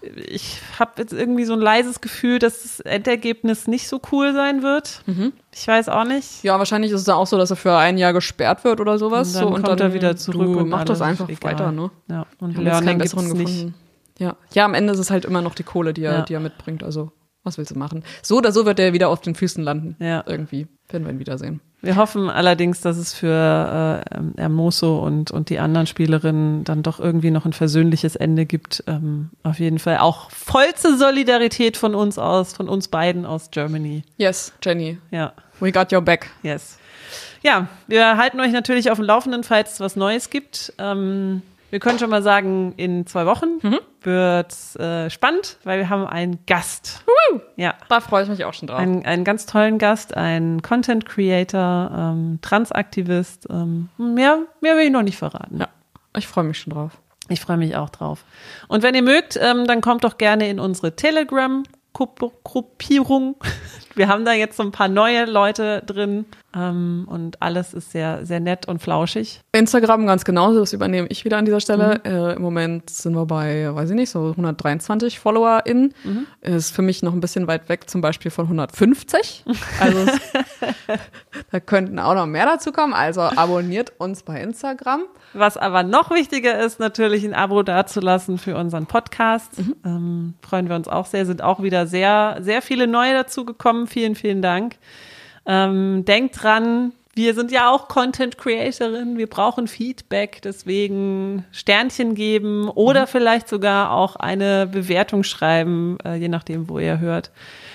ich 0.00 0.60
habe 0.78 0.92
jetzt 0.98 1.12
irgendwie 1.12 1.44
so 1.44 1.54
ein 1.54 1.60
leises 1.60 2.00
Gefühl, 2.00 2.38
dass 2.38 2.62
das 2.62 2.80
Endergebnis 2.80 3.66
nicht 3.66 3.88
so 3.88 4.00
cool 4.12 4.32
sein 4.32 4.62
wird. 4.62 5.02
Mhm. 5.06 5.32
Ich 5.52 5.66
weiß 5.66 5.88
auch 5.88 6.04
nicht. 6.04 6.44
Ja, 6.44 6.58
wahrscheinlich 6.58 6.92
ist 6.92 7.00
es 7.00 7.08
auch 7.08 7.26
so, 7.26 7.36
dass 7.36 7.50
er 7.50 7.56
für 7.56 7.76
ein 7.76 7.98
Jahr 7.98 8.12
gesperrt 8.12 8.64
wird 8.64 8.80
oder 8.80 8.98
sowas. 8.98 9.28
Und 9.28 9.34
dann 9.34 9.42
so, 9.42 9.48
und 9.48 9.62
kommt 9.64 9.80
dann 9.80 9.90
er 9.90 9.94
wieder 9.94 10.16
zurück 10.16 10.56
und 10.56 10.68
macht 10.68 10.88
das 10.88 11.02
einfach 11.02 11.28
egal. 11.28 11.52
weiter, 11.52 11.72
ne? 11.72 11.90
Ja, 12.08 12.26
und 12.38 12.56
jetzt 12.58 12.84
keinen 12.84 12.98
besseren 12.98 13.28
gefunden. 13.28 13.64
Nicht. 13.64 13.74
Ja. 14.18 14.36
ja, 14.52 14.64
am 14.64 14.74
Ende 14.74 14.92
ist 14.92 14.98
es 14.98 15.10
halt 15.10 15.24
immer 15.24 15.42
noch 15.42 15.54
die 15.54 15.62
Kohle, 15.62 15.94
die 15.94 16.04
er, 16.04 16.12
ja. 16.12 16.22
die 16.22 16.34
er 16.34 16.40
mitbringt. 16.40 16.82
Also, 16.82 17.12
was 17.48 17.58
willst 17.58 17.72
du 17.74 17.78
machen? 17.78 18.04
So 18.22 18.36
oder 18.36 18.52
so 18.52 18.66
wird 18.66 18.78
er 18.78 18.92
wieder 18.92 19.08
auf 19.08 19.20
den 19.20 19.34
Füßen 19.34 19.62
landen. 19.64 19.96
Ja. 19.98 20.22
Irgendwie. 20.26 20.68
Werden 20.88 21.04
wir 21.04 21.12
ihn 21.12 21.18
wiedersehen. 21.18 21.60
Wir 21.80 21.96
hoffen 21.96 22.28
allerdings, 22.28 22.80
dass 22.80 22.96
es 22.96 23.14
für 23.14 24.02
äh, 24.10 24.40
Hermoso 24.40 24.98
und, 24.98 25.30
und 25.30 25.48
die 25.48 25.58
anderen 25.58 25.86
Spielerinnen 25.86 26.64
dann 26.64 26.82
doch 26.82 26.98
irgendwie 26.98 27.30
noch 27.30 27.44
ein 27.44 27.52
versöhnliches 27.52 28.16
Ende 28.16 28.46
gibt. 28.46 28.82
Ähm, 28.86 29.30
auf 29.44 29.60
jeden 29.60 29.78
Fall 29.78 29.98
auch 29.98 30.30
vollste 30.30 30.96
Solidarität 30.96 31.76
von 31.76 31.94
uns 31.94 32.18
aus, 32.18 32.52
von 32.52 32.68
uns 32.68 32.88
beiden 32.88 33.26
aus 33.26 33.50
Germany. 33.50 34.02
Yes, 34.16 34.52
Jenny. 34.62 34.98
Ja. 35.10 35.34
We 35.60 35.70
got 35.70 35.92
your 35.92 36.00
back. 36.00 36.30
Yes. 36.42 36.78
Ja, 37.42 37.68
wir 37.86 38.16
halten 38.16 38.40
euch 38.40 38.52
natürlich 38.52 38.90
auf 38.90 38.98
dem 38.98 39.04
Laufenden, 39.04 39.44
falls 39.44 39.74
es 39.74 39.80
was 39.80 39.94
Neues 39.94 40.30
gibt. 40.30 40.72
Ähm, 40.78 41.42
wir 41.70 41.80
können 41.80 41.98
schon 41.98 42.10
mal 42.10 42.22
sagen, 42.22 42.72
in 42.76 43.06
zwei 43.06 43.26
Wochen 43.26 43.58
mhm. 43.62 43.78
wird 44.02 44.54
äh, 44.76 45.10
spannend, 45.10 45.58
weil 45.64 45.78
wir 45.78 45.88
haben 45.90 46.06
einen 46.06 46.38
Gast. 46.46 47.04
Uh, 47.06 47.40
ja. 47.56 47.74
Da 47.88 48.00
freue 48.00 48.22
ich 48.22 48.28
mich 48.28 48.44
auch 48.44 48.54
schon 48.54 48.68
drauf. 48.68 48.78
Ein, 48.78 49.04
einen 49.04 49.24
ganz 49.24 49.46
tollen 49.46 49.78
Gast, 49.78 50.16
ein 50.16 50.62
Content 50.62 51.06
Creator, 51.06 51.90
ähm, 51.94 52.38
Transaktivist. 52.40 53.46
Ähm, 53.50 53.88
mehr, 53.98 54.40
mehr 54.60 54.76
will 54.76 54.84
ich 54.84 54.90
noch 54.90 55.02
nicht 55.02 55.18
verraten. 55.18 55.60
Ja, 55.60 55.68
ich 56.16 56.26
freue 56.26 56.44
mich 56.44 56.58
schon 56.58 56.72
drauf. 56.72 56.92
Ich 57.28 57.40
freue 57.40 57.58
mich 57.58 57.76
auch 57.76 57.90
drauf. 57.90 58.24
Und 58.68 58.82
wenn 58.82 58.94
ihr 58.94 59.02
mögt, 59.02 59.38
ähm, 59.40 59.66
dann 59.66 59.82
kommt 59.82 60.04
doch 60.04 60.16
gerne 60.16 60.48
in 60.48 60.58
unsere 60.58 60.96
Telegram 60.96 61.62
Gruppierung. 61.92 63.36
Wir 63.94 64.08
haben 64.08 64.24
da 64.24 64.32
jetzt 64.32 64.56
so 64.56 64.62
ein 64.62 64.70
paar 64.70 64.88
neue 64.88 65.24
Leute 65.24 65.82
drin 65.84 66.26
ähm, 66.56 67.06
und 67.10 67.42
alles 67.42 67.74
ist 67.74 67.92
sehr, 67.92 68.24
sehr 68.24 68.40
nett 68.40 68.66
und 68.66 68.80
flauschig. 68.80 69.42
Instagram 69.52 70.06
ganz 70.06 70.24
genauso, 70.24 70.60
das 70.60 70.72
übernehme 70.72 71.06
ich 71.08 71.26
wieder 71.26 71.36
an 71.36 71.44
dieser 71.44 71.60
Stelle. 71.60 72.00
Mhm. 72.04 72.10
Äh, 72.10 72.32
Im 72.34 72.42
Moment 72.42 72.88
sind 72.88 73.14
wir 73.14 73.26
bei, 73.26 73.68
weiß 73.74 73.90
ich 73.90 73.96
nicht, 73.96 74.08
so 74.08 74.30
123 74.30 75.18
FollowerInnen. 75.18 75.92
Mhm. 76.04 76.26
Ist 76.40 76.74
für 76.74 76.80
mich 76.80 77.02
noch 77.02 77.12
ein 77.12 77.20
bisschen 77.20 77.46
weit 77.48 77.68
weg, 77.68 77.90
zum 77.90 78.00
Beispiel 78.00 78.30
von 78.30 78.46
150. 78.46 79.44
Also 79.78 80.06
da 81.50 81.60
könnten 81.60 81.98
auch 81.98 82.14
noch 82.14 82.26
mehr 82.26 82.46
dazu 82.46 82.72
kommen. 82.72 82.94
Also 82.94 83.20
abonniert 83.20 83.92
uns 83.98 84.22
bei 84.22 84.40
Instagram. 84.40 85.02
Was 85.34 85.58
aber 85.58 85.82
noch 85.82 86.10
wichtiger 86.10 86.58
ist, 86.58 86.80
natürlich 86.80 87.24
ein 87.24 87.34
Abo 87.34 87.62
dazulassen 87.62 88.38
für 88.38 88.56
unseren 88.56 88.86
Podcast. 88.86 89.58
Mhm. 89.58 89.76
Ähm, 89.84 90.34
freuen 90.40 90.70
wir 90.70 90.76
uns 90.76 90.88
auch 90.88 91.04
sehr. 91.04 91.26
Sind 91.26 91.42
auch 91.42 91.62
wieder 91.62 91.86
sehr, 91.86 92.38
sehr 92.40 92.62
viele 92.62 92.86
neue 92.86 93.12
dazugekommen. 93.12 93.86
Vielen, 93.86 94.14
vielen 94.14 94.40
Dank. 94.40 94.76
Ähm, 95.48 96.04
denkt 96.04 96.42
dran, 96.42 96.92
wir 97.14 97.34
sind 97.34 97.50
ja 97.50 97.70
auch 97.70 97.88
Content 97.88 98.38
Creatorinnen, 98.38 99.18
wir 99.18 99.26
brauchen 99.26 99.66
Feedback, 99.66 100.40
deswegen 100.42 101.44
Sternchen 101.50 102.14
geben 102.14 102.68
oder 102.68 103.02
mhm. 103.02 103.06
vielleicht 103.08 103.48
sogar 103.48 103.90
auch 103.90 104.14
eine 104.14 104.68
Bewertung 104.68 105.24
schreiben, 105.24 105.98
äh, 106.04 106.14
je 106.14 106.28
nachdem, 106.28 106.68
wo 106.68 106.78
ihr 106.78 107.00
hört. 107.00 107.32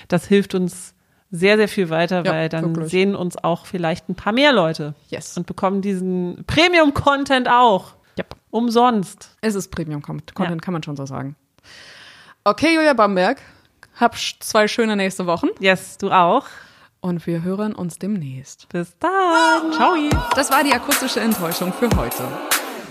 Das 0.08 0.26
hilft 0.26 0.54
uns 0.54 0.94
sehr, 1.30 1.56
sehr 1.56 1.68
viel 1.68 1.90
weiter, 1.90 2.24
ja, 2.24 2.32
weil 2.32 2.48
dann 2.48 2.76
wirklich. 2.76 2.90
sehen 2.90 3.16
uns 3.16 3.36
auch 3.36 3.66
vielleicht 3.66 4.08
ein 4.08 4.14
paar 4.14 4.32
mehr 4.32 4.52
Leute. 4.52 4.94
Yes. 5.08 5.36
Und 5.36 5.46
bekommen 5.46 5.82
diesen 5.82 6.44
Premium-Content 6.46 7.48
auch. 7.50 7.94
Yep. 8.16 8.36
Umsonst. 8.50 9.36
Es 9.40 9.56
ist 9.56 9.68
Premium-Content, 9.72 10.38
ja. 10.38 10.56
kann 10.56 10.72
man 10.72 10.84
schon 10.84 10.96
so 10.96 11.06
sagen. 11.06 11.34
Okay, 12.44 12.72
Julia 12.74 12.92
Bamberg, 12.92 13.42
hab 13.98 14.16
zwei 14.16 14.68
schöne 14.68 14.96
nächste 14.96 15.26
Wochen. 15.26 15.48
Yes, 15.58 15.98
du 15.98 16.10
auch. 16.10 16.46
Und 17.04 17.26
wir 17.26 17.42
hören 17.42 17.74
uns 17.74 17.98
demnächst. 17.98 18.66
Bis 18.70 18.96
dann. 18.98 19.74
Ciao. 19.74 19.94
Das 20.34 20.50
war 20.50 20.64
die 20.64 20.72
akustische 20.72 21.20
Enttäuschung 21.20 21.70
für 21.70 21.94
heute. 21.96 22.26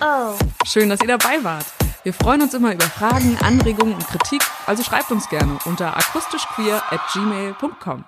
Oh. 0.02 0.36
Schön, 0.68 0.90
dass 0.90 1.02
ihr 1.02 1.08
dabei 1.08 1.44
wart. 1.44 1.66
Wir 2.04 2.14
freuen 2.14 2.44
uns 2.44 2.54
immer 2.54 2.76
über 2.76 2.86
Fragen, 2.86 3.36
Anregungen 3.42 3.96
und 3.96 4.06
Kritik, 4.06 4.44
also 4.68 4.84
schreibt 4.84 5.10
uns 5.10 5.28
gerne 5.30 5.58
unter 5.66 5.98
akustischqueer 5.98 6.84
at 6.92 7.02
gmail.com. 7.12 8.06